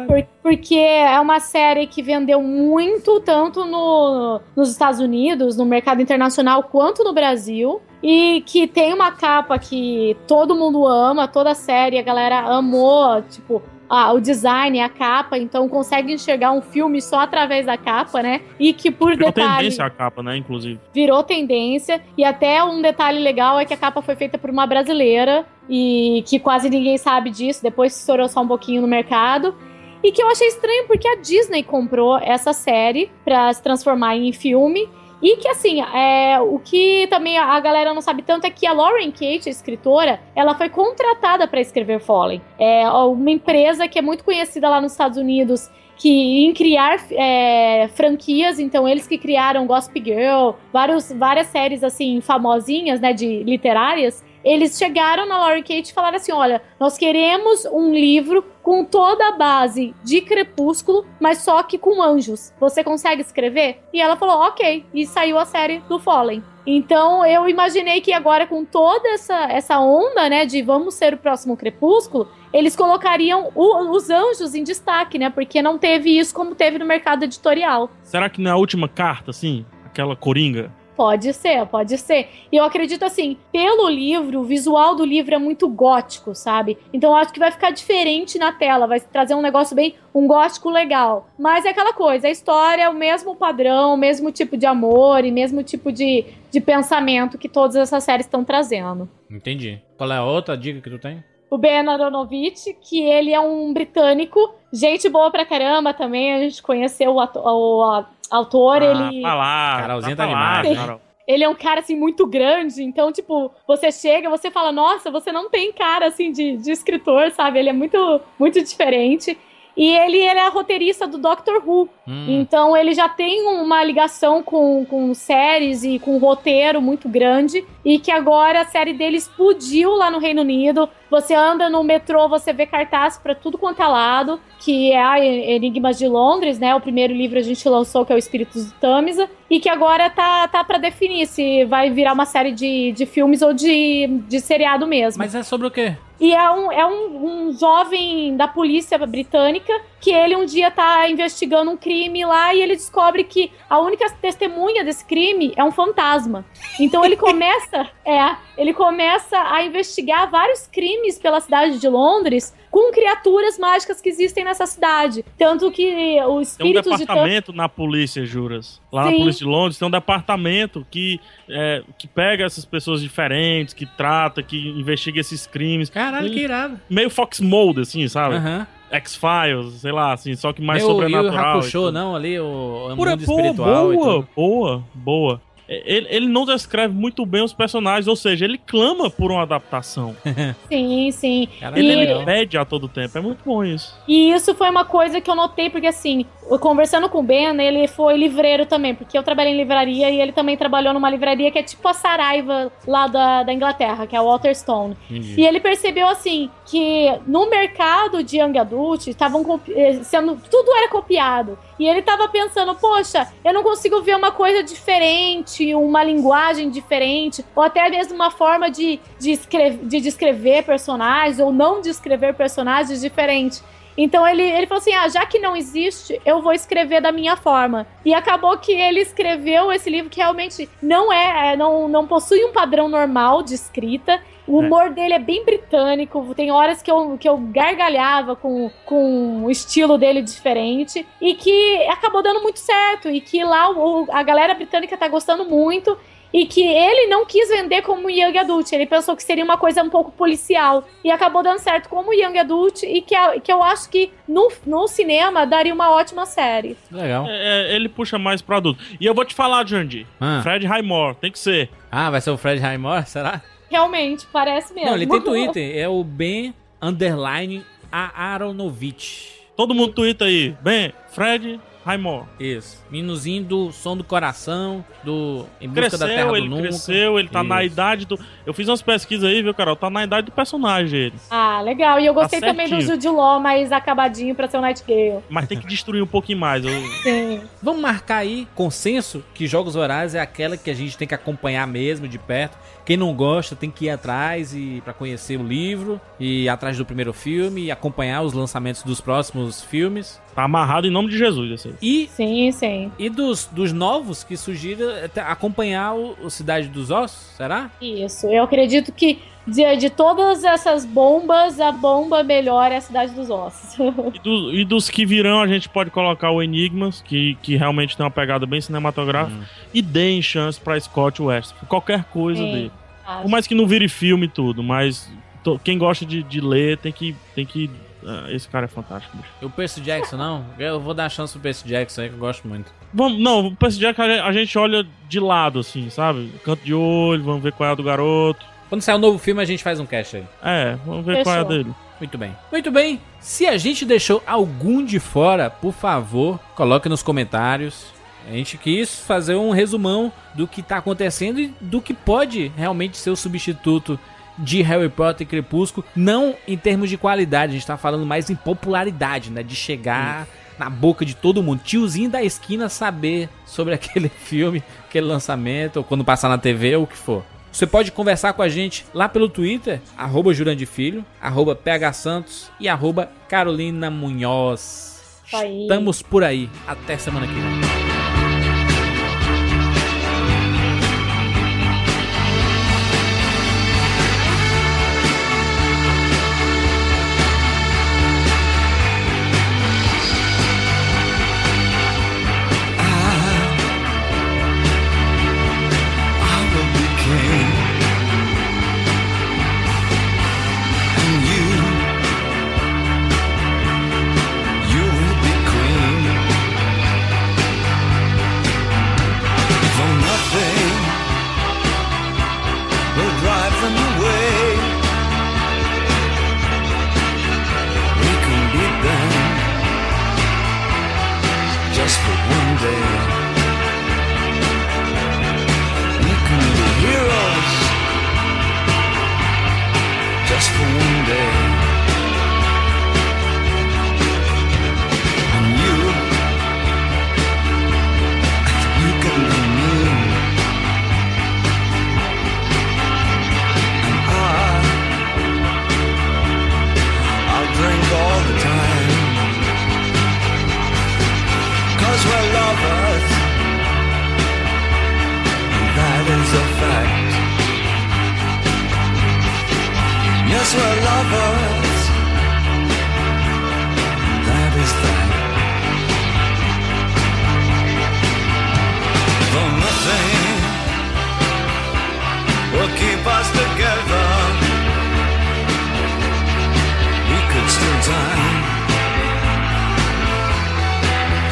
Por- 0.08 0.28
porque 0.44 0.76
é 0.76 1.20
uma 1.20 1.40
série 1.40 1.88
que 1.88 2.02
vendeu 2.04 2.42
muito, 2.42 3.20
tanto 3.22 3.66
no, 3.66 4.40
nos 4.56 4.70
Estados 4.70 5.00
Unidos, 5.00 5.58
no 5.58 5.66
mercado 5.66 6.02
internacional, 6.02 6.64
quanto 6.64 7.04
no 7.04 7.14
Brasil. 7.14 7.82
E 8.02 8.42
que 8.46 8.66
tem 8.68 8.94
uma 8.94 9.12
capa 9.12 9.58
que 9.60 10.16
todo 10.28 10.56
mundo 10.56 10.86
ama, 10.86 11.28
toda 11.28 11.52
a 11.52 11.56
série, 11.56 11.98
a 11.98 12.02
galera 12.02 12.40
amou, 12.42 13.22
tipo, 13.24 13.62
ah, 13.90 14.14
o 14.14 14.20
design, 14.22 14.80
a 14.80 14.88
capa, 14.88 15.38
então 15.38 15.68
consegue 15.68 16.14
enxergar 16.14 16.52
um 16.52 16.62
filme 16.62 17.02
só 17.02 17.22
através 17.22 17.66
da 17.66 17.76
capa, 17.78 18.22
né? 18.22 18.42
E 18.60 18.72
que 18.72 18.92
por 18.92 19.16
Virou 19.16 19.32
detalhe 19.32 19.58
tendência 19.58 19.86
a 19.86 19.90
capa, 19.90 20.22
né, 20.22 20.38
inclusive. 20.38 20.80
virou 20.94 21.24
tendência. 21.24 22.02
E 22.18 22.24
até 22.24 22.64
um 22.64 22.82
detalhe 22.82 23.20
legal 23.20 23.60
é 23.60 23.66
que 23.66 23.74
a 23.74 23.78
capa 23.78 24.02
foi 24.02 24.16
feita 24.16 24.38
por 24.38 24.50
uma 24.50 24.68
brasileira 24.68 25.46
e 25.68 26.24
que 26.28 26.40
quase 26.40 26.70
ninguém 26.70 26.98
sabe 26.98 27.30
disso, 27.32 27.64
depois 27.64 27.98
estourou 27.98 28.28
só 28.28 28.42
um 28.42 28.48
pouquinho 28.48 28.82
no 28.82 28.88
mercado. 28.88 29.56
E 30.04 30.12
que 30.12 30.22
eu 30.22 30.30
achei 30.30 30.48
estranho 30.48 30.88
porque 30.88 31.08
a 31.08 31.16
Disney 31.16 31.62
comprou 31.62 32.18
essa 32.20 32.54
série 32.54 33.12
pra 33.26 33.52
se 33.52 33.62
transformar 33.62 34.16
em 34.16 34.32
filme. 34.32 34.88
E 35.22 35.38
que, 35.38 35.48
assim, 35.50 35.82
é, 35.82 36.40
o 36.40 36.60
que 36.60 37.08
também 37.08 37.38
a 37.38 37.60
galera 37.60 37.94
não 37.94 38.02
sabe 38.02 38.22
tanto 38.22 38.46
é 38.46 38.50
que 38.50 38.66
a 38.66 38.72
Lauren 38.72 39.12
Kate, 39.12 39.48
a 39.48 39.52
escritora, 39.52 40.20
ela 40.36 40.56
foi 40.56 40.70
contratada 40.70 41.48
para 41.48 41.60
escrever 41.60 42.00
Fallen. 42.00 42.42
É 42.58 42.90
uma 42.90 43.30
empresa 43.30 43.88
que 43.88 44.00
é 44.00 44.02
muito 44.02 44.24
conhecida 44.24 44.70
lá 44.70 44.80
nos 44.80 44.94
Estados 44.94 45.18
Unidos 45.18 45.70
que 46.00 46.46
em 46.46 46.54
criar 46.54 46.98
é, 47.12 47.90
franquias, 47.90 48.58
então 48.58 48.88
eles 48.88 49.06
que 49.06 49.18
criaram 49.18 49.68
Gossip 49.68 50.02
Girl, 50.02 50.52
vários, 50.72 51.12
várias 51.12 51.48
séries 51.48 51.84
assim 51.84 52.22
famosinhas, 52.22 53.02
né, 53.02 53.12
de 53.12 53.44
literárias, 53.44 54.24
eles 54.44 54.78
chegaram 54.78 55.26
na 55.28 55.38
Lauren 55.38 55.62
Kate 55.62 55.92
e 55.92 55.94
falaram 55.94 56.18
assim: 56.18 56.32
olha, 56.32 56.62
nós 56.80 56.98
queremos 56.98 57.66
um 57.66 57.94
livro 57.94 58.44
com 58.64 58.84
toda 58.86 59.30
a 59.30 59.32
base 59.32 59.94
de 60.04 60.22
Crepúsculo, 60.22 61.06
mas 61.20 61.40
só 61.40 61.64
que 61.64 61.78
com 61.78 62.02
anjos. 62.02 62.54
Você 62.60 62.84
consegue 62.84 63.22
escrever? 63.22 63.80
E 63.94 64.02
ela 64.02 64.16
falou: 64.16 64.38
ok. 64.48 64.86
E 64.94 65.06
saiu 65.06 65.38
a 65.38 65.46
série 65.46 65.80
do 65.90 66.00
Fallen. 66.00 66.44
Então 66.66 67.26
eu 67.26 67.50
imaginei 67.50 68.00
que 68.00 68.14
agora, 68.14 68.46
com 68.46 68.64
toda 68.64 69.10
essa, 69.10 69.36
essa 69.52 69.80
onda, 69.80 70.30
né, 70.30 70.46
de 70.46 70.62
vamos 70.62 70.94
ser 70.94 71.16
o 71.16 71.18
próximo 71.18 71.58
Crepúsculo, 71.58 72.30
eles 72.54 72.76
colocariam 72.76 73.52
o- 73.56 73.90
os 73.96 74.10
anjos 74.10 74.54
em 74.54 74.64
destaque, 74.64 75.18
né? 75.18 75.30
Porque 75.32 75.62
não 75.64 75.80
teve 75.80 76.16
isso 76.18 76.34
como 76.36 76.54
teve 76.54 76.78
no 76.78 76.86
mercado 76.86 77.24
editorial. 77.24 77.90
Será 78.04 78.30
que 78.30 78.40
na 78.42 78.56
última 78.56 78.88
carta, 78.88 79.32
assim, 79.32 79.66
aquela 79.86 80.16
coringa? 80.16 80.72
Pode 81.00 81.32
ser, 81.32 81.66
pode 81.68 81.98
ser. 81.98 82.28
E 82.52 82.58
eu 82.58 82.64
acredito 82.66 83.04
assim, 83.04 83.38
pelo 83.54 83.88
livro, 83.88 84.42
o 84.42 84.44
visual 84.44 84.96
do 84.96 85.06
livro 85.06 85.34
é 85.34 85.38
muito 85.38 85.66
gótico, 85.70 86.36
sabe? 86.36 86.78
Então 86.92 87.12
eu 87.12 87.16
acho 87.16 87.32
que 87.32 87.40
vai 87.40 87.52
ficar 87.52 87.72
diferente 87.72 88.38
na 88.38 88.52
tela, 88.52 88.86
vai 88.86 89.00
trazer 89.00 89.34
um 89.34 89.42
negócio 89.42 89.74
bem, 89.74 89.96
um 90.14 90.28
gótico 90.28 90.70
legal. 90.70 91.30
Mas 91.40 91.64
é 91.64 91.70
aquela 91.70 91.94
coisa, 91.94 92.28
a 92.28 92.30
história 92.30 92.84
é 92.84 92.90
o 92.90 92.94
mesmo 92.94 93.34
padrão, 93.34 93.94
o 93.94 93.98
mesmo 93.98 94.30
tipo 94.30 94.58
de 94.58 94.66
amor 94.66 95.24
e 95.24 95.32
mesmo 95.32 95.64
tipo 95.64 95.90
de, 95.90 96.26
de 96.52 96.60
pensamento 96.60 97.38
que 97.38 97.48
todas 97.48 97.78
essas 97.78 98.04
séries 98.04 98.26
estão 98.26 98.44
trazendo. 98.44 99.08
Entendi. 99.32 99.82
Qual 99.98 100.12
é 100.12 100.18
a 100.18 100.26
outra 100.26 100.58
dica 100.58 100.82
que 100.82 100.90
tu 100.90 101.00
tem? 101.00 101.24
O 101.50 101.58
Ben 101.58 101.88
Aronovich, 101.88 102.76
que 102.82 103.02
ele 103.02 103.32
é 103.32 103.40
um 103.40 103.72
britânico, 103.74 104.54
gente 104.74 105.08
boa 105.08 105.32
pra 105.32 105.46
caramba 105.46 105.94
também, 105.94 106.34
a 106.34 106.40
gente 106.40 106.62
conheceu 106.62 107.14
o, 107.14 107.22
ato- 107.22 107.40
o 107.40 108.04
autor, 108.30 108.82
ele... 108.82 109.22
Tá 109.22 109.36
lá, 109.36 109.78
Carolzinha 109.82 110.16
tá 110.16 110.24
tá 110.24 110.32
animada, 110.32 110.76
Carol. 110.76 111.02
Ele 111.28 111.44
é 111.44 111.50
um 111.50 111.54
cara, 111.54 111.82
assim, 111.82 111.96
muito 111.96 112.26
grande. 112.26 112.84
Então, 112.84 113.12
tipo, 113.12 113.52
você 113.68 113.92
chega, 113.92 114.30
você 114.32 114.50
fala, 114.50 114.72
nossa, 114.72 115.12
você 115.12 115.32
não 115.32 115.48
tem 115.48 115.72
cara, 115.72 116.08
assim, 116.08 116.32
de, 116.32 116.58
de 116.58 116.72
escritor, 116.72 117.30
sabe? 117.32 117.60
Ele 117.60 117.70
é 117.70 117.74
muito, 117.74 118.20
muito 118.40 118.60
diferente. 118.64 119.38
E 119.80 119.96
ele 119.96 120.22
era 120.22 120.50
roteirista 120.50 121.08
do 121.08 121.18
Doctor 121.18 121.64
Who. 121.66 121.88
Hum. 122.06 122.26
Então 122.28 122.76
ele 122.76 122.94
já 122.94 123.08
tem 123.08 123.48
uma 123.48 123.82
ligação 123.82 124.44
com, 124.44 124.84
com 124.84 125.14
séries 125.14 125.86
e 125.86 125.98
com 125.98 126.18
roteiro 126.18 126.82
muito 126.82 127.08
grande. 127.08 127.66
E 127.86 127.98
que 127.98 128.12
agora 128.12 128.60
a 128.60 128.66
série 128.66 128.92
dele 128.92 129.16
explodiu 129.16 129.92
lá 129.92 130.12
no 130.12 130.20
Reino 130.20 130.42
Unido. 130.42 130.90
Você 131.10 131.34
anda 131.34 131.70
no 131.70 131.82
metrô, 131.82 132.28
você 132.28 132.52
vê 132.52 132.66
cartaz 132.66 133.18
pra 133.18 133.34
tudo 133.34 133.58
quanto 133.58 133.82
é 133.82 133.88
lado, 133.88 134.42
que 134.60 134.92
é 134.92 135.02
a 135.02 135.18
Enigmas 135.26 135.98
de 135.98 136.10
Londres, 136.10 136.60
né? 136.60 136.76
O 136.76 136.82
primeiro 136.82 137.14
livro 137.14 137.40
a 137.40 137.42
gente 137.42 137.68
lançou, 137.70 138.06
que 138.06 138.12
é 138.12 138.16
o 138.16 138.20
Espíritos 138.20 138.66
do 138.66 138.78
Tamisa, 138.80 139.30
e 139.50 139.60
que 139.60 139.68
agora 139.68 140.10
tá, 140.10 140.48
tá 140.48 140.64
para 140.64 140.78
definir 140.78 141.26
se 141.28 141.66
vai 141.66 141.90
virar 141.90 142.14
uma 142.14 142.26
série 142.26 142.52
de, 142.52 142.92
de 142.92 143.06
filmes 143.06 143.42
ou 143.42 143.54
de, 143.54 144.08
de 144.28 144.40
seriado 144.40 144.86
mesmo. 144.86 145.20
Mas 145.20 145.34
é 145.34 145.44
sobre 145.44 145.68
o 145.68 145.72
quê? 145.72 145.96
E 146.20 146.34
é, 146.34 146.52
um, 146.52 146.72
é 146.72 146.86
um, 146.86 147.48
um 147.48 147.54
jovem 147.54 148.36
da 148.36 148.46
polícia 148.46 148.98
britânica 148.98 149.74
que 150.02 150.12
ele 150.12 150.36
um 150.36 150.46
dia 150.46 150.70
tá 150.70 151.10
investigando 151.10 151.72
um 151.72 151.78
crime 151.78 152.26
lá 152.26 152.54
e 152.54 152.62
ele 152.62 152.76
descobre 152.76 153.24
que 153.24 153.50
a 153.70 153.80
única 153.80 154.10
testemunha 154.22 154.84
desse 154.84 155.06
crime 155.06 155.54
é 155.56 155.64
um 155.64 155.72
fantasma. 155.72 156.46
Então 156.78 157.06
ele 157.06 157.16
começa, 157.16 157.90
é, 158.06 158.36
ele 158.58 158.74
começa 158.74 159.38
a 159.38 159.64
investigar 159.64 160.30
vários 160.30 160.68
crimes 160.68 161.18
pela 161.18 161.40
cidade 161.40 161.80
de 161.80 161.88
Londres 161.88 162.54
com 162.72 162.92
criaturas 162.92 163.58
mágicas 163.58 164.00
que 164.02 164.10
existem 164.10 164.44
nessa 164.44 164.66
cidade. 164.66 165.24
Tanto 165.38 165.72
que 165.72 165.88
os 165.90 165.96
Tem 165.96 166.26
um 166.28 166.42
espíritos 166.42 166.92
de 166.94 166.98
departamento 167.00 167.52
na 167.54 167.68
polícia, 167.70 168.26
juras. 168.26 168.82
Lá 168.92 169.06
na 169.06 169.12
Sim. 169.12 169.18
polícia 169.20 169.46
de 169.46 169.52
Londres 169.52 169.78
tem 169.80 169.88
um 169.88 169.92
departamento 169.92 170.86
que, 170.92 171.20
é, 171.50 171.84
que 171.98 172.08
pega 172.08 172.44
essas 172.46 172.66
pessoas 172.66 173.02
diferentes, 173.02 173.74
que 173.74 173.86
trata, 173.86 174.44
que 174.44 174.70
investiga 174.70 175.20
esses 175.20 175.48
crimes. 175.48 175.90
Caralho, 175.90 176.30
Hum. 176.30 176.34
que 176.34 176.40
irado. 176.42 176.80
Meio 176.90 177.10
Fox 177.10 177.40
Mode, 177.40 177.82
assim, 177.82 178.08
sabe? 178.08 178.36
Aham. 178.36 178.68
X-Files, 178.92 179.74
sei 179.82 179.92
lá, 179.92 180.14
assim, 180.14 180.36
só 180.36 180.52
que 180.52 180.62
mais 180.64 180.82
Meu, 180.82 180.90
e 180.90 180.92
o 180.92 180.96
sobrenatural. 180.96 181.46
e 181.56 181.60
Hakusho, 181.60 181.72
tudo. 181.80 181.92
não, 181.92 182.16
ali, 182.16 182.40
o, 182.40 182.90
o 182.92 182.96
Pura, 182.96 183.12
mundo 183.12 183.26
boa, 183.26 183.42
espiritual 183.42 183.94
e 183.94 183.96
boa, 183.96 184.14
tudo. 184.16 184.28
boa, 184.36 184.84
boa. 184.96 185.42
É, 185.70 185.84
Ele, 185.86 186.08
ele 186.10 186.28
não 186.28 186.46
descreve 186.46 186.94
muito 186.94 187.24
bem 187.26 187.44
os 187.44 187.54
personagens, 187.54 188.08
ou 188.08 188.16
seja, 188.16 188.44
ele 188.44 188.58
clama 188.58 189.10
por 189.10 189.32
uma 189.32 189.44
adaptação. 189.44 190.16
Sim, 190.68 191.12
sim. 191.12 191.48
E- 191.62 191.80
ele 191.80 192.26
pede 192.26 192.58
a 192.58 192.66
todo 192.66 192.88
tempo. 192.88 193.18
É 193.18 193.22
muito 193.22 193.40
bom 193.46 193.64
isso. 193.64 193.96
E 194.08 194.32
isso 194.32 194.56
foi 194.56 194.70
uma 194.70 194.84
coisa 194.84 195.22
que 195.22 195.30
eu 195.30 195.36
notei, 195.36 195.70
porque 195.70 195.88
assim, 195.88 196.26
conversando 196.60 197.08
com 197.10 197.20
o 197.20 197.24
Ben, 197.24 197.60
ele 197.62 197.88
foi 197.88 198.18
livreiro 198.18 198.66
também, 198.66 198.96
porque 198.96 199.18
eu 199.18 199.22
trabalhei 199.24 199.54
em 199.54 199.58
livraria 199.58 200.10
e 200.10 200.20
ele 200.20 200.32
também 200.32 200.58
trabalhou 200.58 200.94
numa 200.94 201.10
livraria 201.10 201.52
que 201.52 201.60
é 201.60 201.64
tipo 201.64 201.88
a 201.88 201.94
Saraiva 201.94 202.72
lá 202.88 203.08
da, 203.08 203.44
da 203.44 203.54
Inglaterra, 203.54 204.08
que 204.08 204.16
é 204.16 204.20
a 204.20 204.24
Waterstone. 204.24 204.96
E 205.10 205.46
ele 205.46 205.60
percebeu 205.60 206.08
assim 206.08 206.50
que 206.66 207.12
no 207.28 207.50
mercado 207.50 208.24
de 208.24 208.38
young 208.40 208.58
adult 208.58 209.08
estavam 209.08 209.60
eh, 209.70 210.00
sendo 210.04 210.36
tudo 210.50 210.72
era 210.76 210.90
copiado. 210.90 211.58
E 211.80 211.88
ele 211.88 212.02
tava 212.02 212.28
pensando, 212.28 212.76
poxa, 212.76 213.32
eu 213.44 213.54
não 213.54 213.64
consigo 213.64 214.02
ver 214.02 214.18
uma 214.18 214.32
coisa 214.32 214.62
diferente, 214.62 215.74
uma 215.74 216.04
linguagem 216.04 216.70
diferente, 216.70 217.44
ou 217.56 217.64
até 217.64 217.90
mesmo 217.90 218.16
uma 218.16 218.30
forma 218.30 218.70
de, 218.70 219.00
de, 219.18 219.32
escrever, 219.32 219.80
de 219.86 220.02
descrever 220.02 220.64
personagens 220.64 221.40
ou 221.40 221.54
não 221.54 221.80
descrever 221.80 222.34
personagens 222.34 223.00
diferente. 223.00 223.62
Então 224.02 224.26
ele, 224.26 224.42
ele 224.44 224.66
falou 224.66 224.80
assim: 224.80 224.94
ah, 224.94 225.10
já 225.10 225.26
que 225.26 225.40
não 225.40 225.56
existe, 225.58 226.20
eu 226.26 226.42
vou 226.42 226.54
escrever 226.54 227.02
da 227.02 227.12
minha 227.12 227.36
forma. 227.36 227.86
E 228.06 228.14
acabou 228.14 228.58
que 228.58 228.72
ele 228.72 229.02
escreveu 229.02 229.72
esse 229.74 229.90
livro 229.90 230.10
que 230.10 230.22
realmente 230.22 230.70
não 230.82 231.12
é, 231.12 231.52
é, 231.52 231.56
não, 231.58 231.88
não 231.90 232.08
possui 232.08 232.44
um 232.46 232.54
padrão 232.54 232.88
normal 232.88 233.44
de 233.44 233.54
escrita. 233.56 234.22
O 234.48 234.62
humor 234.68 234.90
dele 234.90 235.14
é 235.14 235.20
bem 235.20 235.44
britânico. 235.46 236.34
Tem 236.34 236.50
horas 236.50 236.82
que 236.82 236.90
eu, 236.90 237.18
que 237.20 237.28
eu 237.30 237.38
gargalhava 237.38 238.36
com, 238.36 238.72
com 238.86 239.44
o 239.44 239.52
estilo 239.52 239.98
dele 239.98 240.22
diferente. 240.22 241.06
E 241.22 241.36
que 241.36 241.86
acabou 241.88 242.24
dando 242.24 242.42
muito 242.42 242.58
certo. 242.58 243.10
E 243.10 243.20
que 243.22 243.44
lá 243.44 243.70
o- 243.70 244.08
a 244.12 244.24
galera 244.24 244.54
britânica 244.56 244.98
tá 244.98 245.08
gostando 245.08 245.46
muito. 245.46 245.96
E 246.32 246.46
que 246.46 246.62
ele 246.62 247.08
não 247.08 247.26
quis 247.26 247.50
vender 247.50 247.82
como 247.82 248.10
Young 248.10 248.38
Adult. 248.38 248.72
Ele 248.72 248.86
pensou 248.86 249.16
que 249.16 249.24
seria 249.24 249.44
uma 249.44 249.58
coisa 249.58 249.82
um 249.82 249.90
pouco 249.90 250.12
policial. 250.12 250.88
E 251.04 251.10
acabou 251.10 251.42
dando 251.42 251.60
certo 251.60 251.90
como 251.90 252.14
Young 252.14 252.38
Adult. 252.38 252.84
E 252.84 253.02
que, 253.02 253.16
que 253.44 253.52
eu 253.52 253.64
acho 253.64 253.90
que 253.90 254.12
no, 254.28 254.52
no 254.66 254.88
cinema 254.88 255.46
daria 255.46 255.74
uma 255.74 255.92
ótima 255.92 256.26
série. 256.26 256.78
Legal. 256.92 257.26
É, 257.28 257.72
é, 257.72 257.76
ele 257.76 257.90
puxa 257.90 258.20
mais 258.20 258.42
pro 258.42 258.58
adulto. 258.58 258.84
E 259.00 259.06
eu 259.06 259.14
vou 259.14 259.26
te 259.26 259.34
falar, 259.34 259.66
Jandy. 259.66 260.06
Ah. 260.20 260.42
Fred 260.44 260.66
Highmore, 260.68 261.16
tem 261.16 261.32
que 261.32 261.40
ser. 261.40 261.70
Ah, 261.92 262.10
vai 262.12 262.22
ser 262.22 262.30
o 262.30 262.38
Fred 262.38 262.62
Highmore, 262.62 263.06
será? 263.10 263.42
Realmente, 263.70 264.28
parece 264.32 264.74
mesmo. 264.74 264.90
Não, 264.90 264.96
ele 264.96 265.08
tem 265.08 265.22
Twitter. 265.22 265.78
É 265.78 265.88
o 265.88 266.04
Ben 266.04 266.54
Underline 266.82 267.64
Aaronovich. 267.92 269.40
Todo 269.56 269.76
mundo 269.76 269.94
twitta 269.94 270.26
aí. 270.26 270.56
Bem, 270.62 270.94
Fred 271.10 271.60
Highmore. 271.90 272.26
Isso. 272.40 272.84
Minuzinho 272.90 273.44
do 273.44 273.72
som 273.72 273.96
do 273.98 274.04
coração, 274.04 274.84
do 275.04 275.46
Em 275.60 275.68
Busca 275.68 275.98
da 275.98 276.06
Terra 276.08 276.08
Cresceu, 276.08 276.30
do 276.30 276.36
ele 276.38 276.50
Nunca. 276.50 276.62
cresceu, 276.64 277.20
ele 277.20 277.28
tá 277.30 277.44
na 277.44 277.64
Isso. 277.64 277.74
idade 277.74 278.06
do. 278.06 278.20
Eu 278.46 278.54
fiz 278.54 278.68
umas 278.68 278.82
pesquisas 278.82 279.30
aí, 279.30 279.42
viu, 279.42 279.54
Carol? 279.54 279.76
Tá 279.76 279.90
na 279.90 280.04
idade 280.04 280.26
do 280.26 280.32
personagem 280.32 281.00
ele. 281.00 281.16
Ah, 281.30 281.62
legal. 281.62 282.00
E 282.00 282.06
eu 282.06 282.14
gostei 282.14 282.40
Tá 282.40 282.48
também 282.48 282.70
do. 282.70 282.80
Jude 282.82 283.08
Law 283.08 283.40
mais 283.40 283.72
acabadinho 283.72 284.36
pra 284.36 284.48
ser 284.48 284.58
o 284.58 284.62
Nightingale. 284.62 285.24
Mas 285.30 285.48
tem 285.48 285.58
que 285.60 285.68
destruir 285.68 286.02
um 286.04 286.08
pouquinho 286.08 286.38
mais. 286.38 286.64
Eu- 286.64 286.72
Sim. 287.04 287.42
Vamos 287.62 287.82
marcar 287.82 288.18
aí 288.18 288.48
consenso 288.56 289.24
que 289.34 289.48
Jogos 289.48 289.74
Vorazes 289.76 290.16
é 290.16 290.20
aquela 290.20 290.56
que 290.58 290.70
a 290.70 290.74
gente 290.76 290.98
tem 290.98 291.08
que 291.08 291.16
acompanhar 291.16 291.66
mesmo 291.68 292.08
de 292.08 292.18
perto. 292.20 292.58
Quem 292.86 292.98
não 292.98 293.14
gosta 293.14 293.56
tem 293.56 293.70
que 293.70 293.86
ir 293.86 293.90
atrás 293.90 294.54
e 294.54 294.82
para 294.84 294.94
conhecer 294.94 295.40
o 295.40 295.44
livro 295.44 296.00
e 296.20 296.44
ir 296.46 296.50
atrás 296.50 296.78
do 296.78 296.86
primeiro 296.86 297.14
filme 297.14 297.66
e 297.66 297.72
acompanhar 297.72 298.22
os 298.24 298.34
lançamentos 298.34 298.84
dos 298.84 299.00
próximos 299.00 299.62
filmes. 299.62 300.20
Tá 300.34 300.44
amarrado 300.44 300.88
em 300.88 300.92
nome 300.92 301.10
de 301.10 301.18
Jesus, 301.18 301.66
aí. 301.66 301.74
E 301.82 302.08
Sim, 302.08 302.52
sim. 302.52 302.92
e 302.98 303.10
dos, 303.10 303.46
dos 303.46 303.74
novos 303.74 304.24
que 304.24 304.38
surgiram 304.38 304.90
até 305.04 305.22
acompanhar 305.22 305.94
o, 305.96 306.16
o 306.24 306.30
Cidade 306.30 306.68
dos 306.68 306.92
Ossos, 306.92 307.36
será? 307.36 307.70
Isso. 307.82 308.28
Eu 308.28 308.44
acredito 308.44 308.92
que 308.92 309.20
de, 309.50 309.76
de 309.78 309.90
todas 309.90 310.44
essas 310.44 310.86
bombas, 310.86 311.60
a 311.60 311.72
bomba 311.72 312.24
melhor 312.24 312.72
é 312.72 312.78
a 312.78 312.82
Cidade 312.82 313.14
dos 313.14 313.30
Ossos. 313.30 313.78
E, 314.14 314.20
do- 314.20 314.54
e 314.54 314.64
dos 314.66 314.90
que 314.90 315.06
virão, 315.06 315.42
a 315.42 315.48
gente 315.48 315.68
pode 315.70 315.90
colocar 315.90 316.32
o 316.32 316.42
Enigmas, 316.42 317.02
que, 317.02 317.36
que 317.42 317.56
realmente 317.56 317.96
tem 317.98 318.04
uma 318.06 318.12
pegada 318.12 318.46
bem 318.46 318.62
cinematográfica. 318.62 319.38
E 319.74 319.82
deem 319.82 320.22
chance 320.22 320.60
pra 320.60 320.80
Scott 320.80 321.22
West. 321.22 321.54
Qualquer 321.68 322.04
coisa 322.06 322.42
Sim. 322.44 322.52
dele. 322.52 322.72
Acho. 323.06 323.22
Por 323.24 323.30
mais 323.32 323.48
que 323.48 323.56
não 323.56 323.66
vire 323.68 323.88
filme 323.90 324.26
e 324.26 324.30
tudo, 324.30 324.62
mas 324.64 325.12
to- 325.44 325.60
quem 325.64 325.78
gosta 325.78 326.06
de, 326.06 326.22
de 326.24 326.40
ler 326.42 326.78
tem 326.78 326.92
que. 326.92 327.16
Tem 327.36 327.46
que 327.46 327.70
ah, 328.06 328.28
esse 328.32 328.48
cara 328.48 328.64
é 328.66 328.68
fantástico, 328.68 329.18
bicho. 329.18 329.30
E 329.42 329.46
o 329.46 329.50
Percy 329.50 329.82
Jackson, 329.82 330.16
não? 330.16 330.46
Eu 330.58 330.80
vou 330.80 330.94
dar 330.94 331.10
chance 331.10 331.34
pro 331.34 331.42
Percy 331.42 331.68
Jackson 331.68 332.02
aí, 332.02 332.08
que 332.10 332.16
eu 332.16 332.20
gosto 332.20 332.48
muito. 332.48 332.72
Vamos, 332.94 333.20
não, 333.20 333.48
o 333.48 333.56
Percy 333.56 333.78
Jackson 333.80 334.04
a 334.04 334.08
gente- 334.08 334.20
a 334.22 334.32
gente 334.32 334.58
olha 334.58 334.88
de 335.10 335.20
lado, 335.20 335.60
assim, 335.60 335.90
sabe? 335.90 336.32
Canto 336.46 336.64
de 336.64 336.74
olho, 336.74 337.24
vamos 337.24 337.44
ver 337.44 337.52
qual 337.52 337.68
é 337.70 337.72
a 337.74 337.76
do 337.76 337.84
garoto. 337.84 338.46
Quando 338.70 338.82
sair 338.82 338.96
um 338.96 339.00
novo 339.00 339.18
filme, 339.18 339.42
a 339.42 339.46
gente 339.46 339.64
faz 339.64 339.80
um 339.80 339.86
cast 339.86 340.18
aí. 340.18 340.24
É, 340.44 340.78
vamos 340.86 341.06
ver 341.06 341.24
qual 341.24 341.36
é 341.36 341.40
a 341.40 341.42
Fechou. 341.44 341.58
dele. 341.58 341.76
Muito 342.00 342.18
bem. 342.18 342.38
Muito 342.52 342.72
bem. 342.72 343.02
Se 343.20 343.46
a 343.48 343.58
gente 343.58 343.84
deixou 343.84 344.24
algum 344.26 344.86
de 344.86 345.00
fora, 345.00 345.50
por 345.50 345.74
favor, 345.74 346.40
coloque 346.56 346.88
nos 346.88 347.04
comentários. 347.04 347.88
A 348.28 348.32
gente 348.32 348.58
quis 348.58 349.00
fazer 349.00 349.36
um 349.36 349.50
resumão 349.50 350.14
do 350.36 350.48
que 350.48 350.62
tá 350.62 350.78
acontecendo 350.78 351.40
e 351.40 351.54
do 351.60 351.82
que 351.82 351.94
pode 351.94 352.52
realmente 352.56 352.96
ser 352.96 353.10
o 353.10 353.16
substituto 353.16 354.00
de 354.38 354.62
Harry 354.62 354.88
Potter 354.88 355.26
e 355.26 355.30
Crepúsculo, 355.30 355.86
não 355.96 356.36
em 356.48 356.58
termos 356.58 356.90
de 356.90 356.98
qualidade, 356.98 357.52
a 357.52 357.56
gente 357.56 357.68
tá 357.68 357.76
falando 357.76 358.06
mais 358.06 358.30
em 358.30 358.36
popularidade, 358.36 359.30
né, 359.30 359.44
de 359.44 359.54
chegar 359.54 360.26
na 360.58 360.70
boca 360.70 361.06
de 361.06 361.14
todo 361.16 361.44
mundo, 361.44 361.62
tiozinho 361.64 362.10
da 362.10 362.24
esquina 362.24 362.70
saber 362.70 363.30
sobre 363.46 363.74
aquele 363.76 364.08
filme, 364.10 364.64
aquele 364.88 365.08
lançamento, 365.08 365.78
ou 365.78 365.84
quando 365.84 366.06
passar 366.06 366.30
na 366.30 366.38
TV 366.38 366.76
ou 366.76 366.84
o 366.84 366.88
que 366.88 366.96
for. 366.96 367.24
Você 367.52 367.66
pode 367.66 367.92
conversar 367.92 368.34
com 368.34 368.42
a 368.42 368.50
gente 368.50 368.86
lá 368.94 369.10
pelo 369.10 369.28
Twitter, 369.28 369.82
arroba 369.98 370.34
Filho, 370.66 371.06
arroba 371.22 371.56
PH 371.56 371.94
Santos 371.94 372.52
e 372.60 372.68
arroba 372.68 373.12
Carolina 373.28 373.90
Munhoz. 373.90 375.22
Estamos 375.62 376.02
por 376.02 376.24
aí. 376.24 376.50
Até 376.68 376.98
semana 376.98 377.28
que 377.28 377.34
vem. 377.34 377.79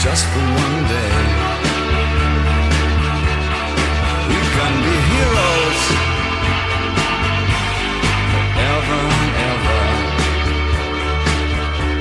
Just 0.09 0.25
for 0.27 0.39
one 0.39 0.79
day. 0.95 1.15
We 4.31 4.39
can 4.55 4.73
be 4.87 4.95
heroes 5.11 5.81
forever 8.31 8.99
and 9.19 9.31
ever. 9.51 9.81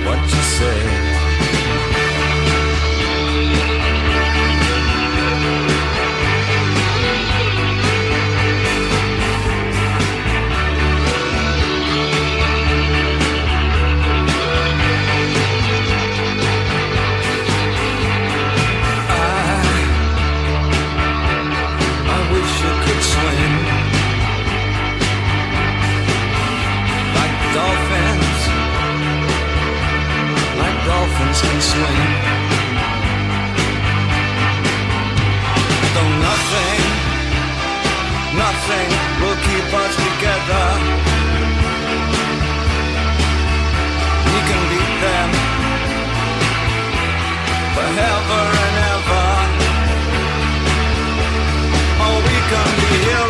What 0.07 0.21
you 0.35 0.43
say? 0.59 0.96
swing. 31.61 32.11
Though 35.95 36.13
nothing, 36.29 36.83
nothing 38.45 38.89
will 39.21 39.39
keep 39.49 39.69
us 39.83 39.95
together. 40.07 40.67
We 44.33 44.41
can 44.49 44.63
beat 44.71 44.95
them 45.05 45.31
forever 47.77 48.43
and 48.65 48.77
ever. 48.95 49.29
Oh, 52.05 52.17
we 52.29 52.37
can 52.51 52.71
be 52.81 52.91
here. 53.07 53.26